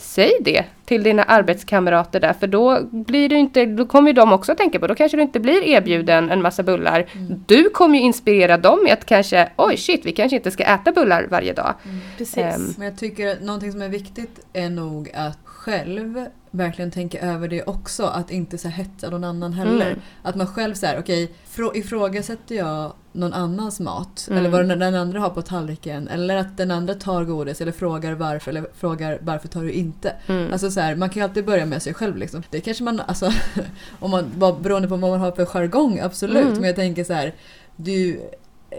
säg 0.00 0.32
det 0.40 0.64
till 0.84 1.02
dina 1.02 1.22
arbetskamrater 1.22 2.20
där 2.20 2.32
för 2.32 2.46
då 2.46 2.80
blir 2.90 3.28
du 3.28 3.38
inte, 3.38 3.66
då 3.66 3.86
kommer 3.86 4.08
ju 4.08 4.12
de 4.12 4.32
också 4.32 4.52
att 4.52 4.58
tänka 4.58 4.78
på, 4.78 4.86
då 4.86 4.94
kanske 4.94 5.16
du 5.16 5.22
inte 5.22 5.40
blir 5.40 5.62
erbjuden 5.62 6.30
en 6.30 6.42
massa 6.42 6.62
bullar. 6.62 7.06
Mm. 7.12 7.44
Du 7.46 7.70
kommer 7.70 7.98
ju 7.98 8.04
inspirera 8.04 8.56
dem 8.56 8.84
med 8.84 8.92
att 8.92 9.04
kanske, 9.04 9.48
oj 9.56 9.76
shit, 9.76 10.06
vi 10.06 10.12
kanske 10.12 10.36
inte 10.36 10.50
ska 10.50 10.64
äta 10.64 10.92
bullar 10.92 11.26
varje 11.30 11.52
dag. 11.52 11.74
Precis. 12.18 12.36
Ehm, 12.36 12.74
Men 12.78 12.86
jag 12.86 12.98
tycker 12.98 13.32
att 13.32 13.42
någonting 13.42 13.72
som 13.72 13.82
är 13.82 13.88
viktigt 13.88 14.46
är 14.52 14.70
nog 14.70 15.10
att 15.14 15.38
själv 15.44 16.26
verkligen 16.50 16.90
tänka 16.90 17.20
över 17.20 17.48
det 17.48 17.62
också. 17.62 18.04
Att 18.04 18.30
inte 18.30 18.58
så 18.58 18.68
här 18.68 18.84
hetsa 18.84 19.10
någon 19.10 19.24
annan 19.24 19.52
heller. 19.52 19.86
Mm. 19.90 20.00
Att 20.22 20.34
man 20.34 20.46
själv 20.46 20.74
säger 20.74 21.00
okej, 21.00 21.32
frå- 21.56 21.76
ifrågasätter 21.76 22.54
jag 22.54 22.92
någon 23.12 23.32
annans 23.32 23.80
mat 23.80 24.26
Mm. 24.30 24.38
eller 24.38 24.50
vad 24.50 24.68
den, 24.68 24.78
den 24.78 24.94
andra 24.94 25.20
har 25.20 25.30
på 25.30 25.42
tallriken 25.42 26.08
eller 26.08 26.36
att 26.36 26.56
den 26.56 26.70
andra 26.70 26.94
tar 26.94 27.24
godis 27.24 27.60
eller 27.60 27.72
frågar 27.72 28.12
varför 28.12 28.50
eller 28.50 28.66
frågar 28.78 29.18
varför 29.22 29.48
tar 29.48 29.62
du 29.62 29.72
inte. 29.72 30.12
Mm. 30.26 30.52
Alltså 30.52 30.70
så 30.70 30.80
här, 30.80 30.94
man 30.96 31.08
kan 31.10 31.20
ju 31.20 31.24
alltid 31.28 31.44
börja 31.46 31.66
med 31.66 31.82
sig 31.82 31.94
själv 31.94 32.16
liksom. 32.16 32.42
Det 32.50 32.60
kanske 32.60 32.84
man, 32.84 33.00
alltså, 33.00 33.30
om 34.00 34.10
man, 34.10 34.24
beroende 34.62 34.88
på 34.88 34.96
vad 34.96 35.10
man 35.10 35.20
har 35.20 35.32
för 35.32 35.44
jargong, 35.46 35.98
absolut. 36.00 36.44
Mm. 36.44 36.54
Men 36.54 36.64
jag 36.64 36.76
tänker 36.76 37.04
så 37.04 37.12
här, 37.12 37.34
du 37.76 38.20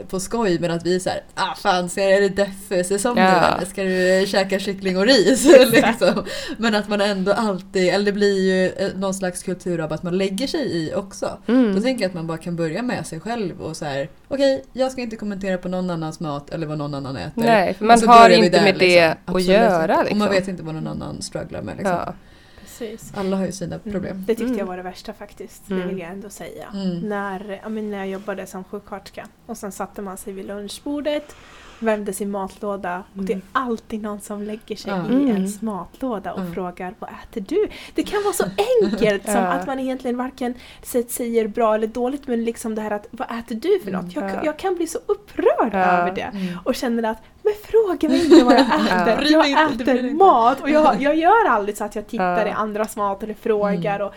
på 0.09 0.19
skoj 0.19 0.59
med 0.59 0.71
att 0.71 0.85
vi 0.85 0.99
så 0.99 1.09
här, 1.09 1.23
ah 1.35 1.55
fan 1.55 1.89
ska 1.89 2.01
är 2.03 2.21
det 2.21 2.29
deff-säsong 2.29 3.15
nu 3.15 3.21
Ja. 3.21 3.55
eller 3.55 3.65
ska 3.65 3.83
du 3.83 4.25
käka 4.27 4.59
kyckling 4.59 4.97
och 4.97 5.05
ris? 5.05 5.45
liksom. 5.71 6.25
Men 6.57 6.75
att 6.75 6.89
man 6.89 7.01
ändå 7.01 7.33
alltid, 7.33 7.89
eller 7.93 8.05
det 8.05 8.11
blir 8.11 8.41
ju 8.41 8.85
eh, 8.85 8.91
någon 8.95 9.13
slags 9.13 9.43
kultur 9.43 9.79
av 9.79 9.93
att 9.93 10.03
man 10.03 10.17
lägger 10.17 10.47
sig 10.47 10.61
i 10.61 10.93
också. 10.95 11.37
Mm. 11.47 11.75
Då 11.75 11.81
tänker 11.81 12.03
jag 12.03 12.09
att 12.09 12.15
man 12.15 12.27
bara 12.27 12.37
kan 12.37 12.55
börja 12.55 12.81
med 12.81 13.07
sig 13.07 13.19
själv 13.19 13.61
och 13.61 13.77
så 13.77 13.85
här, 13.85 14.09
okej 14.27 14.63
jag 14.73 14.91
ska 14.91 15.01
inte 15.01 15.15
kommentera 15.15 15.57
på 15.57 15.69
någon 15.69 15.89
annans 15.89 16.19
mat 16.19 16.49
eller 16.49 16.67
vad 16.67 16.77
någon 16.77 16.95
annan 16.95 17.17
äter. 17.17 17.41
Nej, 17.43 17.73
för 17.73 17.85
man 17.85 18.07
har 18.07 18.29
inte 18.29 18.49
där, 18.49 18.63
med 18.63 18.75
det 18.75 18.79
liksom. 18.79 19.11
att 19.11 19.17
Absolut 19.25 19.47
göra. 19.47 19.97
Liksom. 20.01 20.11
Och 20.11 20.17
man 20.17 20.29
vet 20.29 20.47
inte 20.47 20.63
vad 20.63 20.75
någon 20.75 20.87
annan 20.87 21.21
strugglar 21.21 21.61
med. 21.61 21.77
Liksom. 21.77 21.95
ja. 21.95 22.13
Precis. 22.81 23.11
Alla 23.17 23.37
har 23.37 23.45
ju 23.45 23.51
sina 23.51 23.79
problem. 23.79 24.05
Mm. 24.11 24.21
Det 24.25 24.35
tyckte 24.35 24.43
Mm. 24.45 24.57
jag 24.57 24.65
var 24.65 24.77
det 24.77 24.83
värsta 24.83 25.13
faktiskt. 25.13 25.63
Det 25.67 25.73
Mm. 25.73 25.87
vill 25.87 25.99
jag 25.99 26.09
ändå 26.11 26.29
säga. 26.29 26.67
Mm. 26.73 26.99
När, 26.99 27.59
ja, 27.63 27.69
men 27.69 27.91
när 27.91 27.97
jag 27.97 28.07
jobbade 28.07 28.47
som 28.47 28.63
sjuksköterska 28.63 29.27
och 29.45 29.57
sen 29.57 29.71
satte 29.71 30.01
man 30.01 30.17
sig 30.17 30.33
vid 30.33 30.45
lunchbordet 30.45 31.35
värmde 31.81 32.13
sin 32.13 32.31
matlåda 32.31 33.03
och 33.17 33.23
det 33.23 33.33
är 33.33 33.35
Mm. 33.35 33.47
alltid 33.51 34.01
någon 34.01 34.21
som 34.21 34.43
lägger 34.43 34.75
sig 34.75 34.91
i 34.91 34.95
Mm. 34.95 35.27
ens 35.27 35.61
matlåda 35.61 36.33
och 36.33 36.39
Mm. 36.39 36.53
frågar 36.53 36.93
vad 36.99 37.09
äter 37.09 37.41
du? 37.47 37.67
Det 37.95 38.03
kan 38.03 38.23
vara 38.23 38.33
så 38.33 38.43
enkelt 38.83 39.25
som 39.25 39.43
att 39.43 39.67
man 39.67 39.79
egentligen 39.79 40.17
varken 40.17 40.53
sä- 40.83 41.07
säger 41.09 41.47
bra 41.47 41.75
eller 41.75 41.87
dåligt 41.87 42.27
men 42.27 42.43
liksom 42.43 42.75
det 42.75 42.81
här 42.81 42.91
att 42.91 43.07
vad 43.11 43.31
äter 43.39 43.55
du 43.55 43.79
för 43.83 43.91
något? 43.91 44.15
Jag, 44.15 44.23
Ja. 44.29 44.39
jag 44.43 44.57
kan 44.57 44.75
bli 44.75 44.87
så 44.87 44.99
upprörd 45.05 45.73
över 45.73 46.11
det 46.15 46.21
Mm. 46.21 46.59
och 46.63 46.75
känner 46.75 47.03
att 47.03 47.17
men 47.43 47.53
fråga 47.63 48.09
mig 48.09 48.23
inte 48.25 48.43
vad 48.45 48.53
jag 48.53 48.61
äter. 49.07 49.31
Jag 49.31 49.51
äter 49.51 50.13
mat 50.13 50.61
och 50.61 50.69
jag, 50.69 51.01
jag 51.01 51.15
gör 51.15 51.47
aldrig 51.49 51.77
så 51.77 51.83
att 51.83 51.95
jag 51.95 52.07
tittar 52.07 52.45
i 52.45 52.49
andras 52.49 52.95
mat 52.95 53.23
eller 53.23 53.33
frågar. 53.33 53.99
Och, 53.99 54.13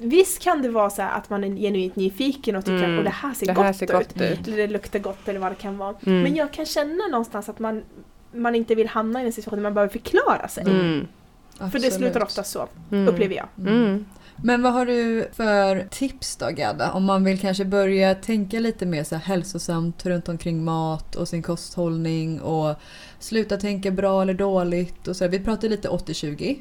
visst 0.00 0.42
kan 0.42 0.62
det 0.62 0.68
vara 0.68 0.90
så 0.90 1.02
här 1.02 1.18
att 1.18 1.30
man 1.30 1.44
är 1.44 1.48
genuint 1.56 1.96
nyfiken 1.96 2.56
och 2.56 2.64
tycker 2.64 2.84
Mm. 2.84 2.92
att 2.94 2.98
"Åh, 2.98 3.04
det 3.04 3.10
här 3.10 3.34
ser, 3.34 3.46
Det 3.46 3.52
gott, 3.52 3.64
här 3.64 3.72
ser 3.72 3.86
gott 3.86 4.16
ut. 4.16 4.22
ut. 4.22 4.46
Eller 4.48 4.56
det 4.56 4.66
luktar 4.66 4.98
gott 4.98 5.28
eller 5.28 5.40
vad 5.40 5.52
det 5.52 5.56
kan 5.56 5.78
vara. 5.78 5.94
Mm. 6.06 6.22
Men 6.22 6.34
jag 6.34 6.52
kan 6.52 6.66
känna 6.66 7.06
någonstans 7.10 7.48
att 7.48 7.58
man, 7.58 7.82
man 8.34 8.54
inte 8.54 8.74
vill 8.74 8.88
hamna 8.88 9.22
i 9.22 9.26
en 9.26 9.32
situation 9.32 9.56
där 9.58 9.62
man 9.62 9.74
behöver 9.74 9.92
förklara 9.92 10.48
sig. 10.48 10.64
Mm. 10.64 11.06
För 11.72 11.78
det 11.78 11.90
slutar 11.90 12.22
ofta 12.22 12.42
så, 12.42 12.66
Mm. 12.92 13.08
upplever 13.08 13.34
jag. 13.34 13.46
Mm. 13.58 14.04
Men 14.44 14.62
vad 14.62 14.72
har 14.72 14.86
du 14.86 15.28
för 15.32 15.86
tips 15.90 16.36
då 16.36 16.46
Gadda? 16.50 16.92
Om 16.92 17.04
man 17.04 17.24
vill 17.24 17.40
kanske 17.40 17.64
börja 17.64 18.14
tänka 18.14 18.60
lite 18.60 18.86
mer 18.86 19.04
så 19.04 19.14
här 19.14 19.22
hälsosamt 19.22 20.06
runt 20.06 20.28
omkring 20.28 20.64
mat 20.64 21.14
och 21.16 21.28
sin 21.28 21.42
kosthållning 21.42 22.40
och 22.40 22.74
sluta 23.18 23.56
tänka 23.56 23.90
bra 23.90 24.22
eller 24.22 24.34
dåligt. 24.34 25.08
Och 25.08 25.16
så 25.16 25.24
här. 25.24 25.30
Vi 25.30 25.40
pratade 25.40 25.68
lite 25.68 25.88
80-20 25.88 26.56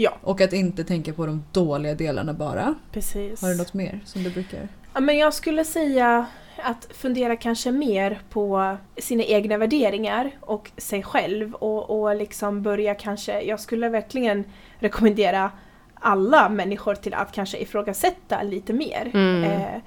Ja, 0.00 0.16
och 0.22 0.40
att 0.40 0.52
inte 0.52 0.84
tänka 0.84 1.12
på 1.12 1.26
de 1.26 1.44
dåliga 1.52 1.94
delarna 1.94 2.32
bara. 2.32 2.74
precis. 2.92 3.42
Har 3.42 3.48
du 3.48 3.56
något 3.56 3.74
mer 3.74 4.00
som 4.04 4.22
du 4.22 4.30
brukar? 4.30 4.68
Ja, 4.94 5.00
men 5.00 5.18
jag 5.18 5.34
skulle 5.34 5.64
säga 5.64 6.26
att 6.56 6.88
fundera 6.94 7.36
kanske 7.36 7.72
mer 7.72 8.20
på 8.30 8.76
sina 8.96 9.22
egna 9.22 9.58
värderingar 9.58 10.30
och 10.40 10.70
sig 10.76 11.02
själv 11.02 11.54
och, 11.54 12.00
och 12.00 12.16
liksom 12.16 12.62
börja 12.62 12.94
kanske, 12.94 13.40
jag 13.40 13.60
skulle 13.60 13.88
verkligen 13.88 14.44
rekommendera 14.78 15.50
alla 15.94 16.48
människor 16.48 16.94
till 16.94 17.14
att 17.14 17.32
kanske 17.32 17.58
ifrågasätta 17.58 18.42
lite 18.42 18.72
mer. 18.72 19.10
Mm. 19.14 19.44
Eh, 19.44 19.82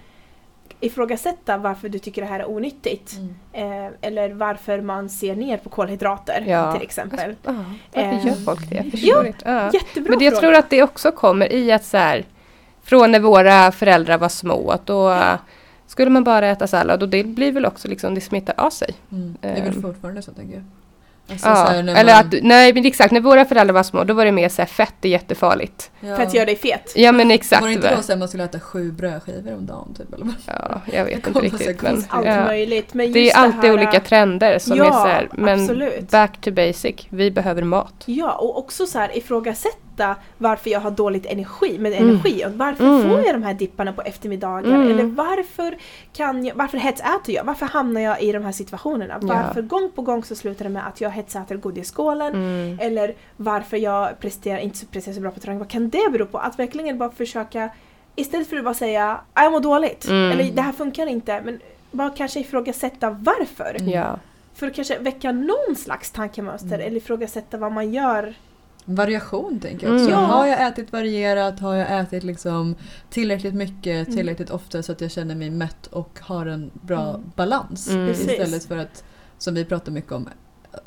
ifrågasätta 0.86 1.58
varför 1.58 1.90
du 1.90 2.00
tycker 2.00 2.22
det 2.22 2.28
här 2.28 2.40
är 2.40 2.50
onyttigt. 2.50 3.14
Eh, 3.54 3.88
eller 4.02 4.30
varför 4.34 4.82
man 4.82 5.10
ser 5.10 5.36
ner 5.36 5.58
på 5.58 5.70
kolhydrater 5.70 6.44
Ja. 6.48 6.74
till 6.74 6.82
exempel. 6.82 7.36
Ja, 7.44 7.54
varför 7.94 8.10
Eh, 8.10 8.26
gör 8.28 8.34
folk 8.34 8.70
det? 8.70 8.76
Jag 8.94 9.24
ja, 9.24 9.28
inte. 9.28 9.40
Ja. 9.50 9.70
Jättebra 9.74 10.10
Men 10.10 10.20
det, 10.20 10.26
jag 10.26 10.34
fråga. 10.34 10.42
tror 10.42 10.54
att 10.60 10.70
det 10.70 10.84
också 10.84 11.12
kommer 11.12 11.52
i 11.54 11.72
att 11.72 11.84
så 11.86 11.98
här, 11.98 12.26
från 12.84 13.12
när 13.12 13.20
våra 13.20 13.72
föräldrar 13.72 14.18
var 14.18 14.30
små, 14.30 14.70
att 14.72 14.86
då 14.86 15.10
Ja. 15.10 15.38
skulle 15.88 16.10
man 16.12 16.24
bara 16.24 16.48
äta 16.48 16.68
sallad 16.68 17.04
och 17.04 17.10
det 17.10 17.24
blir 17.24 17.52
väl 17.52 17.66
också 17.66 17.88
liksom, 17.88 18.16
det 18.16 18.22
smittar 18.22 18.54
av 18.58 18.70
sig. 18.70 18.94
Mm. 19.12 19.38
Det 19.42 19.48
är 19.48 19.62
väl 19.64 19.76
Ehm. 19.76 19.82
fortfarande 19.82 20.22
så 20.22 20.32
tänker 20.32 20.54
jag. 20.56 20.64
Alltså, 21.32 21.48
Ja, 21.48 21.54
här, 21.56 21.84
när 21.84 21.96
eller 21.96 22.14
man- 22.14 22.26
att, 22.26 22.34
nej 22.44 22.74
men 22.74 22.86
exakt, 22.86 23.12
när 23.12 23.22
våra 23.22 23.46
föräldrar 23.46 23.74
var 23.74 23.84
små 23.84 24.04
då 24.04 24.14
var 24.14 24.26
det 24.26 24.32
mer 24.32 24.50
så 24.50 24.62
här, 24.62 24.68
fett 24.70 24.94
är 25.06 25.10
jättefarligt. 25.10 25.92
ja. 26.00 26.16
För 26.16 26.24
att 26.24 26.34
göra 26.34 26.46
dig 26.46 26.56
fet. 26.56 26.94
Ja 26.96 27.12
men 27.12 27.32
exakt. 27.32 27.62
Var 27.62 27.68
det 27.70 27.74
inte 27.74 27.96
då 27.96 28.02
så 28.02 28.12
här, 28.12 28.20
man 28.20 28.28
skulle 28.28 28.44
äta 28.44 28.60
sju 28.60 28.92
brödskivor 28.92 29.54
om 29.54 29.66
dagen? 29.66 29.94
Typ, 29.98 30.14
eller? 30.14 30.28
Ja, 30.48 30.82
jag 30.94 31.06
vet 31.06 31.28
inte 31.28 31.40
riktigt. 31.40 31.82
Men. 31.82 32.04
Allt 32.10 32.26
ja. 32.26 32.46
möjligt. 32.46 32.94
Men 32.94 33.12
Det 33.12 33.32
är 33.32 33.38
alltid 33.38 33.62
här, 33.62 33.74
olika 33.74 34.00
trender 34.00 34.60
som 34.60 34.78
Ja, 34.78 34.86
är 34.86 34.92
så 34.92 34.98
här, 35.08 35.30
men 35.34 35.62
absolut. 35.62 36.12
back 36.12 36.42
to 36.42 36.52
basic, 36.52 36.96
vi 37.10 37.32
behöver 37.32 37.62
mat. 37.64 37.94
Ja, 38.06 38.32
och 38.32 38.58
också 38.58 38.86
så 38.86 39.00
här 39.00 39.18
ifrågasätta 39.94 40.16
varför 40.38 40.70
jag 40.70 40.80
har 40.80 40.92
dåligt 40.92 41.26
energi 41.26 41.78
med 41.80 41.94
Mm. 41.94 42.10
energi 42.10 42.46
och 42.46 42.52
varför 42.52 42.84
Mm. 42.84 43.02
får 43.10 43.20
jag 43.26 43.36
de 43.36 43.44
här 43.44 43.54
dipparna 43.54 43.94
på 43.94 44.02
eftermiddagar 44.02 44.70
Mm. 44.76 44.92
eller 44.92 45.04
varför 45.04 45.78
kan 46.14 46.46
jag, 46.46 46.56
varför 46.56 46.78
hetsäter 46.78 47.34
jag? 47.34 47.44
Varför 47.44 47.66
hamnar 47.66 48.02
jag 48.02 48.22
i 48.22 48.32
de 48.32 48.44
här 48.44 48.52
situationerna? 48.52 49.20
Ja. 49.22 49.28
Varför 49.28 49.62
gång 49.62 49.92
på 49.96 50.02
gång 50.02 50.24
så 50.24 50.36
slutar 50.36 50.64
det 50.66 50.70
med 50.70 50.88
att 50.88 51.02
jag 51.02 51.10
hetsäter 51.10 51.58
godisskålen 51.58 52.34
Mm. 52.34 52.80
eller 52.82 53.14
varför 53.38 53.78
jag 53.78 54.20
presterar 54.20 54.58
inte 54.60 54.86
presterar 54.86 55.16
så 55.16 55.22
bra 55.22 55.32
på 55.32 55.40
träning. 55.40 55.60
Vad 55.60 55.70
kan 55.70 55.90
det 55.90 56.10
bero 56.12 56.26
på? 56.26 56.38
Att 56.38 56.60
verkligen 56.60 56.98
bara 56.98 57.12
försöka 57.12 57.70
istället 58.16 58.48
för 58.50 58.58
att 58.58 58.64
bara 58.64 58.74
säga 58.74 59.20
jag 59.36 59.52
mår 59.52 59.60
dåligt 59.60 60.06
Mm. 60.10 60.32
eller 60.32 60.52
det 60.52 60.62
här 60.62 60.72
funkar 60.74 61.08
inte 61.08 61.42
men 61.46 61.60
bara 61.92 62.10
kanske 62.10 62.40
ifrågasätta 62.40 63.10
varför. 63.10 63.76
Mm. 63.80 63.90
Ja. 63.90 64.20
För 64.56 64.68
att 64.68 64.76
kanske 64.76 65.00
väcka 65.00 65.32
någon 65.32 65.76
slags 65.76 66.12
tankemönster 66.12 66.76
Mm. 66.76 66.88
eller 66.88 66.98
ifrågasätta 66.98 67.58
vad 67.58 67.72
man 67.72 67.94
gör 67.94 68.34
Variation 68.86 69.60
tänker 69.60 69.88
jag 69.88 69.96
också. 69.96 70.08
Mm. 70.10 70.24
Har 70.24 70.46
jag 70.48 70.68
ätit 70.68 70.92
varierat? 70.92 71.60
Har 71.60 71.76
jag 71.76 72.00
ätit 72.00 72.24
liksom 72.24 72.76
tillräckligt 73.10 73.54
mycket, 73.54 74.08
Mm. 74.08 74.18
tillräckligt 74.18 74.50
ofta 74.50 74.84
så 74.84 74.92
att 74.92 75.02
jag 75.02 75.12
känner 75.12 75.36
mig 75.36 75.50
mätt 75.50 75.88
och 75.88 76.20
har 76.22 76.46
en 76.46 76.72
bra 76.82 77.10
Mm. 77.10 77.32
balans? 77.36 77.90
Mm. 77.90 78.10
Istället 78.12 78.66
för 78.66 78.78
att, 78.78 79.04
som 79.38 79.54
vi 79.54 79.66
pratar 79.66 79.92
mycket 79.92 80.12
om, 80.12 80.30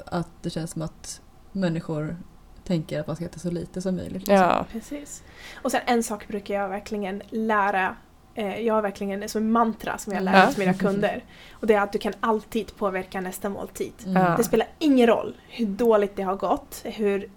att 0.06 0.28
det 0.42 0.50
känns 0.50 0.70
som 0.70 0.82
att 0.82 1.20
människor 1.52 2.16
tänker 2.64 3.00
att 3.00 3.06
man 3.06 3.16
ska 3.16 3.24
äta 3.24 3.38
så 3.38 3.50
lite 3.50 3.82
som 3.82 3.96
möjligt. 3.96 4.12
liksom. 4.12 4.34
ja. 4.36 4.66
Precis. 4.72 5.22
Och 5.62 5.70
sen 5.70 5.80
en 5.86 6.02
sak 6.02 6.28
brukar 6.28 6.54
jag 6.54 6.68
verkligen 6.68 7.22
lära 7.30 7.96
eh, 8.34 8.60
jag 8.60 8.74
har 8.74 8.82
verkligen 8.82 9.28
som 9.28 9.42
en 9.42 9.52
mantra 9.52 9.98
som 9.98 10.12
jag 10.12 10.22
lär 10.22 10.36
Ja. 10.38 10.44
ut 10.48 10.54
till 10.54 10.66
mina 10.66 10.74
kunder. 10.78 11.24
Och 11.52 11.66
det 11.66 11.74
är 11.74 11.80
att 11.80 11.92
du 11.92 11.98
kan 11.98 12.12
alltid 12.20 12.76
påverka 12.76 13.20
nästa 13.20 13.48
måltid. 13.48 13.92
Mm. 14.06 14.22
Ja. 14.22 14.34
Det 14.36 14.44
spelar 14.44 14.66
ingen 14.78 15.06
roll 15.06 15.36
hur 15.48 15.66
dåligt 15.66 16.16
det 16.16 16.22
har 16.22 16.36
gått, 16.36 16.80
hur 16.84 17.30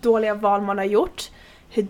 dåliga 0.00 0.34
val 0.34 0.62
man 0.62 0.78
har 0.78 0.84
gjort, 0.84 1.30
hur, 1.70 1.86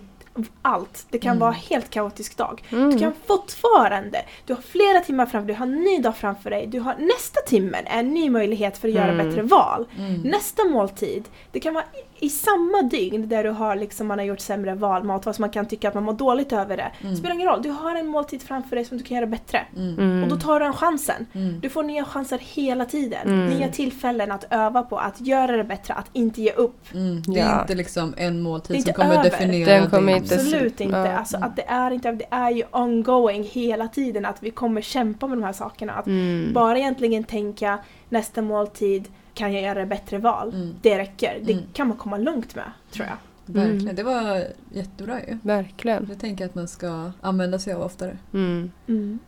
allt. 0.62 1.06
Det 1.10 1.18
kan 1.18 1.30
Mm. 1.30 1.38
vara 1.40 1.50
en 1.54 1.60
helt 1.60 1.90
kaotisk 1.90 2.36
dag. 2.36 2.62
Mm. 2.72 2.90
Du 2.90 2.98
kan 2.98 3.12
fortfarande, 3.26 4.18
du 4.46 4.54
har 4.54 4.62
flera 4.62 5.00
timmar 5.00 5.26
framför 5.26 5.46
dig, 5.46 5.54
du 5.56 5.58
har 5.60 5.66
en 5.66 5.80
ny 5.84 5.98
dag 5.98 6.16
framför 6.16 6.50
dig, 6.50 6.66
du 6.66 6.80
har 6.80 6.94
nästa 6.98 7.40
timmen 7.46 7.86
är 7.86 8.00
en 8.00 8.14
ny 8.14 8.30
möjlighet 8.30 8.78
för 8.78 8.88
att 8.88 8.94
göra 8.94 9.12
Mm. 9.12 9.28
bättre 9.28 9.42
val. 9.42 9.86
Mm. 9.98 10.20
Nästa 10.20 10.64
måltid, 10.64 11.28
det 11.52 11.60
kan 11.60 11.74
vara 11.74 11.84
i, 12.22 12.28
samma 12.30 12.82
dygn 12.82 13.28
där 13.28 13.44
du 13.44 13.50
har 13.50 13.76
liksom, 13.76 14.06
man 14.06 14.18
har 14.18 14.26
gjort 14.26 14.40
sämre 14.40 14.74
val, 14.74 15.04
mat, 15.04 15.24
fast 15.24 15.38
man 15.38 15.50
kan 15.50 15.66
tycka 15.66 15.88
att 15.88 15.94
man 15.94 16.02
mår 16.02 16.12
dåligt 16.12 16.52
över 16.52 16.76
det. 16.76 16.92
Mm. 17.02 17.16
spelar 17.16 17.34
ingen 17.34 17.48
roll, 17.48 17.62
du 17.62 17.70
har 17.70 17.94
en 17.96 18.06
måltid 18.06 18.42
framför 18.42 18.76
dig 18.76 18.84
som 18.84 18.98
du 18.98 19.04
kan 19.04 19.14
göra 19.16 19.26
bättre. 19.26 19.60
Mm. 19.76 19.98
Mm. 19.98 20.22
Och 20.22 20.28
då 20.28 20.36
tar 20.36 20.60
du 20.60 20.64
den 20.64 20.72
chansen. 20.74 21.26
Mm. 21.32 21.60
Du 21.60 21.68
får 21.70 21.82
nya 21.82 22.04
chanser 22.04 22.38
hela 22.42 22.84
tiden. 22.84 23.28
Mm. 23.28 23.46
Nya 23.46 23.68
tillfällen 23.68 24.32
att 24.32 24.44
öva 24.50 24.82
på, 24.82 24.98
att 24.98 25.20
göra 25.20 25.56
det 25.56 25.64
bättre, 25.64 25.94
att 25.94 26.06
inte 26.12 26.42
ge 26.42 26.52
upp. 26.52 26.94
Mm. 26.94 27.22
Det 27.26 27.40
är 27.40 27.48
Ja. 27.54 27.60
inte 27.60 27.74
liksom 27.74 28.14
en 28.16 28.40
måltid 28.40 28.76
Det 28.76 28.80
är 28.80 28.82
som 28.82 28.92
kommer 28.94 29.14
över. 29.14 29.24
definiera 29.24 29.72
Den 29.80 29.90
kommer 29.90 30.16
inte- 30.16 30.34
Absolut 30.34 30.80
inte. 30.80 30.96
Ja. 30.96 31.18
Alltså, 31.18 31.36
att 31.36 31.56
det, 31.56 31.64
är 31.68 31.90
inte, 31.90 32.12
det 32.12 32.26
är 32.30 32.50
ju 32.50 32.62
ongoing 32.70 33.42
hela 33.44 33.88
tiden, 33.88 34.24
att 34.26 34.42
vi 34.42 34.50
kommer 34.50 34.80
kämpa 34.80 35.26
med 35.26 35.38
de 35.38 35.44
här 35.44 35.52
sakerna. 35.52 35.92
Att 35.92 36.06
Mm. 36.06 36.52
bara 36.52 36.78
egentligen 36.78 37.24
tänka 37.24 37.78
nästa 38.08 38.42
måltid, 38.42 39.08
kan 39.34 39.52
jag 39.52 39.62
göra 39.62 39.86
bättre 39.86 40.18
val? 40.18 40.48
Mm. 40.48 40.74
Det 40.82 40.98
räcker. 40.98 41.38
Det 41.42 41.52
Mm. 41.52 41.64
kan 41.72 41.88
man 41.88 41.96
komma 41.96 42.16
långt 42.16 42.54
med, 42.54 42.70
tror 42.90 43.06
jag. 43.06 43.16
Verkligen, 43.46 43.80
Mm. 43.80 43.94
det 43.96 44.02
var 44.02 44.44
jättebra 44.72 45.20
ju. 45.28 45.38
Verkligen. 45.42 46.06
Det 46.08 46.14
tänker 46.14 46.44
jag 46.44 46.48
att 46.48 46.54
man 46.54 46.68
ska 46.68 47.10
använda 47.20 47.58
sig 47.58 47.72
av 47.74 47.82
oftare. 47.82 48.18
Mm. 48.34 48.70
Mm. 48.88 49.18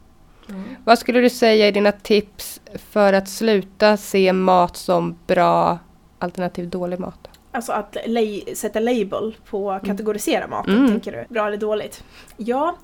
Vad 0.84 0.98
skulle 0.98 1.20
du 1.20 1.30
säga 1.30 1.68
är 1.68 1.72
dina 1.72 1.92
tips 1.92 2.60
för 2.74 3.12
att 3.12 3.28
sluta 3.28 3.96
se 3.96 4.32
mat 4.32 4.76
som 4.76 5.18
bra 5.26 5.78
alternativ 6.18 6.68
dålig 6.68 7.00
mat? 7.00 7.28
Alltså 7.52 7.72
att 7.72 7.96
sätta 8.54 8.80
label 8.80 9.36
på 9.50 9.80
kategorisera 9.84 10.46
maten, 10.48 10.74
Mm. 10.74 10.90
tänker 10.90 11.12
du? 11.12 11.34
Bra 11.34 11.46
eller 11.46 11.56
dåligt? 11.56 12.04
Ja, 12.36 12.76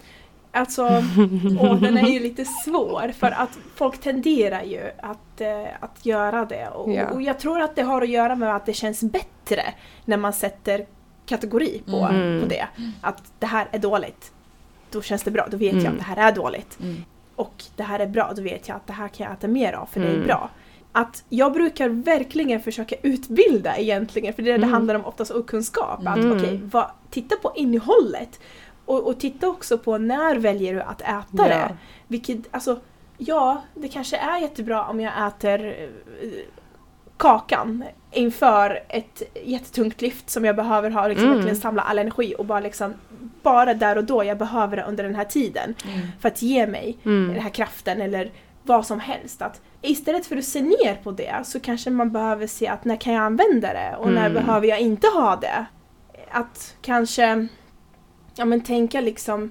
alltså... 0.53 0.85
och 1.61 1.77
den 1.81 1.99
är 1.99 2.09
ju 2.09 2.21
lite 2.21 2.45
svår 2.45 3.13
för 3.19 3.31
att 3.31 3.59
folk 3.75 4.01
tenderar 4.01 4.63
ju 4.63 4.81
att, 5.03 5.41
eh, 5.41 5.65
att 5.81 6.07
göra 6.07 6.45
det. 6.45 6.69
Och, 6.69 6.93
Ja. 6.93 7.09
och 7.11 7.23
jag 7.23 7.39
tror 7.39 7.61
att 7.61 7.77
det 7.77 7.83
har 7.83 8.03
att 8.03 8.09
göra 8.09 8.35
med 8.37 8.57
att 8.57 8.67
det 8.67 8.73
känns 8.73 9.01
bättre 9.03 9.63
när 10.05 10.17
man 10.17 10.33
sätter 10.33 10.87
kategori 11.27 11.83
på, 11.87 11.97
Mm. 11.97 12.41
på 12.43 12.47
det. 12.49 12.67
Att 13.01 13.23
det 13.39 13.47
här 13.47 13.69
är 13.71 13.79
dåligt. 13.79 14.33
Då 14.91 15.03
känns 15.03 15.23
det 15.23 15.31
bra, 15.31 15.47
då 15.51 15.57
vet 15.57 15.73
jag 15.75 15.81
Mm. 15.81 15.93
att 15.93 15.99
det 15.99 16.05
här 16.05 16.29
är 16.31 16.33
dåligt. 16.35 16.79
Mm. 16.83 17.05
Och 17.37 17.65
det 17.77 17.83
här 17.83 17.99
är 18.01 18.07
bra, 18.07 18.33
då 18.37 18.43
vet 18.43 18.69
jag 18.69 18.77
att 18.77 18.87
det 18.87 18.93
här 18.93 19.09
kan 19.09 19.25
jag 19.27 19.33
äta 19.35 19.49
mer 19.49 19.73
av 19.73 19.87
för 19.87 20.01
det 20.01 20.07
är 20.07 20.15
Mm. 20.15 20.27
bra. 20.27 20.51
Att 20.93 21.25
jag 21.29 21.53
brukar 21.53 21.89
verkligen 21.89 22.61
försöka 22.61 22.95
utbilda 23.03 23.77
egentligen, 23.77 24.35
för 24.35 24.43
det, 24.43 24.49
är 24.51 24.59
det 24.59 24.65
Mm. 24.65 24.73
handlar 24.73 24.95
om 24.95 25.05
oftast 25.05 25.31
okunskap. 25.31 26.01
Att 26.07 26.17
Mm. 26.17 26.37
okej, 26.39 26.61
vad- 26.65 26.91
titta 27.11 27.37
på 27.37 27.53
innehållet. 27.57 28.41
Och, 28.91 29.07
och 29.09 29.21
titta 29.21 29.49
också 29.49 29.79
på 29.79 29.99
när 29.99 30.37
väljer 30.37 30.75
du 30.75 30.81
att 30.83 31.01
äta 31.01 31.25
Ja. 31.33 31.45
det. 31.49 31.77
Vilket, 32.09 32.39
alltså, 32.51 32.81
ja, 33.19 33.63
det 33.75 33.89
kanske 33.89 34.17
är 34.17 34.39
jättebra 34.39 34.85
om 34.85 35.01
jag 35.01 35.27
äter 35.27 35.67
eh, 36.23 36.29
kakan 37.17 37.85
inför 38.13 38.81
ett 38.89 39.23
jättetungt 39.45 40.01
lyft 40.03 40.31
som 40.31 40.45
jag 40.45 40.57
behöver 40.57 40.91
ha, 40.91 41.09
liksom 41.09 41.25
Mm. 41.27 41.37
verkligen 41.37 41.57
samla 41.61 41.83
all 41.83 41.99
energi 41.99 42.35
och 42.39 42.45
bara 42.47 42.61
liksom, 42.61 42.95
bara 43.43 43.75
där 43.75 43.99
och 43.99 44.05
då, 44.05 44.25
jag 44.25 44.39
behöver 44.39 44.77
det 44.77 44.83
under 44.83 45.05
den 45.05 45.15
här 45.15 45.25
tiden 45.25 45.75
Mm. 45.85 46.01
för 46.21 46.29
att 46.29 46.43
ge 46.43 46.67
mig 46.67 46.99
Mm. 47.05 47.33
den 47.35 47.43
här 47.43 47.51
kraften 47.51 48.01
eller 48.01 48.31
vad 48.63 48.87
som 48.87 49.01
helst. 49.01 49.43
Att 49.43 49.61
istället 49.83 50.27
för 50.27 50.37
att 50.37 50.45
se 50.45 50.61
ner 50.63 50.95
på 51.03 51.11
det 51.11 51.35
så 51.45 51.61
kanske 51.61 51.91
man 51.91 52.11
behöver 52.13 52.47
se 52.47 52.69
att 52.69 52.85
när 52.85 52.97
kan 52.97 53.13
jag 53.13 53.23
använda 53.23 53.73
det 53.73 53.97
och 53.99 54.13
när 54.13 54.31
Mm. 54.31 54.35
behöver 54.47 54.67
jag 54.67 54.81
inte 54.81 55.07
ha 55.07 55.37
det. 55.37 55.65
Att 56.31 56.75
kanske 56.83 57.47
ja, 58.41 58.45
men 58.45 58.61
tänka 58.61 59.01
liksom 59.01 59.51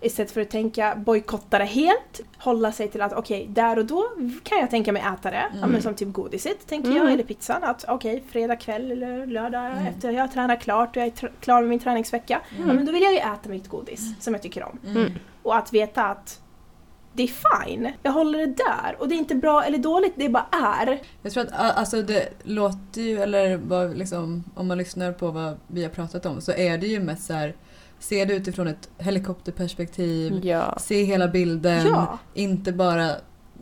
istället 0.00 0.30
för 0.30 0.40
att 0.40 0.50
tänka 0.50 0.94
bojkotta 0.96 1.58
det 1.58 1.64
helt, 1.64 2.20
hålla 2.38 2.72
sig 2.72 2.88
till 2.88 3.02
att 3.02 3.12
okej, 3.12 3.46
där 3.50 3.78
och 3.78 3.84
då 3.84 4.04
kan 4.42 4.58
jag 4.58 4.70
tänka 4.70 4.92
mig 4.92 5.02
äta 5.14 5.30
det. 5.30 5.44
Ja, 5.52 5.58
Mm. 5.58 5.70
men 5.70 5.82
som 5.82 5.94
typ 5.94 6.12
godiset 6.12 6.66
tänker 6.66 6.88
Mm. 6.90 7.02
jag, 7.02 7.12
eller 7.12 7.24
pizzan. 7.24 7.64
Att 7.64 7.84
okej, 7.88 8.24
fredag 8.30 8.56
kväll 8.56 8.90
eller 8.92 9.26
lördag 9.26 9.66
Mm. 9.66 9.86
efter 9.86 10.10
jag 10.10 10.20
har 10.22 10.28
tränat 10.28 10.60
klart 10.60 10.90
och 10.90 10.96
jag 11.02 11.06
är 11.06 11.10
tr- 11.10 11.30
klar 11.40 11.60
med 11.60 11.68
min 11.70 11.78
träningsvecka. 11.78 12.40
Ja, 12.58 12.64
men 12.72 12.86
då 12.86 12.92
vill 12.92 13.02
jag 13.02 13.12
ju 13.12 13.18
äta 13.18 13.48
mitt 13.48 13.68
godis 13.68 14.14
som 14.20 14.34
jag 14.34 14.42
tycker 14.42 14.62
om. 14.64 14.78
Mm. 14.86 15.12
Och 15.42 15.56
att 15.56 15.72
veta 15.72 16.04
att 16.04 16.40
det 17.12 17.22
är 17.22 17.64
fine. 17.66 17.92
Jag 18.02 18.12
håller 18.12 18.38
det 18.38 18.46
där. 18.46 18.96
Och 18.98 19.08
det 19.08 19.14
är 19.14 19.16
inte 19.16 19.34
bra 19.34 19.64
eller 19.64 19.78
dåligt, 19.78 20.12
det 20.16 20.28
bara 20.28 20.46
är. 20.80 21.00
Jag 21.22 21.32
tror 21.32 21.42
att 21.46 21.76
alltså 21.78 22.02
det 22.02 22.28
låter 22.42 23.00
ju, 23.02 23.18
eller 23.22 23.56
vad 23.56 23.96
liksom, 23.98 24.44
om 24.54 24.66
man 24.66 24.78
lyssnar 24.78 25.12
på 25.12 25.30
vad 25.30 25.56
vi 25.66 25.82
har 25.82 25.90
pratat 25.90 26.26
om 26.26 26.40
så 26.40 26.52
är 26.52 26.78
det 26.78 26.86
ju 26.86 27.00
mest 27.00 27.26
så 27.26 27.32
här, 27.32 27.54
se 27.98 28.24
det 28.24 28.34
utifrån 28.34 28.66
ett 28.68 28.88
helikopterperspektiv, 28.98 30.40
Ja. 30.44 30.78
se 30.80 31.02
hela 31.04 31.28
bilden, 31.28 31.86
Ja. 31.86 32.18
inte 32.34 32.72
bara 32.72 33.10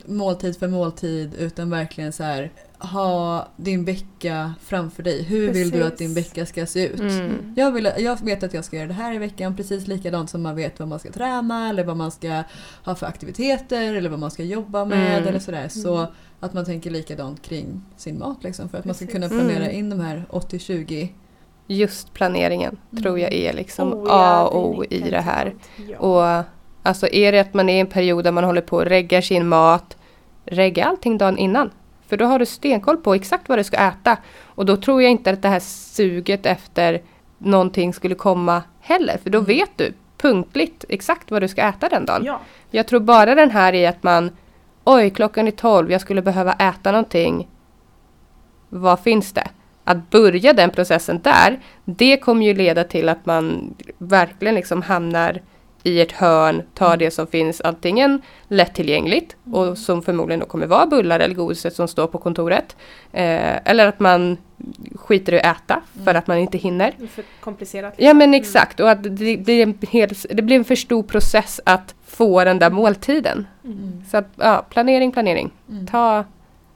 måltid 0.06 0.56
för 0.56 0.68
måltid 0.68 1.34
utan 1.38 1.70
verkligen 1.70 2.12
så 2.12 2.22
här 2.22 2.52
ha 2.78 3.48
din 3.56 3.84
vecka 3.84 4.54
framför 4.62 5.02
dig. 5.02 5.22
Hur 5.22 5.52
vill 5.52 5.70
du 5.70 5.78
Precis. 5.78 5.92
att 5.92 5.98
din 5.98 6.14
vecka 6.14 6.46
ska 6.46 6.66
se 6.66 6.86
ut? 6.88 7.00
Mm. 7.00 7.52
Jag, 7.56 7.72
vill, 7.72 7.90
jag 7.98 8.24
vet 8.24 8.42
att 8.42 8.54
jag 8.54 8.64
ska 8.64 8.76
göra 8.76 8.86
det 8.86 8.94
här 8.94 9.14
i 9.14 9.18
veckan 9.18 9.56
precis 9.56 9.86
likadant 9.86 10.30
som 10.30 10.42
man 10.42 10.56
vet 10.56 10.78
vad 10.78 10.88
man 10.88 10.98
ska 10.98 11.10
träna 11.12 11.68
eller 11.68 11.84
vad 11.84 11.96
man 11.96 12.10
ska 12.10 12.42
ha 12.84 12.94
för 12.94 13.06
aktiviteter 13.06 13.94
eller 13.94 14.10
vad 14.10 14.18
man 14.18 14.30
ska 14.30 14.42
jobba 14.44 14.84
med 14.84 15.16
Mm. 15.16 15.28
eller 15.28 15.38
sådär. 15.38 15.68
Så 15.68 16.06
att 16.40 16.52
man 16.54 16.64
tänker 16.64 16.90
likadant 16.90 17.42
kring 17.42 17.82
sin 17.96 18.18
mat 18.18 18.44
liksom 18.44 18.68
för 18.68 18.78
att 18.78 18.84
man 18.84 18.94
ska 18.94 19.06
Precis. 19.06 19.14
kunna 19.22 19.28
planera 19.40 19.64
Mm. 19.64 19.76
in 19.78 19.90
de 19.90 20.00
här 20.00 20.24
80-20 20.30 21.08
Just 21.66 22.14
planeringen 22.14 22.76
tror 23.02 23.18
jag 23.18 23.32
är 23.32 23.52
liksom 23.52 23.92
Oh, 23.92 24.00
A 24.00 24.06
ja, 24.08 24.46
och 24.46 24.68
O 24.78 24.84
i 24.90 24.98
det 25.00 25.20
här. 25.20 25.54
Ja. 25.90 25.98
Och 25.98 26.44
alltså 26.82 27.08
är 27.08 27.32
det 27.32 27.40
att 27.40 27.54
man 27.54 27.68
är 27.68 27.76
i 27.76 27.80
en 27.80 27.86
period 27.86 28.24
där 28.24 28.32
man 28.32 28.44
håller 28.44 28.60
på 28.60 28.76
och 28.76 28.84
reggar 28.84 29.20
sin 29.20 29.48
mat, 29.48 29.96
regga 30.44 30.84
allting 30.84 31.18
dagen 31.18 31.38
innan. 31.38 31.70
För 32.06 32.16
då 32.16 32.24
har 32.24 32.38
du 32.38 32.46
stenkoll 32.46 32.96
på 32.96 33.14
exakt 33.14 33.48
vad 33.48 33.58
du 33.58 33.64
ska 33.64 33.76
äta. 33.76 34.16
Och 34.44 34.66
då 34.66 34.76
tror 34.76 35.02
jag 35.02 35.10
inte 35.10 35.30
att 35.30 35.42
det 35.42 35.48
här 35.48 35.60
suget 35.60 36.46
efter 36.46 37.02
någonting 37.38 37.94
skulle 37.94 38.14
komma 38.14 38.62
heller. 38.80 39.18
För 39.22 39.30
då 39.30 39.38
Mm. 39.38 39.46
vet 39.46 39.70
du 39.76 39.92
punktligt 40.16 40.84
exakt 40.88 41.30
vad 41.30 41.42
du 41.42 41.48
ska 41.48 41.62
äta 41.62 41.88
den 41.88 42.06
dagen. 42.06 42.22
ja. 42.24 42.40
Jag 42.70 42.86
tror 42.86 43.00
bara 43.00 43.34
den 43.34 43.50
här 43.50 43.72
i 43.72 43.86
att 43.86 44.02
man 44.02 44.30
Oj, 44.86 45.10
klockan 45.10 45.46
är 45.46 45.50
12, 45.50 45.90
jag 45.92 46.00
skulle 46.00 46.22
behöva 46.22 46.52
äta 46.52 46.92
någonting. 46.92 47.48
Vad 48.68 49.00
finns 49.00 49.32
det? 49.32 49.48
Att 49.84 50.10
börja 50.10 50.52
den 50.52 50.70
processen 50.70 51.20
där, 51.22 51.60
det 51.84 52.16
kommer 52.16 52.46
ju 52.46 52.54
leda 52.54 52.84
till 52.84 53.08
att 53.08 53.26
man 53.26 53.74
verkligen 53.98 54.54
liksom 54.54 54.82
hamnar 54.82 55.40
i 55.82 56.00
ett 56.00 56.12
hörn, 56.12 56.62
tar 56.74 56.96
det 56.96 57.10
som 57.10 57.26
finns 57.26 57.60
antingen 57.60 58.22
lättillgängligt 58.48 59.36
och 59.52 59.78
som 59.78 60.02
förmodligen 60.02 60.40
då 60.40 60.46
kommer 60.46 60.66
vara 60.66 60.86
bullar 60.86 61.20
eller 61.20 61.34
godiset 61.34 61.74
som 61.74 61.88
står 61.88 62.06
på 62.06 62.18
kontoret. 62.18 62.76
Eh, 63.12 63.70
eller 63.70 63.86
att 63.86 64.00
man 64.00 64.36
skiter 64.94 65.32
i 65.32 65.40
att 65.40 65.56
äta 65.56 65.80
för 66.04 66.14
att 66.14 66.26
man 66.26 66.38
inte 66.38 66.58
hinner. 66.58 66.94
För 67.10 67.24
komplicerat. 67.40 67.94
Ja 67.96 68.14
men 68.14 68.34
exakt 68.34 68.80
och 68.80 68.90
att 68.90 69.02
det, 69.02 69.52
är 69.52 69.62
en 69.62 69.78
det 70.30 70.42
blir 70.42 70.56
en 70.56 70.64
för 70.64 70.74
stor 70.74 71.02
process 71.02 71.60
att 71.64 71.94
få 72.06 72.44
den 72.44 72.58
där 72.58 72.70
måltiden. 72.70 73.46
Mm. 73.64 74.04
Så 74.10 74.16
att, 74.16 74.28
ja, 74.36 74.66
planering, 74.70 75.12
planering. 75.12 75.50
Mm. 75.70 75.86
Ta, 75.86 76.24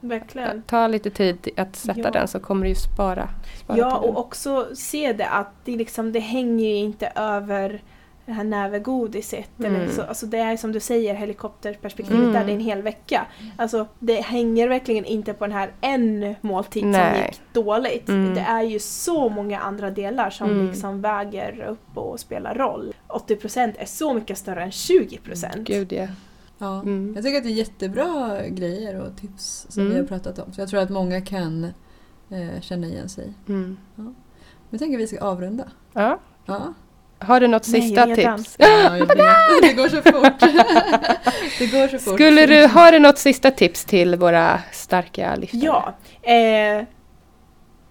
Verkligen. 0.01 0.63
ta 0.63 0.87
lite 0.87 1.11
tid 1.11 1.49
att 1.57 1.77
sätta 1.77 2.01
Ja. 2.01 2.11
den 2.11 2.29
så 2.29 2.41
kommer 2.41 2.63
du 2.63 2.69
ju 2.69 2.75
spara. 2.75 3.29
spara 3.65 3.79
Ja, 3.79 3.97
och 3.97 4.19
också 4.19 4.67
se 4.75 5.13
det 5.13 5.27
att 5.29 5.53
det, 5.65 5.77
liksom, 5.77 6.13
det 6.13 6.21
hänger 6.21 6.69
ju 6.69 6.75
inte 6.77 7.13
över 7.17 7.83
det 8.27 8.33
här 8.35 8.45
nävergodiset. 8.45 9.59
Mm. 9.59 9.75
Eller 9.75 9.89
så, 9.89 10.03
alltså 10.03 10.27
det 10.27 10.39
är 10.39 10.57
som 10.57 10.73
du 10.73 10.81
säger 10.81 11.15
helikopterperspektivet 11.15 12.21
Mm. 12.23 12.33
där 12.33 12.45
det 12.45 12.51
är 12.53 12.55
en 12.55 12.61
hel 12.61 12.83
vecka. 12.83 13.27
Alltså 13.57 13.87
det 13.99 14.21
hänger 14.21 14.69
verkligen 14.69 15.05
inte 15.05 15.33
på 15.33 15.45
den 15.47 15.53
här 15.57 15.71
en 15.81 16.35
måltid 16.41 16.85
Nej. 16.87 17.15
som 17.15 17.23
gick 17.27 17.41
dåligt. 17.53 18.09
Mm. 18.09 18.35
Det 18.35 18.41
är 18.41 18.63
ju 18.63 18.79
så 18.79 19.29
många 19.29 19.59
andra 19.61 19.91
delar 19.91 20.31
som 20.31 20.51
Mm. 20.51 20.67
liksom 20.67 21.01
väger 21.01 21.61
upp 21.69 21.97
och 21.99 22.21
spelar 22.21 22.55
roll. 22.55 22.95
80% 23.09 23.75
är 23.79 23.87
så 23.87 24.15
mycket 24.15 24.39
större 24.39 24.63
än 24.63 24.71
20%. 24.73 25.65
Gud 25.67 25.93
ja. 25.93 26.07
Ja. 26.59 26.81
Mm. 26.83 27.13
Jag 27.15 27.25
tycker 27.25 27.39
att 27.39 27.45
det 27.45 27.51
är 27.51 27.55
jättebra 27.55 28.39
grejer 28.49 29.01
och 29.01 29.17
tips 29.17 29.67
som 29.69 29.83
Mm. 29.83 29.95
vi 29.95 30.01
har 30.01 30.07
pratat 30.07 30.39
om. 30.39 30.53
Så 30.53 30.61
jag 30.61 30.69
tror 30.69 30.81
att 30.81 30.91
många 30.91 31.21
kan 31.21 31.65
eh, 32.31 32.61
känna 32.61 32.87
igen 32.87 33.09
sig. 33.09 33.33
Mm. 33.49 33.77
Jag 34.71 34.81
tänker 34.81 34.97
att 34.97 35.03
vi 35.03 35.07
ska 35.07 35.21
avrunda. 35.21 35.65
ja. 35.93 36.19
Ja. 36.47 36.75
Har 37.21 37.41
du 37.41 37.47
något 37.49 37.69
Nej, 37.69 37.83
sista 37.83 38.07
tips? 38.07 38.57
Ja, 38.59 38.97
jag 38.97 39.07
vet. 39.07 39.09
Det 39.63 39.73
går 39.73 39.89
så 39.89 39.97
fort. 40.03 40.41
Det 41.59 41.67
går 41.67 41.89
så 41.89 41.99
fort. 41.99 42.15
Skulle 42.15 42.47
du, 42.47 42.67
har 42.67 42.93
du 42.93 42.99
något 42.99 43.19
sista 43.19 43.51
tips 43.51 43.85
till 43.85 44.17
våra 44.17 44.61
starka 44.73 45.37
lyftare? 45.37 45.61
Ja. 45.65 45.95
Eh, 46.33 46.85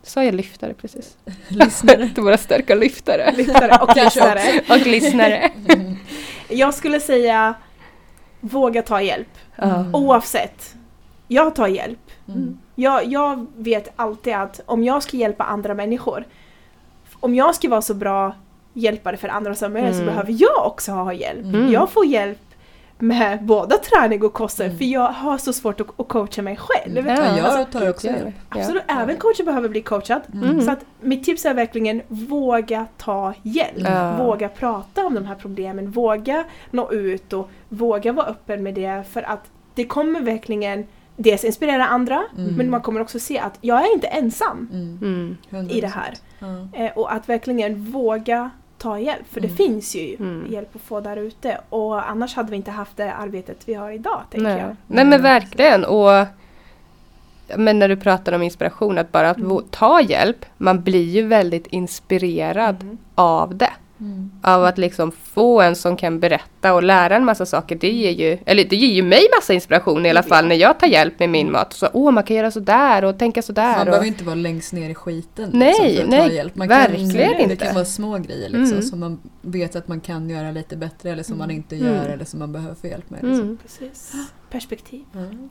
Sa 0.03 0.23
jag 0.23 0.33
lyftare 0.33 0.73
precis? 0.73 1.17
Lyssnare. 1.47 2.09
till 2.09 2.23
våra 2.23 2.37
starka 2.37 2.75
lyftare. 2.75 3.33
lyftare 3.37 3.77
och 3.81 3.95
lyssnare. 3.95 4.41
Och 4.69 4.87
lyssnare. 4.87 5.51
Mm. 5.69 5.95
Jag 6.49 6.73
skulle 6.73 6.99
säga 6.99 7.53
våga 8.39 8.81
ta 8.81 9.01
hjälp. 9.01 9.27
Ja. 9.55 9.85
Oavsett. 9.93 10.75
Jag 11.27 11.55
tar 11.55 11.67
hjälp. 11.67 12.11
Mm. 12.27 12.57
Jag, 12.75 13.05
jag 13.05 13.45
vet 13.57 13.93
alltid 13.95 14.33
att 14.33 14.61
om 14.65 14.83
jag 14.83 15.03
ska 15.03 15.17
hjälpa 15.17 15.43
andra 15.43 15.73
människor, 15.73 16.23
om 17.19 17.35
jag 17.35 17.55
ska 17.55 17.69
vara 17.69 17.81
så 17.81 17.93
bra 17.93 18.35
hjälpare 18.73 19.17
för 19.17 19.27
andra 19.29 19.55
som 19.55 19.73
möjligt 19.73 19.95
så 19.95 20.01
Mm. 20.01 20.13
behöver 20.13 20.35
jag 20.39 20.65
också 20.67 20.91
ha 20.91 21.13
hjälp. 21.13 21.43
Mm. 21.45 21.71
Jag 21.71 21.89
får 21.89 22.05
hjälp 22.05 22.39
med 22.99 23.43
både 23.45 23.77
träning 23.77 24.23
och 24.23 24.33
kosten 24.33 24.65
Mm. 24.65 24.77
för 24.77 24.85
jag 24.85 25.07
har 25.11 25.37
så 25.37 25.53
svårt 25.53 25.81
att, 25.81 25.99
att 25.99 26.07
coacha 26.07 26.41
mig 26.41 26.57
själv. 26.59 27.07
Ja, 27.07 27.37
jag 27.37 27.45
Alltså, 27.45 27.79
tar 27.79 27.89
också 27.89 28.07
hjälp. 28.07 28.35
ja. 28.49 28.59
Absolut, 28.59 28.83
även 28.87 29.17
coacher 29.17 29.43
behöver 29.43 29.69
bli 29.69 29.81
coachad. 29.81 30.21
Mm. 30.33 30.61
Så 30.61 30.71
att 30.71 30.85
mitt 31.01 31.23
tips 31.23 31.45
är 31.45 31.53
verkligen 31.53 32.01
våga 32.07 32.85
ta 32.97 33.33
hjälp. 33.43 33.77
Ja. 33.83 34.17
Våga 34.17 34.49
prata 34.49 35.05
om 35.05 35.13
de 35.15 35.25
här 35.25 35.35
problemen, 35.35 35.91
våga 35.91 36.43
nå 36.71 36.91
ut 36.91 37.33
och 37.33 37.49
våga 37.69 38.11
vara 38.11 38.25
öppen 38.27 38.63
med 38.63 38.73
det 38.73 39.03
för 39.11 39.21
att 39.23 39.43
det 39.75 39.83
kommer 39.85 40.21
verkligen 40.21 40.85
dels 41.17 41.43
inspirera 41.43 41.87
andra 41.87 42.23
Mm. 42.37 42.55
men 42.55 42.69
man 42.69 42.81
kommer 42.81 43.01
också 43.01 43.19
se 43.19 43.39
att 43.39 43.57
jag 43.61 43.81
är 43.81 43.93
inte 43.93 44.07
ensam 44.07 44.69
Mm. 44.73 44.97
Mm. 45.01 45.37
100%. 45.49 45.71
i 45.77 45.81
det 45.81 45.87
här. 45.87 46.13
Ja. 46.39 46.79
Eh, 46.85 46.91
och 46.97 47.13
att 47.13 47.29
verkligen 47.29 47.83
våga 47.91 48.49
ta 48.77 48.99
hjälp 48.99 49.25
för 49.31 49.41
det 49.41 49.47
Mm. 49.47 49.57
finns 49.57 49.95
ju 49.95 50.15
Mm. 50.15 50.47
hjälp 50.51 50.75
att 50.75 50.81
få 50.81 50.99
där 51.01 51.17
ute 51.17 51.61
och 51.69 52.09
annars 52.09 52.35
hade 52.35 52.51
vi 52.51 52.57
inte 52.57 52.71
haft 52.71 52.97
det 52.97 53.13
arbetet 53.13 53.57
vi 53.65 53.73
har 53.73 53.91
idag 53.91 54.21
tänker 54.31 54.47
Nej. 54.49 54.57
jag. 54.61 54.75
Nej 54.87 55.05
men 55.05 55.21
verkligen 55.21 55.85
och 55.85 56.25
men 57.55 57.79
när 57.79 57.89
du 57.89 57.95
pratar 57.97 58.33
om 58.33 58.41
inspiration, 58.43 58.97
att 58.97 59.11
bara 59.11 59.29
att 59.29 59.37
Mm. 59.37 59.63
ta 59.69 60.01
hjälp, 60.01 60.45
man 60.57 60.83
blir 60.83 61.03
ju 61.03 61.21
väldigt 61.27 61.67
inspirerad 61.67 62.81
Mm. 62.81 62.97
av 63.15 63.55
det. 63.55 63.71
Mm. 63.99 64.31
Av 64.41 64.63
att 64.65 64.77
liksom 64.77 65.11
få 65.11 65.61
en 65.61 65.75
som 65.75 65.97
kan 65.97 66.19
berätta 66.19 66.73
och 66.73 66.83
lära 66.83 67.15
en 67.15 67.25
massa 67.25 67.45
saker. 67.45 67.75
Det 67.75 67.89
ger 67.89 68.11
ju, 68.11 68.37
eller 68.45 68.63
det 68.63 68.75
ger 68.75 68.93
ju 68.93 69.01
mig 69.03 69.27
massa 69.37 69.53
inspiration 69.53 70.05
i 70.05 70.09
alla 70.09 70.21
Det 70.21 70.27
fall 70.27 70.47
när 70.47 70.55
jag 70.55 70.79
tar 70.79 70.87
hjälp 70.87 71.19
med 71.19 71.29
min 71.29 71.51
mat. 71.51 71.73
Så 71.73 71.87
åh 71.93 72.11
man 72.11 72.23
kan 72.23 72.35
göra 72.35 72.51
sådär 72.51 73.03
och 73.05 73.19
tänka 73.19 73.41
sådär. 73.41 73.71
Man 73.71 73.79
och, 73.79 73.85
behöver 73.85 74.07
inte 74.07 74.23
vara 74.23 74.35
längst 74.35 74.73
ner 74.73 74.89
i 74.89 74.95
skiten 74.95 75.49
Nej, 75.53 75.73
liksom, 75.81 75.95
för 75.95 76.03
att 76.03 76.09
nej, 76.09 76.29
ta 76.29 76.35
hjälp. 76.35 76.55
Man 76.55 76.67
verkligen 76.67 77.09
kan, 77.09 77.17
Det 77.37 77.43
inte. 77.43 77.55
kan 77.55 77.73
vara 77.75 77.85
små 77.85 78.17
grejer 78.17 78.49
liksom, 78.49 78.71
Mm. 78.77 78.81
som 78.81 78.99
man 78.99 79.19
vet 79.41 79.75
att 79.75 79.87
man 79.87 79.99
kan 79.99 80.29
göra 80.29 80.51
lite 80.51 80.77
bättre 80.77 81.11
eller 81.11 81.23
som 81.23 81.37
man 81.37 81.51
inte 81.51 81.75
Mm. 81.75 81.87
gör 81.87 82.05
eller 82.09 82.25
som 82.25 82.39
man 82.39 82.51
behöver 82.53 82.75
få 82.75 82.87
hjälp 82.87 83.09
med. 83.09 83.23
Liksom. 83.23 83.41
mm. 83.45 83.57
Precis. 83.63 84.13
Perspektiv. 84.49 85.05
Mm. 85.13 85.49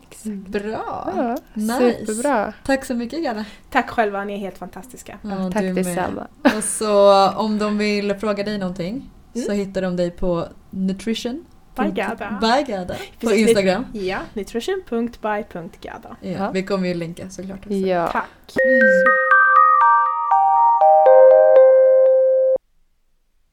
Bra! 0.49 1.13
Ja, 1.17 1.37
Nice. 1.55 2.07
superbra. 2.07 2.53
Tack 2.65 2.85
så 2.85 2.95
mycket 2.95 3.23
Galla. 3.25 3.45
Tack 3.71 3.91
själva, 3.91 4.25
ni 4.25 4.35
är 4.35 4.39
helt 4.39 4.59
fantastiska. 4.59 5.19
Ja, 5.23 5.51
Tack 5.53 5.63
du 5.63 5.73
med. 5.73 5.85
detsamma. 5.85 6.27
Och 6.57 6.65
så 6.65 7.29
om 7.31 7.59
de 7.59 7.79
vill 7.79 8.15
fråga 8.15 8.43
dig 8.45 8.59
någonting 8.59 9.11
så 9.35 9.53
Mm. 9.53 9.57
hittar 9.67 9.83
de 9.83 9.97
dig 9.97 10.11
på 10.11 10.49
nutrition. 10.71 11.45
By 11.77 11.91
Gada. 11.91 12.39
By 12.41 12.73
Gada. 12.73 12.95
På 12.95 13.27
Precis, 13.27 13.49
Instagram. 13.49 13.85
Ja, 13.93 14.19
nutrition.by.gada. 14.35 16.17
Ja, 16.21 16.31
Ja. 16.31 16.51
Vi 16.51 16.63
kommer 16.63 16.89
ju 16.89 16.95
länka 16.95 17.31
såklart 17.31 17.59
också. 17.59 17.73
Ja. 17.73 18.09
Tack. 18.13 18.27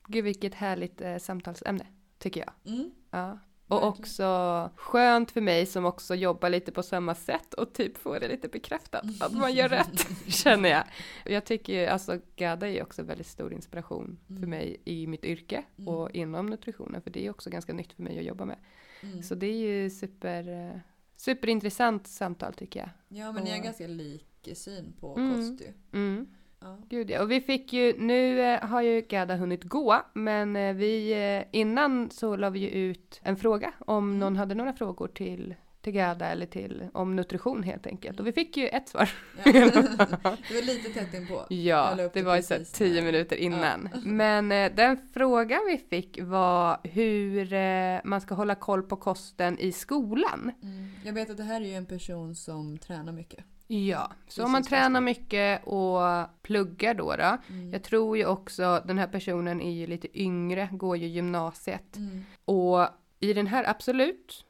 Gud 0.08 0.24
vilket 0.24 0.54
härligt 0.56 1.02
eh, 1.02 1.18
samtalsämne, 1.18 1.86
tycker 2.20 2.42
jag. 2.42 2.74
Mm. 2.74 2.92
Ja. 3.12 3.40
Och 3.82 3.88
också 3.88 4.70
skönt 4.76 5.32
för 5.32 5.42
mig 5.42 5.66
som 5.66 5.86
också 5.86 6.16
jobbar 6.16 6.50
lite 6.50 6.72
på 6.72 6.84
samma 6.84 7.16
sätt 7.16 7.54
och 7.54 7.74
typ 7.74 7.98
får 7.98 8.20
det 8.20 8.28
lite 8.28 8.48
bekräftat 8.48 9.04
att 9.22 9.34
man 9.34 9.54
gör 9.54 9.70
rätt, 9.78 10.08
känner 10.28 10.70
jag. 10.70 10.84
Och 11.26 11.32
jag 11.32 11.46
tycker 11.46 11.74
ju, 11.82 11.86
alltså 11.86 12.20
Gada 12.36 12.70
är 12.70 12.84
också 12.84 13.04
väldigt 13.04 13.28
stor 13.28 13.54
inspiration 13.54 14.20
för 14.28 14.34
Mm. 14.36 14.50
mig 14.50 14.78
i 14.86 15.08
mitt 15.08 15.26
yrke 15.26 15.64
Mm. 15.78 15.88
och 15.88 16.12
inom 16.12 16.46
nutritionen, 16.46 17.02
för 17.02 17.10
det 17.10 17.26
är 17.26 17.30
också 17.30 17.50
ganska 17.50 17.74
nytt 17.74 17.94
för 17.94 18.04
mig 18.04 18.20
att 18.20 18.26
jobba 18.26 18.46
med. 18.46 18.58
Mm. 19.02 19.24
Så 19.24 19.36
det 19.36 19.48
är 19.48 19.58
ju 19.84 19.90
super, 19.90 20.82
superintressant 21.16 22.08
samtal 22.08 22.54
tycker 22.54 22.80
jag. 22.80 22.90
Ja 23.20 23.32
men 23.32 23.44
ni 23.44 23.50
har 23.52 23.58
Och- 23.58 23.64
ganska 23.64 23.88
lik 23.88 24.50
syn 24.54 24.94
på 25.00 25.16
Mm. 25.18 25.36
kost 25.36 25.62
ju. 25.62 25.74
Mm. 26.00 26.28
Ja. 26.64 26.78
Gud 26.90 27.10
ja. 27.10 27.22
Och 27.22 27.32
vi 27.32 27.42
fick 27.42 27.74
ju, 27.74 27.96
nu 28.00 28.42
eh, 28.42 28.62
har 28.62 28.82
ju 28.82 29.02
Gada 29.02 29.36
hunnit 29.36 29.64
gå, 29.64 30.02
men 30.14 30.56
eh, 30.56 30.74
vi, 30.74 31.12
eh, 31.12 31.60
innan 31.60 32.12
så 32.12 32.36
la 32.36 32.50
vi 32.50 32.60
ju 32.60 32.70
ut 32.70 33.20
en 33.24 33.38
fråga 33.38 33.72
om 33.80 34.04
Mm. 34.08 34.20
någon 34.20 34.36
hade 34.36 34.56
några 34.56 34.74
frågor 34.74 35.08
till, 35.08 35.56
till 35.82 35.94
Gada 35.94 36.26
eller 36.26 36.46
till, 36.46 36.88
om 36.94 37.16
nutrition 37.16 37.64
helt 37.64 37.88
enkelt. 37.88 38.20
Och 38.20 38.28
vi 38.28 38.32
fick 38.32 38.58
ju 38.58 38.68
ett 38.68 38.90
svar. 38.90 39.10
Ja. 39.44 39.52
det 39.52 40.54
var 40.54 40.66
lite 40.66 40.90
tätt 40.90 41.14
inpå. 41.14 41.46
Ja, 41.50 41.94
det 41.96 42.14
det 42.14 42.22
var 42.22 42.36
ju 42.36 42.42
så 42.42 42.56
tio 42.74 43.02
minuter 43.02 43.36
innan. 43.36 43.90
Ja. 43.94 44.00
Men 44.06 44.52
eh, 44.52 44.72
den 44.76 44.98
frågan 45.14 45.60
vi 45.68 45.78
fick 45.78 46.20
var 46.22 46.78
hur 46.84 47.54
eh, 47.54 48.00
man 48.04 48.22
ska 48.22 48.36
hålla 48.36 48.56
koll 48.56 48.84
på 48.84 48.96
kosten 48.96 49.60
i 49.60 49.72
skolan. 49.72 50.52
Mm. 50.64 50.90
Jag 51.06 51.14
vet 51.14 51.30
att 51.30 51.38
det 51.38 51.44
här 51.44 51.62
är 51.62 51.66
ju 51.66 51.74
en 51.76 51.86
person 51.86 52.36
som 52.36 52.78
tränar 52.78 53.12
mycket. 53.12 53.46
Ja, 53.74 54.12
så 54.28 54.46
om 54.46 54.52
man 54.52 54.64
tränar 54.64 55.02
mycket 55.02 55.64
och 55.64 56.02
pluggar 56.42 56.94
då, 56.94 57.16
då 57.16 57.24
Mm. 57.24 57.74
Jag 57.74 57.84
tror 57.84 58.18
ju 58.18 58.26
också, 58.26 58.84
den 58.86 58.98
här 58.98 59.08
personen 59.08 59.62
är 59.62 59.72
ju 59.72 59.88
lite 59.88 60.22
yngre, 60.22 60.70
går 60.72 60.98
ju 60.98 61.08
gymnasiet. 61.08 61.96
Mm. 61.96 62.26
Och 62.46 62.88
i 63.20 63.34
den 63.34 63.48
här, 63.48 63.70
absolut, 63.70 64.46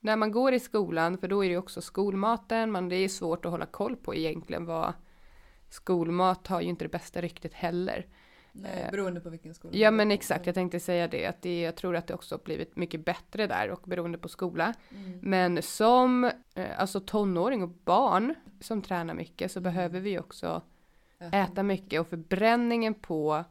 när 0.00 0.16
man 0.16 0.32
går 0.32 0.52
i 0.52 0.60
skolan, 0.60 1.18
för 1.18 1.28
då 1.28 1.44
är 1.44 1.48
det 1.48 1.52
ju 1.52 1.58
också 1.58 1.80
skolmaten, 1.80 2.72
men 2.72 2.88
det 2.88 2.96
är 2.96 3.08
svårt 3.08 3.44
att 3.44 3.50
hålla 3.50 3.66
koll 3.66 3.96
på 3.96 4.14
egentligen 4.14 4.64
vad 4.64 4.92
skolmat 5.68 6.46
har 6.46 6.60
ju 6.60 6.68
inte 6.68 6.84
det 6.84 6.88
bästa 6.88 7.20
ryktet 7.20 7.54
heller. 7.54 8.06
Nej, 8.52 8.82
Eh, 8.82 8.90
beroende 8.90 9.20
på 9.20 9.30
vilken 9.30 9.54
skola. 9.54 9.76
Ja 9.76 9.90
men 9.90 10.10
exakt, 10.10 10.46
jag 10.46 10.54
tänkte 10.54 10.80
säga 10.80 11.08
det, 11.08 11.26
att 11.26 11.42
det, 11.42 11.60
jag 11.60 11.76
tror 11.76 11.96
att 11.96 12.06
det 12.06 12.14
också 12.14 12.34
har 12.34 12.40
blivit 12.44 12.76
mycket 12.76 13.04
bättre 13.04 13.46
där 13.46 13.70
och 13.70 13.80
beroende 13.84 14.18
på 14.18 14.28
skola. 14.28 14.74
Mm. 14.90 15.18
Men 15.22 15.62
som 15.62 16.24
eh, 16.54 16.80
alltså 16.80 17.00
tonåring 17.00 17.62
och 17.62 17.68
barn 17.68 18.34
som 18.60 18.82
tränar 18.82 19.14
mycket 19.14 19.52
så 19.52 19.60
behöver 19.60 20.00
vi 20.00 20.18
också 20.18 20.62
äta 21.32 21.62
mycket 21.62 22.00
och 22.00 22.08
förbränningen 22.08 22.94
på 22.94 23.44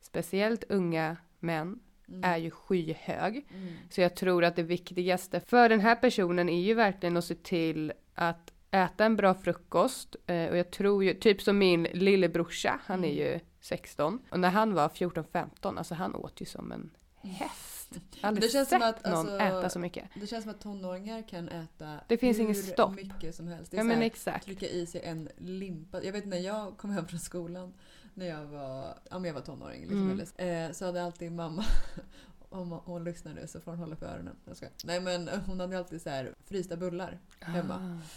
speciellt 0.00 0.64
unga 0.68 1.16
män 1.38 1.80
Mm. 2.08 2.24
är 2.24 2.36
ju 2.36 2.50
skyhög. 2.50 3.46
Mm. 3.54 3.74
Så 3.90 4.00
jag 4.00 4.16
tror 4.16 4.44
att 4.44 4.56
det 4.56 4.62
viktigaste 4.62 5.40
för 5.40 5.68
den 5.68 5.80
här 5.80 5.94
personen 5.94 6.48
är 6.48 6.60
ju 6.60 6.74
verkligen 6.74 7.16
att 7.16 7.24
se 7.24 7.34
till 7.34 7.92
att 8.14 8.52
äta 8.70 9.04
en 9.04 9.16
bra 9.16 9.34
frukost. 9.34 10.16
Eh, 10.26 10.48
och 10.50 10.56
jag 10.56 10.70
tror 10.70 11.04
ju, 11.04 11.14
typ 11.14 11.42
som 11.42 11.58
min 11.58 11.82
lillebrorsa, 11.82 12.80
han 12.84 13.04
är 13.04 13.12
ju 13.12 13.40
16. 13.68 14.18
Och 14.30 14.40
när 14.40 14.50
han 14.50 14.74
var 14.74 14.88
14-15, 14.88 15.78
alltså 15.78 15.94
han 15.94 16.14
åt 16.14 16.40
ju 16.40 16.44
som 16.46 16.72
en 16.72 16.90
häst. 17.22 17.94
Aldrig 18.20 18.48
Det 18.48 18.52
känns 18.52 18.68
sett 18.68 18.80
som 18.80 18.88
att, 18.88 19.04
någon 19.04 19.14
alltså, 19.14 19.38
äta 19.38 19.68
så 19.70 19.78
mycket. 19.78 20.04
Det 20.14 20.26
känns 20.26 20.44
som 20.44 20.50
att 20.50 20.60
tonåringar 20.60 21.28
kan 21.28 21.48
äta 21.48 22.00
Det 22.08 22.18
finns 22.18 22.38
hur 22.38 22.54
stopp. 22.54 22.94
mycket 22.94 23.34
som 23.34 23.48
helst. 23.48 23.70
Det 23.70 23.76
är 23.76 23.78
Ja 23.78 23.84
men 23.84 24.02
exakt. 24.02 24.44
trycka 24.44 24.66
i 24.68 24.86
sig 24.86 25.00
en 25.04 25.28
limpa. 25.36 26.02
Jag 26.04 26.12
vet 26.12 26.26
när 26.26 26.38
jag 26.38 26.76
kom 26.76 26.90
hem 26.90 27.06
från 27.08 27.20
skolan 27.20 27.74
när 28.14 28.26
jag 28.26 28.44
var, 28.44 28.94
ja, 29.10 29.18
men 29.18 29.24
jag 29.24 29.34
var 29.34 29.40
tonåring. 29.40 29.80
Liksom, 29.80 30.10
Mm. 30.10 30.20
eller, 30.38 30.66
eh, 30.66 30.72
så 30.72 30.84
hade 30.84 31.02
alltid 31.04 31.32
mamma, 31.32 31.64
om 32.48 32.70
hon 32.84 33.04
lyssnar 33.04 33.34
nu 33.34 33.46
så 33.46 33.60
får 33.60 33.70
hon 33.70 33.80
hålla 33.80 33.96
för 33.96 34.06
öronen. 34.06 34.36
Jag 34.44 34.56
ska. 34.56 34.66
Nej 34.84 35.00
men 35.00 35.28
hon 35.46 35.60
hade 35.60 35.78
alltid 35.78 36.02
så 36.02 36.10
här 36.10 36.34
frysta 36.44 36.76
bullar 36.76 37.18
hemma. 37.40 37.74
Ah. 37.74 38.08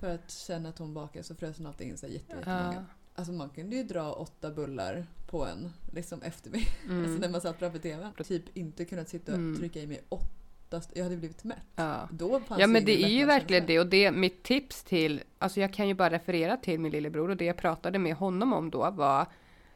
För 0.00 0.14
att 0.14 0.30
känna 0.30 0.68
att 0.68 0.78
hon 0.78 0.94
bakade 0.94 1.22
så 1.24 1.34
frös 1.34 1.58
hon 1.58 1.66
alltid 1.66 1.86
in 1.88 1.96
sig 1.98 2.12
jätte- 2.12 2.36
jättemånga. 2.36 2.86
Alltså 3.16 3.32
man 3.32 3.48
kunde 3.48 3.76
ju 3.76 3.82
dra 3.82 4.12
åtta 4.12 4.50
bullar 4.50 5.06
på 5.26 5.44
en 5.44 5.72
liksom 5.92 6.22
eftermiddag. 6.22 6.66
Mm. 6.88 7.04
Alltså 7.04 7.18
när 7.20 7.28
man 7.28 7.40
satt 7.40 7.58
framför 7.58 7.78
TVn. 7.78 8.12
Typ 8.24 8.56
inte 8.56 8.84
kunnat 8.84 9.08
sitta 9.08 9.32
och 9.32 9.38
Mm. 9.38 9.58
trycka 9.58 9.80
i 9.80 9.86
mig 9.86 10.00
åtta, 10.08 10.82
jag 10.94 11.04
hade 11.04 11.16
blivit 11.16 11.44
mätt. 11.44 11.58
Ja. 11.76 12.08
Då 12.12 12.40
fanns 12.40 12.60
Ja 12.60 12.66
men 12.66 12.84
det 12.84 13.04
är 13.04 13.08
ju 13.08 13.24
verkligen 13.24 13.66
det 13.66 13.80
och 13.80 13.86
det 13.86 14.10
mitt 14.12 14.42
tips 14.42 14.82
till, 14.82 15.22
alltså 15.38 15.60
jag 15.60 15.72
kan 15.72 15.88
ju 15.88 15.94
bara 15.94 16.10
referera 16.10 16.56
till 16.56 16.80
min 16.80 16.92
lillebror 16.92 17.30
och 17.30 17.36
det 17.36 17.44
jag 17.44 17.56
pratade 17.56 17.98
med 17.98 18.14
honom 18.14 18.52
om 18.52 18.70
då 18.70 18.90
var 18.90 19.26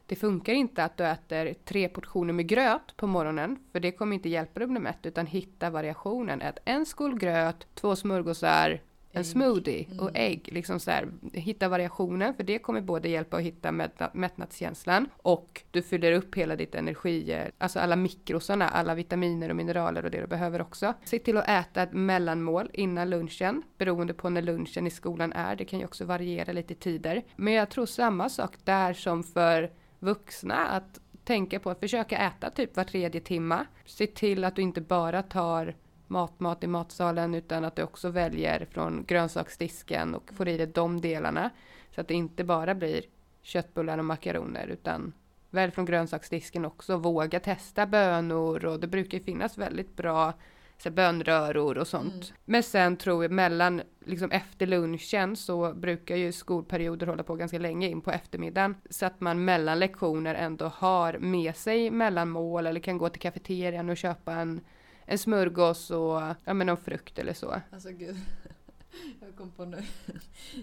det 0.05 0.15
funkar 0.15 0.53
inte 0.53 0.83
att 0.83 0.97
du 0.97 1.05
äter 1.05 1.53
tre 1.65 1.89
portioner 1.89 2.33
med 2.33 2.47
gröt 2.47 2.97
på 2.97 3.07
morgonen 3.07 3.57
för 3.71 3.79
det 3.79 3.91
kommer 3.91 4.15
inte 4.15 4.29
hjälpa 4.29 4.59
dig 4.59 4.63
att 4.63 4.69
bli 4.71 4.79
mätt 4.79 5.05
utan 5.05 5.25
hitta 5.27 5.69
variationen. 5.69 6.41
Ät 6.41 6.57
en 6.65 6.85
skål 6.85 7.19
gröt, 7.19 7.67
två 7.75 7.95
smörgåsar, 7.95 8.81
en 9.11 9.23
smoothie 9.25 9.85
och 9.99 10.09
Mm. 10.09 10.21
ägg. 10.31 10.49
Liksom 10.51 10.79
så 10.79 10.91
här, 10.91 11.07
hitta 11.33 11.69
variationen 11.69 12.33
för 12.33 12.43
det 12.43 12.59
kommer 12.59 12.81
både 12.81 13.09
hjälpa 13.09 13.37
att 13.37 13.43
hitta 13.43 13.71
mättna- 13.71 14.09
mättnadskänslan 14.13 15.09
och 15.17 15.61
du 15.71 15.81
fyller 15.81 16.11
upp 16.13 16.35
hela 16.35 16.55
ditt 16.55 16.75
energi, 16.75 17.37
alltså 17.57 17.79
alla 17.79 17.95
mikrosarna, 17.95 18.69
alla 18.69 18.95
vitaminer 18.95 19.49
och 19.49 19.55
mineraler 19.55 20.05
och 20.05 20.11
det 20.11 20.21
du 20.21 20.27
behöver 20.27 20.61
också. 20.61 20.93
Se 21.03 21.19
till 21.19 21.37
att 21.37 21.49
äta 21.49 21.83
ett 21.83 21.93
mellanmål 21.93 22.69
innan 22.73 23.09
lunchen 23.09 23.63
beroende 23.77 24.13
på 24.13 24.29
när 24.29 24.41
lunchen 24.41 24.87
i 24.87 24.89
skolan 24.89 25.33
är. 25.33 25.55
Det 25.55 25.65
kan 25.65 25.79
ju 25.79 25.85
också 25.85 26.05
variera 26.05 26.51
lite 26.53 26.73
i 26.73 26.75
tider. 26.75 27.23
Men 27.35 27.53
jag 27.53 27.69
tror 27.69 27.85
samma 27.85 28.29
sak 28.29 28.55
där 28.63 28.93
som 28.93 29.23
för 29.23 29.71
vuxna 29.99 30.55
att 30.67 30.99
tänka 31.23 31.59
på 31.59 31.69
att 31.69 31.79
försöka 31.79 32.17
äta 32.17 32.49
typ 32.49 32.75
var 32.77 32.83
tredje 32.83 33.21
timma. 33.21 33.65
Se 33.85 34.07
till 34.07 34.43
att 34.43 34.55
du 34.55 34.61
inte 34.61 34.81
bara 34.81 35.23
tar 35.23 35.75
matmat 36.11 36.63
i 36.63 36.67
matsalen 36.67 37.35
utan 37.35 37.65
att 37.65 37.75
du 37.75 37.83
också 37.83 38.09
väljer 38.09 38.65
från 38.71 39.05
grönsaksdisken 39.05 40.15
och 40.15 40.31
får 40.33 40.47
i 40.47 40.57
dig 40.57 40.67
de 40.67 41.01
delarna. 41.01 41.49
Så 41.95 42.01
att 42.01 42.07
det 42.07 42.13
inte 42.13 42.43
bara 42.43 42.75
blir 42.75 43.01
köttbullar 43.41 43.97
och 43.97 44.05
makaroner 44.05 44.67
utan 44.67 45.13
välj 45.49 45.71
från 45.71 45.85
grönsaksdisken 45.85 46.65
också. 46.65 46.97
Våga 46.97 47.39
testa 47.39 47.85
bönor 47.85 48.65
och 48.65 48.79
det 48.79 48.87
brukar 48.87 49.19
finnas 49.19 49.57
väldigt 49.57 49.95
bra 49.95 50.33
så 50.77 50.91
bönröror 50.91 51.77
och 51.77 51.87
sånt. 51.87 52.13
Mm. 52.13 52.35
Men 52.45 52.63
sen 52.63 52.97
tror 52.97 53.23
jag 53.23 53.31
mellan, 53.31 53.81
liksom 54.05 54.31
efter 54.31 54.65
lunchen 54.65 55.35
så 55.35 55.73
brukar 55.73 56.15
ju 56.15 56.31
skolperioder 56.31 57.07
hålla 57.07 57.23
på 57.23 57.35
ganska 57.35 57.59
länge 57.59 57.87
in 57.87 58.01
på 58.01 58.11
eftermiddagen. 58.11 58.75
Så 58.89 59.05
att 59.05 59.21
man 59.21 59.45
mellan 59.45 59.79
lektioner 59.79 60.35
ändå 60.35 60.65
har 60.65 61.17
med 61.17 61.55
sig 61.55 61.91
mellanmål 61.91 62.67
eller 62.67 62.79
kan 62.79 62.97
gå 62.97 63.09
till 63.09 63.21
kafeterian 63.21 63.89
och 63.89 63.97
köpa 63.97 64.33
en, 64.33 64.61
en 65.05 65.17
smörgås 65.17 65.91
och 65.91 66.21
ja, 66.45 66.53
men 66.53 66.67
någon 66.67 66.77
frukt 66.77 67.19
eller 67.19 67.33
så. 67.33 67.61
Alltså 67.71 67.89
gud. 67.89 68.17
Jag 69.21 69.35
kom 69.35 69.51
på 69.51 69.65
nu. 69.65 69.83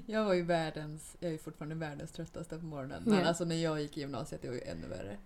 Jag 0.07 0.25
var 0.25 0.35
ju 0.35 0.43
världens, 0.43 1.17
jag 1.21 1.33
är 1.33 1.39
fortfarande 1.39 1.75
världens 1.75 2.13
tröttaste 2.13 2.59
på 2.59 2.65
morgonen. 2.65 3.03
Men 3.07 3.19
Ja. 3.19 3.25
alltså 3.25 3.45
när 3.45 3.57
jag 3.57 3.81
gick 3.81 3.97
i 3.97 4.01
gymnasiet, 4.01 4.43
det 4.43 4.49
var 4.49 4.55
ju 4.55 4.63
ännu 4.63 4.87
värre. 4.89 5.17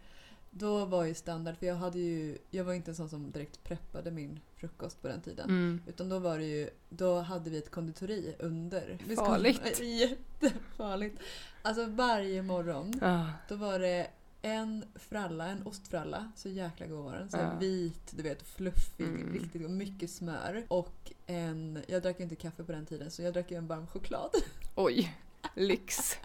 Då 0.50 0.84
var 0.84 1.04
ju 1.04 1.14
standard, 1.14 1.56
för 1.56 1.66
jag 1.66 1.74
hade 1.74 1.98
ju, 1.98 2.38
jag 2.50 2.64
var 2.64 2.72
inte 2.72 2.90
en 2.90 2.94
sån 2.94 3.08
som 3.08 3.30
direkt 3.30 3.64
preppade 3.64 4.10
min 4.10 4.40
frukost 4.56 5.02
på 5.02 5.08
den 5.08 5.20
tiden. 5.20 5.48
Mm. 5.50 5.82
Utan 5.86 6.08
då 6.08 6.18
var 6.18 6.38
det 6.38 6.44
ju, 6.44 6.70
då 6.88 7.20
hade 7.20 7.50
vi 7.50 7.58
ett 7.58 7.70
konditori 7.70 8.34
under. 8.38 8.98
Farligt. 9.16 9.56
skolan. 9.76 9.90
Jättefarligt. 9.98 11.20
Alltså 11.62 11.86
varje 11.86 12.42
morgon, 12.42 12.92
Ah, 13.02 13.24
då 13.48 13.56
var 13.56 13.78
det 13.78 14.06
en 14.42 14.84
fralla, 14.94 15.46
en 15.46 15.66
ostfralla, 15.66 16.32
så 16.36 16.48
jäkla 16.48 16.86
god 16.86 17.04
var 17.04 17.12
den. 17.16 17.30
Så 17.30 17.36
Ja. 17.36 17.54
vit, 17.60 18.12
du 18.16 18.22
vet, 18.22 18.42
fluffig, 18.42 19.04
Mm. 19.06 19.32
riktigt 19.32 19.62
god, 19.62 19.70
mycket 19.70 20.10
smör. 20.10 20.64
Och 20.68 21.12
en, 21.26 21.82
jag 21.86 22.02
drack 22.02 22.18
ju 22.18 22.22
inte 22.24 22.36
kaffe 22.36 22.64
på 22.64 22.72
den 22.72 22.86
tiden 22.86 23.10
så 23.10 23.22
jag 23.22 23.32
drack 23.32 23.50
ju 23.50 23.56
en 23.56 23.66
varm 23.66 23.86
choklad. 23.86 24.30
oj, 24.74 25.16
lyx. 25.54 26.18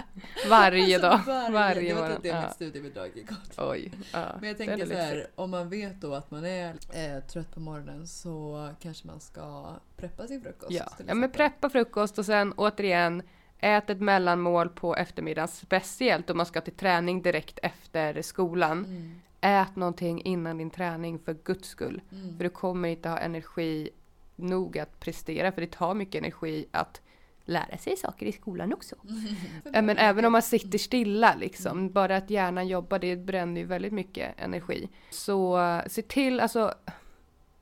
Varje 0.50 0.98
dag. 1.00 1.12
Alltså 1.14 1.32
varje, 1.32 1.52
Varje 1.52 1.94
det 1.94 2.02
var 2.02 2.10
typ 2.10 2.24
det 2.24 2.34
mitt 2.34 2.44
Ja. 2.44 2.50
studiebidrag 2.50 3.12
gick 3.16 3.32
åt. 3.32 3.54
Oj. 3.58 3.92
Ja, 4.14 4.36
Men 4.40 4.48
jag 4.50 4.58
tänker 4.58 4.86
så 4.86 4.94
här, 4.94 5.28
om 5.36 5.50
man 5.52 5.70
vet 5.70 6.02
då 6.02 6.14
att 6.14 6.32
man 6.32 6.46
är 6.46 6.76
eh, 6.94 7.24
trött 7.24 7.54
på 7.54 7.60
morgonen 7.60 8.08
så 8.08 8.70
kanske 8.82 9.08
man 9.08 9.20
ska 9.20 9.76
preppa 9.98 10.28
sin 10.28 10.42
frukost. 10.42 10.72
Ja. 10.72 10.86
ja, 11.08 11.14
men 11.14 11.32
preppa 11.32 11.70
frukost 11.70 12.18
och 12.18 12.26
sen 12.26 12.54
återigen 12.54 13.24
ät 13.60 13.90
ett 13.90 14.02
mellanmål 14.02 14.70
på 14.70 14.96
eftermiddagen, 14.96 15.48
speciellt 15.48 16.30
om 16.30 16.38
man 16.38 16.46
ska 16.46 16.62
till 16.62 16.74
träning 16.74 17.22
direkt 17.22 17.60
efter 17.64 18.22
skolan. 18.22 18.86
Mm, 18.86 19.22
Ät 19.42 19.76
någonting 19.76 20.22
innan 20.22 20.58
din 20.58 20.70
träning 20.70 21.20
för 21.20 21.34
guds 21.34 21.70
skull. 21.70 22.02
mm. 22.12 22.38
För 22.38 22.44
du 22.44 22.50
kommer 22.50 22.90
inte 22.90 23.10
ha 23.10 23.18
energi 23.18 23.90
nog 24.36 24.78
att 24.80 25.00
prestera, 25.00 25.52
för 25.52 25.62
det 25.62 25.72
tar 25.72 25.94
mycket 25.94 26.20
energi 26.20 26.66
att 26.72 27.02
lära 27.46 27.78
sig 27.78 27.98
saker 27.98 28.26
i 28.26 28.32
skolan 28.32 28.74
också. 28.74 28.96
Ja, 29.74 29.82
men 29.82 29.98
även 29.98 30.26
om 30.26 30.32
man 30.32 30.42
sitter 30.42 30.78
stilla 30.78 31.36
liksom, 31.36 31.92
bara 31.92 32.18
att 32.18 32.30
hjärnan 32.30 32.68
jobbar, 32.68 33.00
det 33.00 33.16
bränner 33.16 33.62
ju 33.62 33.68
väldigt 33.68 33.94
mycket 33.94 34.34
energi. 34.38 34.90
Så 35.10 35.60
se 35.88 36.02
till, 36.02 36.40
alltså, 36.40 36.74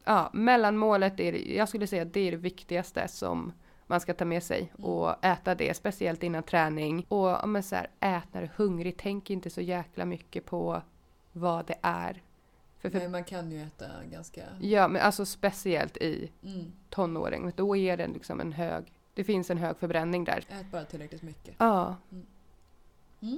ja, 0.03 0.29
mellanmålet 0.33 1.19
är 1.19 1.57
jag 1.57 1.69
skulle 1.69 1.87
säga 1.87 2.01
att 2.01 2.13
det 2.13 2.19
är 2.19 2.31
det 2.31 2.37
viktigaste 2.37 3.07
som 3.07 3.53
man 3.87 3.99
ska 3.99 4.13
ta 4.13 4.25
med 4.25 4.43
sig 4.43 4.71
Mm. 4.77 4.89
och 4.89 5.25
äta 5.25 5.55
det, 5.55 5.73
speciellt 5.77 6.23
innan 6.23 6.43
träning. 6.43 7.05
Och 7.09 7.27
ja, 7.27 7.45
men 7.45 7.63
så 7.63 7.75
här, 7.75 7.87
ät 7.99 8.23
när 8.33 8.41
du 8.41 8.47
är 8.47 8.51
hungrig, 8.55 8.95
tänk 8.97 9.29
inte 9.29 9.49
så 9.49 9.61
jäkla 9.61 10.05
mycket 10.05 10.45
på 10.45 10.81
vad 11.31 11.65
det 11.65 11.75
är. 11.81 12.21
För, 12.79 12.89
för, 12.89 12.99
Nej, 12.99 13.09
man 13.09 13.23
kan 13.23 13.51
ju 13.51 13.61
äta 13.61 13.85
ganska... 14.11 14.41
ja, 14.61 14.87
men 14.87 15.01
alltså 15.01 15.25
speciellt 15.25 15.97
i 15.97 16.31
Mm. 16.43 16.71
tonåring, 16.89 17.51
då 17.55 17.75
är 17.75 17.97
det 17.97 18.07
liksom 18.07 18.39
en 18.41 18.51
hög, 18.51 18.93
det 19.13 19.23
finns 19.23 19.49
en 19.49 19.57
hög 19.57 19.77
förbränning 19.77 20.23
där. 20.23 20.45
Ät 20.49 20.71
bara 20.71 20.83
tillräckligt 20.85 21.21
mycket. 21.21 21.55
Ja, 21.57 21.95
Mm. 22.11 22.25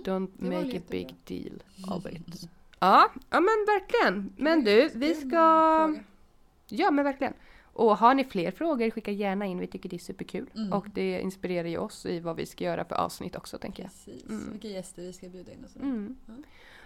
don't 0.03 0.29
Det 0.37 0.49
var 0.49 0.63
make 0.63 0.77
a 0.77 0.81
big 0.89 1.15
deal 1.25 1.63
of 1.97 2.05
it. 2.05 2.49
Ja, 2.79 3.09
ja 3.29 3.39
men 3.39 3.65
verkligen. 3.67 4.33
Men 4.37 4.63
du, 4.63 4.89
vi 4.95 5.13
ska... 5.15 5.95
Ja, 6.69 6.91
men 6.91 7.05
verkligen. 7.05 7.33
Och 7.77 7.97
har 7.97 8.13
ni 8.13 8.23
fler 8.23 8.51
frågor, 8.51 8.89
skicka 8.89 9.11
gärna 9.11 9.45
in. 9.45 9.59
Vi 9.59 9.67
tycker 9.67 9.89
det 9.89 9.95
är 9.95 9.99
superkul. 9.99 10.49
Mm. 10.55 10.73
Och 10.73 10.85
det 10.93 11.21
inspirerar 11.21 11.67
ju 11.67 11.77
oss 11.77 12.05
i 12.05 12.19
vad 12.19 12.35
vi 12.35 12.45
ska 12.45 12.63
göra 12.63 12.85
för 12.85 12.95
avsnitt 12.95 13.35
också, 13.35 13.57
tänker 13.57 13.83
jag. 13.83 13.91
Precis. 13.91 14.29
Mm. 14.29 14.51
Vilka 14.51 14.67
gäster 14.67 15.01
vi 15.01 15.13
ska 15.13 15.29
bjuda 15.29 15.51
in 15.51 15.63
och 15.63 15.69
så. 15.69 15.79
Mm. 15.79 16.15
Ja. 16.25 16.33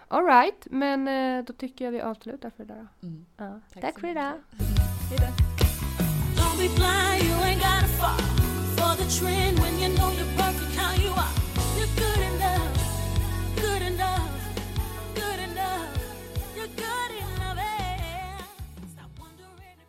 All 0.08 0.26
right, 0.26 0.68
men 0.72 1.08
eh, 1.08 1.46
då 1.46 1.54
tycker 1.54 1.86
jag 1.86 1.92
vi 1.92 2.02
avslutar 2.02 2.50
för 2.50 2.64
idag. 2.64 2.88
då. 3.02 3.08
Mm. 3.08 3.26
Ja. 3.38 3.60
Tack 3.74 3.82
Tack 3.82 4.00
för 4.00 4.08
idag. 4.08 4.34
Hej 5.10 5.18